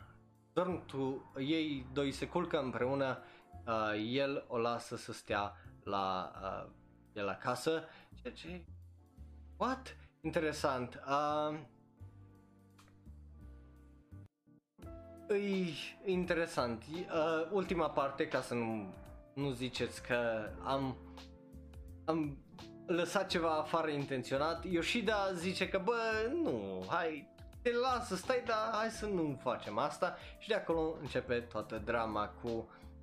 dorm 0.60 0.86
tu, 0.86 1.32
ei 1.38 1.86
doi 1.94 2.12
se 2.12 2.28
culcă 2.28 2.60
împreună, 2.60 3.24
uh, 3.66 4.08
el 4.12 4.46
o 4.48 4.58
lasă 4.58 4.96
să 4.96 5.14
stea 5.14 5.56
la, 5.84 6.32
uh, 6.42 6.72
de 7.14 7.22
la 7.22 7.36
casă, 7.36 7.84
ceea 8.22 8.34
ce... 8.34 8.62
What? 9.58 9.98
Interesant. 10.22 11.04
Uh, 11.08 11.60
E 16.06 16.12
interesant. 16.12 16.84
Uh, 16.90 17.48
ultima 17.52 17.90
parte, 17.90 18.28
ca 18.28 18.42
să 18.42 18.54
nu, 18.54 18.94
nu 19.34 19.52
ziceți 19.52 20.04
că 20.04 20.50
am, 20.64 20.98
am 22.06 22.38
lăsat 22.86 23.28
ceva 23.28 23.52
afară 23.52 23.90
intenționat, 23.90 24.66
Yoshida 24.66 25.34
zice 25.34 25.70
că 25.70 25.82
bă, 25.84 26.32
nu, 26.44 26.84
hai, 26.88 27.28
te 27.62 27.72
lasă, 27.72 28.16
stai, 28.16 28.44
dar 28.46 28.70
hai 28.72 28.90
să 28.90 29.06
nu 29.06 29.40
facem 29.42 29.78
asta. 29.78 30.18
Și 30.38 30.48
de 30.48 30.54
acolo 30.54 30.96
începe 31.02 31.40
toată 31.40 31.82
drama 31.86 32.28
cu 32.42 32.48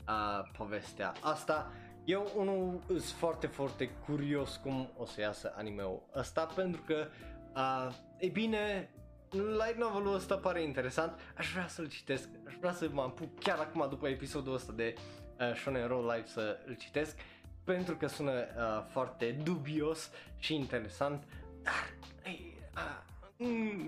uh, 0.09 0.51
povestea 0.57 1.13
asta. 1.21 1.73
Eu 2.05 2.33
unul 2.37 2.81
sunt 2.89 3.03
foarte, 3.03 3.47
foarte 3.47 3.89
curios 3.89 4.57
cum 4.57 4.91
o 4.97 5.05
să 5.05 5.21
iasă 5.21 5.55
anime-ul 5.57 6.03
ăsta 6.15 6.45
pentru 6.55 6.83
că, 6.87 7.07
uh, 7.55 7.95
e 8.19 8.29
bine, 8.29 8.91
light 9.31 9.77
novelul 9.79 10.15
ăsta 10.15 10.37
pare 10.37 10.63
interesant, 10.63 11.21
aș 11.37 11.53
vrea 11.53 11.67
să-l 11.67 11.89
citesc, 11.89 12.29
aș 12.47 12.55
vrea 12.55 12.73
să 12.73 12.89
mă 12.93 13.03
apuc 13.03 13.41
chiar 13.41 13.59
acum 13.59 13.87
după 13.89 14.09
episodul 14.09 14.55
ăsta 14.55 14.73
de 14.73 14.95
uh, 15.41 15.55
Shonen 15.55 15.87
Roll 15.87 16.11
Live 16.11 16.27
să-l 16.27 16.77
citesc 16.79 17.17
pentru 17.65 17.97
că 17.97 18.07
sună 18.07 18.33
uh, 18.33 18.85
foarte 18.91 19.31
dubios 19.31 20.11
și 20.39 20.55
interesant, 20.55 21.23
dar 21.63 21.95
ei, 22.25 22.59
uh, 22.75 22.81
mm, 22.83 23.06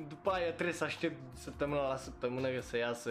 după 0.09 0.31
aia 0.31 0.53
trebuie 0.53 0.75
să 0.75 0.85
aștept 0.85 1.37
săptămâna 1.37 1.89
la 1.89 1.97
săptămână 1.97 2.61
să 2.61 2.77
iasă 2.77 3.11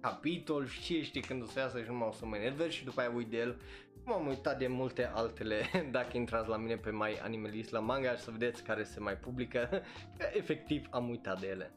capitol 0.00 0.66
și 0.66 0.80
cine 0.80 1.02
știe 1.02 1.20
când 1.20 1.42
o 1.42 1.46
să 1.46 1.58
iasă 1.58 1.82
și 1.82 1.90
nu 1.90 2.08
o 2.08 2.12
să 2.12 2.26
mă 2.26 2.36
enervez 2.36 2.70
și 2.70 2.84
după 2.84 3.00
aia 3.00 3.10
uit 3.14 3.30
de 3.30 3.36
el. 3.36 3.60
M-am 4.04 4.26
uitat 4.26 4.58
de 4.58 4.66
multe 4.66 5.10
altele, 5.14 5.60
dacă 5.90 6.16
intrați 6.16 6.48
la 6.48 6.56
mine 6.56 6.76
pe 6.76 6.90
mai 6.90 7.18
Animalist 7.22 7.70
la 7.70 7.78
manga 7.78 8.16
să 8.16 8.30
vedeți 8.30 8.62
care 8.62 8.84
se 8.84 9.00
mai 9.00 9.16
publică, 9.16 9.68
că 10.18 10.26
efectiv 10.32 10.86
am 10.90 11.08
uitat 11.08 11.40
de 11.40 11.46
ele. 11.46 11.72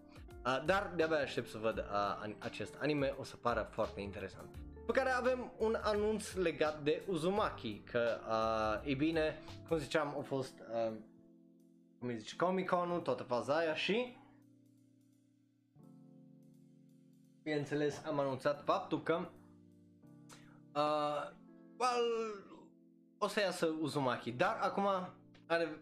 Uh, 0.45 0.63
dar 0.65 0.91
de-abia 0.95 1.17
aștept 1.17 1.49
să 1.49 1.57
văd 1.57 1.77
uh, 1.77 2.33
acest 2.39 2.75
anime, 2.79 3.13
o 3.17 3.23
să 3.23 3.35
pară 3.35 3.67
foarte 3.71 4.01
interesant. 4.01 4.49
Pe 4.85 4.91
care 4.91 5.09
avem 5.09 5.51
un 5.57 5.77
anunț 5.81 6.33
legat 6.33 6.81
de 6.81 7.01
Uzumaki, 7.07 7.81
că 7.91 8.19
uh, 8.27 8.91
e 8.91 8.93
bine, 8.93 9.39
cum 9.67 9.77
ziceam, 9.77 10.15
a 10.19 10.21
fost, 10.21 10.53
uh, 10.73 10.93
cum 11.99 12.17
zice, 12.17 12.35
Comic-Con-ul, 12.35 12.99
toată 12.99 13.23
faza 13.23 13.57
aia 13.57 13.75
și 13.75 14.17
bineînțeles 17.43 18.03
am 18.05 18.19
anunțat 18.19 18.63
faptul 18.63 19.03
că 19.03 19.29
uh, 20.75 21.31
well, 21.77 22.07
o 23.17 23.27
să 23.27 23.39
iasă 23.39 23.65
Uzumaki, 23.65 24.31
dar 24.31 24.57
acum 24.61 24.87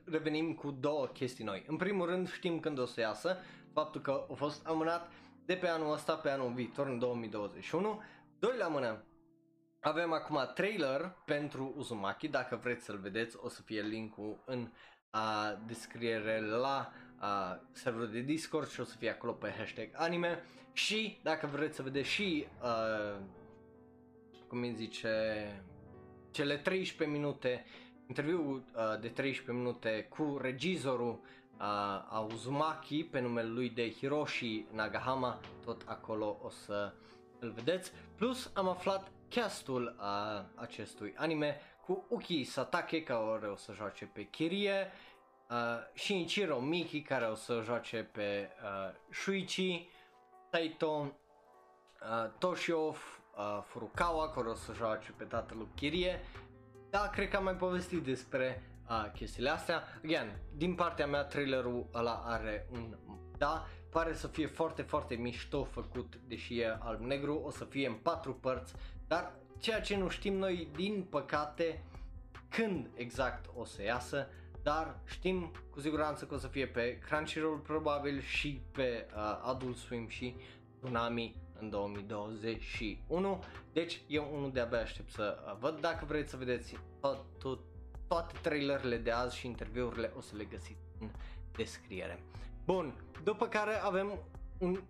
revenim 0.03 0.53
cu 0.53 0.71
două 0.71 1.05
chestii 1.05 1.43
noi. 1.43 1.63
În 1.67 1.77
primul 1.77 2.05
rând 2.05 2.31
știm 2.31 2.59
când 2.59 2.79
o 2.79 2.85
să 2.85 2.99
iasă, 2.99 3.37
faptul 3.73 4.01
că 4.01 4.25
a 4.31 4.33
fost 4.33 4.65
amânat 4.67 5.11
de 5.45 5.55
pe 5.55 5.67
anul 5.67 5.91
ăsta 5.91 6.15
pe 6.15 6.29
anul 6.29 6.53
viitor, 6.53 6.87
în 6.87 6.99
2021. 6.99 8.01
Doi 8.39 8.57
la 8.57 8.67
mână, 8.67 9.03
avem 9.79 10.13
acum 10.13 10.51
trailer 10.53 11.15
pentru 11.25 11.73
Uzumaki, 11.77 12.27
dacă 12.27 12.55
vreți 12.55 12.85
să-l 12.85 12.97
vedeți, 12.97 13.37
o 13.41 13.49
să 13.49 13.61
fie 13.61 13.81
linkul 13.81 14.43
în 14.45 14.71
a, 15.17 15.57
descriere 15.65 16.41
la 16.41 16.91
a, 17.17 17.61
serverul 17.71 18.11
de 18.11 18.19
Discord 18.19 18.69
și 18.69 18.79
o 18.79 18.83
să 18.83 18.95
fie 18.97 19.09
acolo 19.09 19.31
pe 19.31 19.53
hashtag 19.57 19.89
anime 19.93 20.43
și 20.73 21.19
dacă 21.23 21.47
vreți 21.47 21.75
să 21.75 21.81
vedeți 21.81 22.09
și 22.09 22.47
a, 22.59 22.73
cum 24.47 24.61
îi 24.61 24.73
zice 24.73 25.15
cele 26.31 26.57
13 26.57 27.17
minute 27.17 27.65
interviu 28.07 28.51
uh, 28.51 28.99
de 28.99 29.07
13 29.07 29.51
minute 29.51 30.07
cu 30.09 30.37
regizorul 30.41 31.19
uh, 31.19 31.63
a 32.09 32.27
Uzumaki 32.33 33.03
pe 33.03 33.19
numele 33.19 33.47
lui 33.47 33.69
de 33.69 33.91
Hiroshi 33.91 34.65
Nagahama, 34.71 35.39
tot 35.65 35.81
acolo 35.85 36.39
o 36.41 36.49
să 36.49 36.93
îl 37.39 37.51
vedeți. 37.51 37.91
Plus 38.15 38.51
am 38.53 38.67
aflat 38.67 39.11
castul 39.29 39.95
uh, 39.99 40.43
acestui 40.55 41.13
anime 41.17 41.57
cu 41.87 42.05
Uki 42.09 42.43
Satake 42.43 43.03
care 43.03 43.47
o 43.47 43.55
să 43.55 43.73
joace 43.73 44.05
pe 44.05 44.23
Kirie, 44.23 44.91
uh, 45.49 45.55
Shinichiro 45.93 46.59
Miki 46.59 47.01
care 47.01 47.25
o 47.25 47.35
să 47.35 47.61
joace 47.63 48.09
pe 48.11 48.49
uh, 48.63 49.13
Shuichi, 49.13 49.89
Taito, 50.49 51.13
uh, 52.01 52.31
Toshio 52.37 52.77
uh, 52.77 52.95
Furukawa 53.63 54.29
care 54.29 54.47
o 54.47 54.53
să 54.53 54.73
joace 54.73 55.11
pe 55.17 55.23
tatăl 55.23 55.67
Kirie. 55.75 56.19
Da, 56.89 57.09
cred 57.09 57.29
că 57.29 57.37
am 57.37 57.43
mai 57.43 57.55
povestit 57.55 58.03
despre 58.03 58.63
uh, 58.89 59.11
chestiile 59.13 59.49
astea. 59.49 59.83
Again, 60.03 60.39
din 60.55 60.75
partea 60.75 61.07
mea 61.07 61.23
trailerul 61.23 61.89
ăla 61.93 62.23
are 62.25 62.67
un 62.71 62.97
da, 63.37 63.65
pare 63.89 64.13
să 64.13 64.27
fie 64.27 64.47
foarte, 64.47 64.81
foarte 64.81 65.15
mișto 65.15 65.63
făcut, 65.63 66.15
deși 66.15 66.59
e 66.59 66.77
alb-negru, 66.79 67.41
o 67.45 67.49
să 67.49 67.65
fie 67.65 67.87
în 67.87 67.93
patru 67.93 68.33
părți, 68.33 68.73
dar 69.07 69.31
ceea 69.59 69.81
ce 69.81 69.97
nu 69.97 70.09
știm 70.09 70.33
noi, 70.33 70.67
din 70.75 71.05
păcate, 71.09 71.83
când 72.49 72.89
exact 72.93 73.49
o 73.55 73.65
să 73.65 73.83
iasă, 73.83 74.27
dar 74.63 74.99
știm 75.05 75.51
cu 75.69 75.79
siguranță 75.79 76.25
că 76.25 76.33
o 76.33 76.37
să 76.37 76.47
fie 76.47 76.67
pe 76.67 76.97
Crunchyroll 76.97 77.57
probabil 77.57 78.21
și 78.21 78.61
pe 78.71 79.07
uh, 79.15 79.39
Adult 79.43 79.77
Swim 79.77 80.07
și 80.07 80.35
Tsunami 80.79 81.35
în 81.59 81.69
2021. 81.69 83.43
Deci 83.73 84.01
eu 84.07 84.29
unul 84.33 84.51
de-abia 84.51 84.79
aștept 84.79 85.11
să 85.11 85.37
uh, 85.45 85.57
văd. 85.59 85.79
Dacă 85.79 86.05
vreți 86.05 86.29
să 86.29 86.37
vedeți 86.37 86.77
tot, 86.99 87.25
tot, 87.39 87.59
toate 88.07 88.33
trailerele 88.41 88.97
de 88.97 89.11
azi 89.11 89.37
și 89.37 89.45
interviurile 89.45 90.11
o 90.17 90.21
să 90.21 90.35
le 90.35 90.43
găsiți 90.43 90.81
în 90.99 91.09
descriere. 91.55 92.23
Bun, 92.65 92.93
după 93.23 93.47
care 93.47 93.81
avem 93.81 94.19
un 94.57 94.81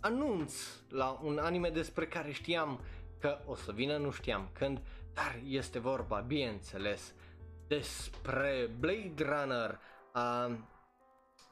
anunț 0.00 0.54
la 0.88 1.20
un 1.22 1.38
anime 1.38 1.68
despre 1.68 2.06
care 2.06 2.32
știam 2.32 2.80
că 3.22 3.38
o 3.46 3.54
să 3.54 3.72
vină, 3.72 3.96
nu 3.96 4.10
știam 4.10 4.48
când, 4.52 4.80
dar 5.14 5.40
este 5.46 5.78
vorba, 5.78 6.20
bineînțeles, 6.20 7.14
despre 7.66 8.70
Blade 8.78 9.24
Runner, 9.24 9.78
uh, 10.14 10.54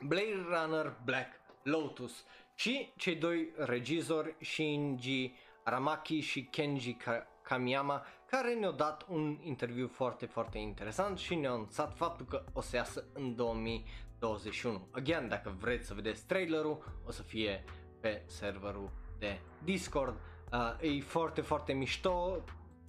Blade 0.01 0.47
Runner 0.49 0.97
Black 1.05 1.29
Lotus 1.63 2.25
și 2.55 2.93
cei 2.97 3.17
doi 3.17 3.49
regizori, 3.57 4.35
Shinji 4.41 5.33
Aramaki 5.65 6.21
și 6.21 6.45
Kenji 6.45 6.97
Kamiyama, 7.43 8.05
care 8.27 8.55
ne-au 8.55 8.73
dat 8.73 9.07
un 9.09 9.39
interviu 9.43 9.89
foarte, 9.89 10.27
foarte 10.27 10.59
interesant 10.59 11.19
și 11.19 11.35
ne-au 11.35 11.55
anunțat 11.55 11.97
faptul 11.97 12.27
că 12.27 12.45
o 12.53 12.61
să 12.61 12.77
iasă 12.77 13.05
în 13.13 13.35
2021. 13.35 14.89
Again, 14.91 15.29
dacă 15.29 15.55
vreți 15.59 15.87
să 15.87 15.95
vedeți 15.95 16.27
trailerul, 16.27 17.01
o 17.07 17.11
să 17.11 17.23
fie 17.23 17.65
pe 18.01 18.23
serverul 18.27 18.91
de 19.19 19.41
Discord 19.65 20.21
Uh, 20.53 20.75
e 20.81 21.01
foarte, 21.01 21.41
foarte 21.41 21.73
mișto, 21.73 22.37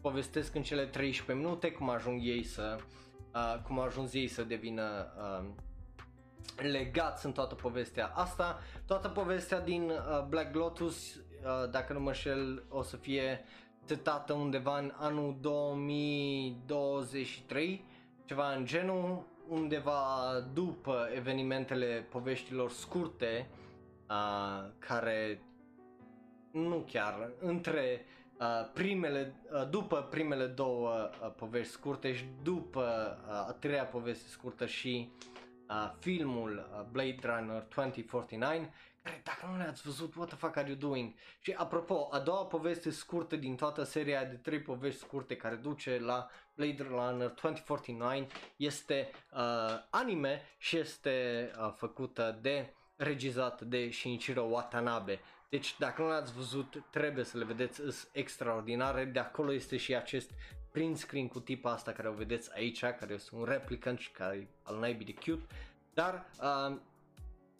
povestesc 0.01 0.55
în 0.55 0.63
cele 0.63 0.85
13 0.85 1.45
minute 1.45 1.71
cum 1.71 1.89
ajung 1.89 2.19
ei 2.23 2.43
să, 2.43 2.77
uh, 3.33 3.55
cum 3.67 3.79
ajuns 3.79 4.13
ei 4.13 4.27
să 4.27 4.43
devină 4.43 5.13
uh, 5.17 5.43
legați 6.55 7.25
în 7.25 7.31
toată 7.31 7.55
povestea 7.55 8.11
asta. 8.15 8.59
Toată 8.85 9.07
povestea 9.07 9.59
din 9.59 9.89
uh, 9.89 10.25
Black 10.27 10.55
Lotus, 10.55 11.15
uh, 11.15 11.21
dacă 11.71 11.93
nu 11.93 11.99
mă 11.99 12.13
șel, 12.13 12.63
o 12.69 12.81
să 12.81 12.97
fie 12.97 13.43
setată 13.83 14.33
undeva 14.33 14.77
în 14.77 14.93
anul 14.95 15.37
2023, 15.41 17.85
ceva 18.25 18.53
în 18.53 18.65
genul, 18.65 19.25
undeva 19.47 19.99
după 20.53 21.09
evenimentele 21.15 22.07
poveștilor 22.09 22.71
scurte, 22.71 23.49
uh, 24.09 24.65
care 24.79 25.41
nu 26.51 26.85
chiar, 26.91 27.31
între 27.39 28.05
uh, 28.39 28.69
primele, 28.73 29.35
uh, 29.51 29.69
după 29.69 30.07
primele 30.09 30.45
două 30.45 31.09
uh, 31.21 31.31
povești 31.35 31.71
scurte 31.71 32.13
și 32.13 32.25
după 32.43 33.17
uh, 33.27 33.33
a 33.33 33.55
treia 33.59 33.85
poveste 33.85 34.27
scurtă 34.29 34.65
și 34.65 35.11
uh, 35.69 35.91
filmul 35.99 36.69
uh, 36.73 36.85
Blade 36.91 37.19
Runner 37.21 37.67
2049, 37.75 38.51
care 39.03 39.21
dacă 39.23 39.45
nu 39.51 39.57
le-ați 39.57 39.81
văzut, 39.81 40.15
what 40.15 40.27
the 40.27 40.37
fuck 40.37 40.57
are 40.57 40.67
you 40.67 40.77
doing? 40.77 41.13
Și 41.39 41.51
apropo, 41.51 42.07
a 42.11 42.19
doua 42.19 42.45
poveste 42.45 42.89
scurtă 42.89 43.35
din 43.35 43.55
toată 43.55 43.83
seria 43.83 44.23
de 44.23 44.35
trei 44.35 44.61
povești 44.61 44.99
scurte 44.99 45.35
care 45.35 45.55
duce 45.55 45.99
la 45.99 46.27
Blade 46.55 46.83
Runner 46.89 47.29
2049 47.41 48.25
este 48.55 49.11
uh, 49.33 49.39
anime 49.89 50.41
și 50.57 50.77
este 50.77 51.51
uh, 51.57 51.73
făcută 51.75 52.39
de 52.41 52.73
regizat 52.95 53.61
de 53.61 53.89
Shinichiro 53.89 54.41
Watanabe. 54.41 55.19
Deci 55.51 55.77
dacă 55.77 56.01
nu 56.01 56.07
l-ați 56.07 56.33
văzut, 56.33 56.83
trebuie 56.89 57.23
să 57.23 57.37
le 57.37 57.43
vedeți, 57.43 57.75
sunt 57.75 58.07
extraordinare. 58.11 59.05
De 59.05 59.19
acolo 59.19 59.53
este 59.53 59.77
și 59.77 59.95
acest 59.95 60.31
print 60.71 60.97
screen 60.97 61.27
cu 61.27 61.39
tipa 61.39 61.71
asta 61.71 61.91
care 61.91 62.09
o 62.09 62.13
vedeți 62.13 62.49
aici, 62.53 62.79
care 62.79 63.13
este 63.13 63.35
un 63.35 63.43
replicant 63.43 63.99
și 63.99 64.11
care 64.11 64.35
e 64.35 64.47
al 64.63 64.79
naibii 64.79 65.05
de 65.05 65.13
cute. 65.13 65.55
Dar 65.93 66.25
uh, 66.39 66.77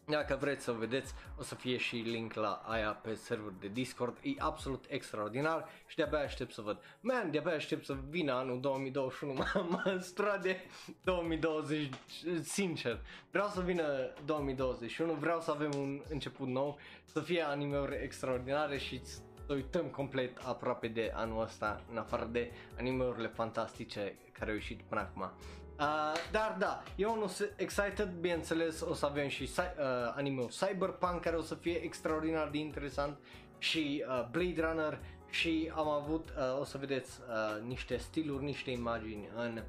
dacă 0.06 0.36
vreți 0.40 0.64
să 0.64 0.72
vedeți, 0.72 1.14
o 1.38 1.42
să 1.42 1.54
fie 1.54 1.76
și 1.76 1.96
link 1.96 2.34
la 2.34 2.62
aia 2.64 2.90
pe 2.90 3.14
server 3.14 3.52
de 3.60 3.68
Discord. 3.68 4.16
E 4.22 4.30
absolut 4.38 4.84
extraordinar 4.88 5.68
și 5.86 5.96
de-abia 5.96 6.18
aștept 6.18 6.52
să 6.52 6.60
văd. 6.60 6.78
Man, 7.00 7.30
de-abia 7.30 7.54
aștept 7.54 7.84
să 7.84 7.96
vină 8.08 8.32
anul 8.32 8.60
2021. 8.60 9.32
M-am 9.70 10.02
de 10.42 10.56
2020, 11.04 11.92
sincer. 12.42 13.00
Vreau 13.30 13.48
să 13.48 13.60
vină 13.60 14.12
2021, 14.24 15.12
vreau 15.12 15.40
să 15.40 15.50
avem 15.50 15.70
un 15.76 16.02
început 16.08 16.48
nou, 16.48 16.78
să 17.04 17.20
fie 17.20 17.42
anime-uri 17.42 18.02
extraordinare 18.02 18.78
și 18.78 19.00
să 19.04 19.18
uităm 19.54 19.86
complet 19.86 20.38
aproape 20.44 20.88
de 20.88 21.12
anul 21.14 21.42
ăsta, 21.42 21.82
în 21.90 21.96
afară 21.96 22.28
de 22.32 22.50
animeurile 22.78 23.28
fantastice 23.28 24.16
care 24.32 24.50
au 24.50 24.56
ieșit 24.56 24.80
până 24.82 25.00
acum. 25.00 25.22
Uh, 25.22 26.12
dar 26.30 26.56
da, 26.58 26.82
eu 26.96 27.18
nu 27.18 27.26
sunt 27.26 27.52
excited, 27.56 28.12
bineînțeles 28.20 28.80
o 28.80 28.94
să 28.94 29.06
avem 29.06 29.28
și 29.28 29.50
uh, 29.56 29.64
anime 30.16 30.46
Cyberpunk 30.46 31.20
care 31.20 31.36
o 31.36 31.42
să 31.42 31.54
fie 31.54 31.84
extraordinar 31.84 32.48
de 32.48 32.58
interesant 32.58 33.18
și 33.58 34.04
uh, 34.08 34.28
Blade 34.30 34.60
Runner 34.60 34.98
și 35.30 35.72
am 35.74 35.88
avut, 35.88 36.28
uh, 36.28 36.60
o 36.60 36.64
să 36.64 36.78
vedeți 36.78 37.20
uh, 37.20 37.62
niște 37.68 37.96
stiluri, 37.96 38.44
niște 38.44 38.70
imagini 38.70 39.28
în 39.36 39.56
uh, 39.56 39.62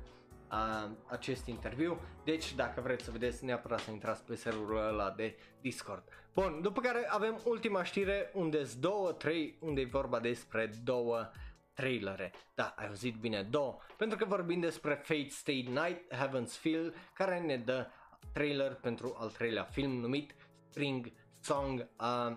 acest 1.06 1.48
interviu, 1.48 2.00
deci 2.24 2.56
dacă 2.56 2.82
vreți 2.82 3.04
să 3.04 3.12
vedeți 3.12 3.46
neapărat 3.46 3.80
să 3.80 3.92
intrați 3.92 4.24
pe 4.24 4.36
serverul 4.36 4.88
ăla 4.88 5.12
de 5.12 5.36
Discord. 5.62 6.04
Bun, 6.34 6.60
după 6.62 6.82
care 6.82 7.08
avem 7.10 7.40
ultima 7.46 7.84
știre 7.84 8.32
unde 8.34 8.66
sunt 8.66 8.82
două, 8.82 9.12
trei, 9.12 9.58
unde 9.60 9.82
e 9.82 9.86
vorba 9.86 10.20
despre 10.20 10.72
două 10.84 11.18
uh, 11.18 11.26
trailere. 11.74 12.34
Da, 12.56 12.74
ai 12.78 12.88
auzit 12.88 13.16
bine, 13.16 13.44
două. 13.44 13.78
Pentru 13.98 14.18
că 14.18 14.26
vorbim 14.26 14.60
despre 14.60 14.94
Fate 14.94 15.28
Stay 15.30 15.68
Night, 15.70 16.14
Heaven's 16.14 16.60
Feel, 16.60 16.94
care 17.14 17.40
ne 17.40 17.58
dă 17.58 17.88
trailer 18.34 18.74
pentru 18.76 19.16
al 19.20 19.30
treilea 19.30 19.64
film 19.64 19.92
numit 19.92 20.36
Spring 20.70 21.12
Song. 21.40 21.88
Uh, 22.00 22.36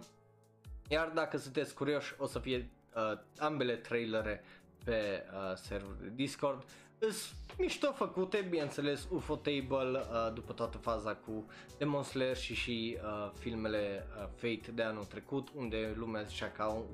iar 0.88 1.08
dacă 1.08 1.36
sunteți 1.36 1.74
curioși, 1.74 2.14
o 2.18 2.26
să 2.26 2.38
fie 2.38 2.70
uh, 2.94 3.18
ambele 3.38 3.76
trailere 3.76 4.44
pe 4.84 5.24
uh, 5.32 5.54
server 5.54 5.96
de 6.00 6.12
Discord. 6.14 6.64
Sunt 6.98 7.58
mișto 7.58 7.92
făcute, 7.92 8.46
bineînțeles, 8.50 9.08
UFO 9.10 9.36
Table 9.36 9.98
uh, 9.98 10.32
după 10.34 10.52
toată 10.52 10.78
faza 10.78 11.14
cu 11.14 11.46
Demon 11.78 12.02
Slayer 12.02 12.36
și 12.36 12.54
și 12.54 12.98
uh, 13.02 13.30
filmele 13.38 14.06
uh, 14.16 14.28
Fate 14.34 14.70
de 14.74 14.82
anul 14.82 15.04
trecut, 15.04 15.48
unde 15.54 15.94
lumea 15.96 16.22
zicea 16.22 16.50
că 16.50 16.62
au 16.62 16.86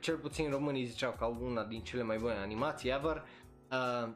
cel 0.00 0.16
puțin 0.16 0.50
românii 0.50 0.84
ziceau 0.84 1.14
că 1.18 1.24
au 1.24 1.38
una 1.40 1.64
din 1.64 1.82
cele 1.82 2.02
mai 2.02 2.18
bune 2.18 2.32
animații 2.32 2.90
ever. 2.90 3.24
Uh, 3.70 4.08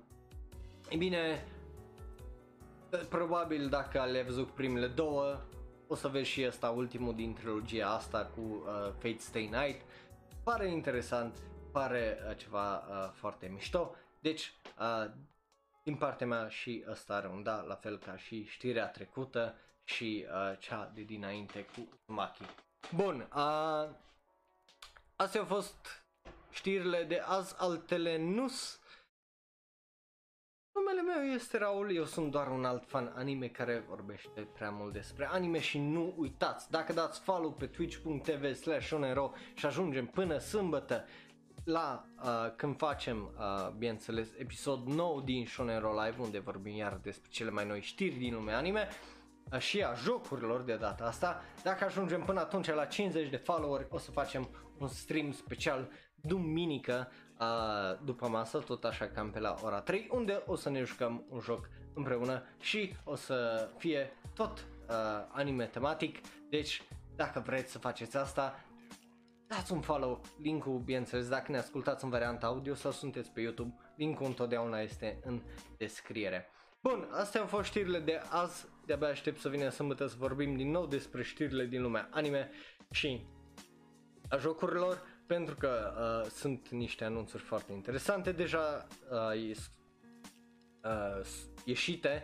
e 0.88 0.97
bine, 0.97 1.44
probabil 3.09 3.68
dacă 3.68 4.05
le-ai 4.11 4.24
văzut 4.24 4.49
primele 4.51 4.86
două, 4.86 5.40
o 5.86 5.94
să 5.94 6.09
vezi 6.09 6.28
și 6.28 6.44
asta 6.44 6.68
ultimul 6.68 7.14
din 7.14 7.34
trilogia 7.34 7.88
asta 7.88 8.30
cu 8.34 8.40
uh, 8.40 8.92
Fate 8.99 9.18
Stay 9.18 9.42
Night. 9.42 9.80
Pare 10.42 10.70
interesant, 10.70 11.36
pare 11.72 12.18
uh, 12.28 12.36
ceva 12.36 12.76
uh, 12.76 13.11
foarte 13.12 13.51
mișto. 13.53 13.94
Deci, 14.21 14.53
uh, 14.79 15.11
din 15.83 15.97
partea 15.97 16.27
mea 16.27 16.49
și 16.49 16.85
ăsta 16.89 17.14
are 17.14 17.29
un 17.29 17.43
da, 17.43 17.61
la 17.61 17.75
fel 17.75 17.99
ca 17.99 18.17
și 18.17 18.45
știrea 18.45 18.89
trecută 18.89 19.59
și 19.85 20.27
uh, 20.31 20.59
cea 20.59 20.91
de 20.95 21.03
dinainte 21.03 21.64
cu 21.64 21.89
Maki. 22.07 22.43
Bun, 22.95 23.29
uh, 23.35 23.89
Astea 25.17 25.41
au 25.41 25.47
fost 25.47 26.05
știrile 26.51 27.05
de 27.05 27.23
azi, 27.25 27.55
altele 27.59 28.19
nus. 28.19 28.81
Numele 30.73 31.03
meu 31.03 31.23
este 31.35 31.59
Raul, 31.59 31.95
eu 31.95 32.05
sunt 32.05 32.31
doar 32.31 32.51
un 32.51 32.64
alt 32.64 32.87
fan 32.87 33.12
anime 33.14 33.49
care 33.49 33.85
vorbește 33.89 34.41
prea 34.41 34.71
mult 34.71 34.93
despre 34.93 35.27
anime 35.27 35.61
și 35.61 35.79
nu 35.79 36.14
uitați, 36.17 36.71
dacă 36.71 36.93
dați 36.93 37.21
follow 37.21 37.53
pe 37.53 37.67
twitch.tv 37.67 38.55
slash 38.55 38.93
și 39.55 39.67
ajungem 39.67 40.07
până 40.07 40.39
sâmbătă 40.39 41.05
la 41.65 42.07
uh, 42.23 42.53
când 42.57 42.77
facem, 42.77 43.31
uh, 43.39 43.71
bineînțeles, 43.79 44.29
episod 44.39 44.87
nou 44.87 45.21
din 45.21 45.47
Shonero 45.47 46.03
Live 46.03 46.23
unde 46.23 46.39
vorbim 46.39 46.77
iar 46.77 46.99
despre 47.03 47.31
cele 47.31 47.51
mai 47.51 47.67
noi 47.67 47.81
știri 47.81 48.15
din 48.15 48.35
lumea 48.35 48.57
anime, 48.57 48.89
uh, 49.53 49.59
și 49.59 49.83
a 49.83 49.95
jocurilor 49.95 50.61
de 50.61 50.77
data 50.77 51.05
asta. 51.05 51.43
Dacă 51.63 51.85
ajungem 51.85 52.23
până 52.23 52.41
atunci 52.41 52.71
la 52.71 52.85
50 52.85 53.29
de 53.29 53.37
followeri, 53.37 53.87
o 53.91 53.99
să 53.99 54.11
facem 54.11 54.49
un 54.79 54.89
stream 54.89 55.33
special 55.33 55.89
duminică 56.21 57.11
uh, 57.41 57.99
după 58.05 58.29
masă, 58.29 58.59
tot 58.59 58.85
așa 58.85 59.07
cam 59.07 59.31
pe 59.31 59.39
la 59.39 59.55
ora 59.63 59.81
3, 59.81 60.09
unde 60.13 60.43
o 60.47 60.57
să 60.57 60.71
ne 60.71 60.83
jucăm 60.83 61.25
un 61.29 61.41
joc 61.41 61.69
împreună 61.95 62.43
și 62.61 62.95
o 63.05 63.15
să 63.15 63.69
fie 63.77 64.13
tot 64.35 64.67
uh, 64.89 64.95
anime 65.33 65.65
tematic, 65.65 66.19
deci 66.51 66.83
dacă 67.17 67.43
vreți 67.47 67.73
să 67.73 67.79
faceți 67.79 68.17
asta, 68.17 68.61
dați 69.49 69.72
un 69.72 69.80
follow, 69.80 70.20
linkul 70.42 70.78
bineînțeles 70.78 71.28
dacă 71.28 71.53
ne 71.53 71.59
ascultați 71.59 72.05
în 72.05 72.11
varianta 72.11 72.47
audio 72.47 72.74
sau 72.74 72.90
sunteți 72.90 73.30
pe 73.30 73.40
YouTube, 73.40 73.74
linkul 73.97 74.26
întotdeauna 74.26 74.80
este 74.80 75.20
în 75.24 75.42
descriere. 75.76 76.51
Bun, 76.82 77.09
astea 77.11 77.40
au 77.40 77.47
fost 77.47 77.64
știrile 77.68 77.99
de 77.99 78.20
azi, 78.30 78.66
de-abia 78.86 79.09
aștept 79.09 79.40
să 79.40 79.49
vină 79.49 79.68
sâmbătă 79.68 80.07
să 80.07 80.14
vorbim 80.18 80.57
din 80.57 80.70
nou 80.70 80.86
despre 80.86 81.22
știrile 81.22 81.64
din 81.64 81.82
lumea 81.82 82.09
anime 82.11 82.51
și 82.90 83.26
a 84.28 84.36
jocurilor 84.36 85.03
pentru 85.26 85.55
că 85.55 85.94
uh, 85.99 86.30
sunt 86.30 86.68
niște 86.68 87.05
anunțuri 87.05 87.42
foarte 87.42 87.72
interesante 87.72 88.32
deja 88.32 88.86
uh, 89.11 89.40
ies, 89.40 89.70
uh, 90.84 91.26
ieșite. 91.64 92.22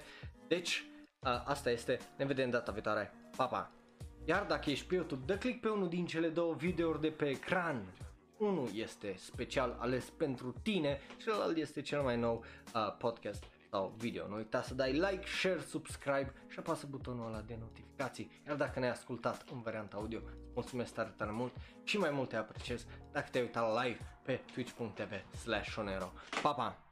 Deci, 0.48 0.84
uh, 1.18 1.42
asta 1.44 1.70
este. 1.70 1.98
Ne 2.18 2.24
vedem 2.24 2.50
data 2.50 2.72
viitoare. 2.72 3.12
Pa, 3.36 3.46
pa! 3.46 3.82
Iar 4.24 4.44
dacă 4.44 4.70
ești 4.70 4.86
pe 4.86 4.94
YouTube, 4.94 5.22
dă 5.26 5.38
click 5.38 5.60
pe 5.60 5.68
unul 5.68 5.88
din 5.88 6.06
cele 6.06 6.28
două 6.28 6.54
videouri 6.54 7.00
de 7.00 7.08
pe 7.08 7.28
ecran. 7.28 7.94
Unul 8.38 8.68
este 8.74 9.14
special 9.16 9.76
ales 9.78 10.10
pentru 10.10 10.54
tine, 10.62 11.00
celălalt 11.16 11.56
este 11.56 11.80
cel 11.80 12.02
mai 12.02 12.16
nou 12.16 12.44
uh, 12.74 12.96
podcast 12.98 13.44
sau 13.70 13.94
video. 13.96 14.28
Nu 14.28 14.36
uita 14.36 14.62
să 14.62 14.74
dai 14.74 14.92
like, 14.92 15.26
share, 15.26 15.60
subscribe 15.60 16.32
și 16.48 16.58
apasă 16.58 16.86
butonul 16.90 17.26
ăla 17.26 17.40
de 17.40 17.56
notificații. 17.60 18.30
Iar 18.46 18.56
dacă 18.56 18.78
ne-ai 18.78 18.92
ascultat 18.92 19.44
în 19.52 19.60
varianta 19.60 19.96
audio, 19.96 20.20
mulțumesc 20.54 20.94
tare, 20.94 21.12
tare 21.16 21.30
mult 21.30 21.52
și 21.84 21.98
mai 21.98 22.10
mult 22.10 22.28
te 22.28 22.36
apreciez 22.36 22.86
dacă 23.12 23.28
te-ai 23.30 23.44
uitat 23.44 23.84
live 23.84 23.98
pe 24.22 24.40
twitch.tv 24.52 25.36
slash 25.36 25.74
Pa, 26.42 26.52
pa! 26.52 26.91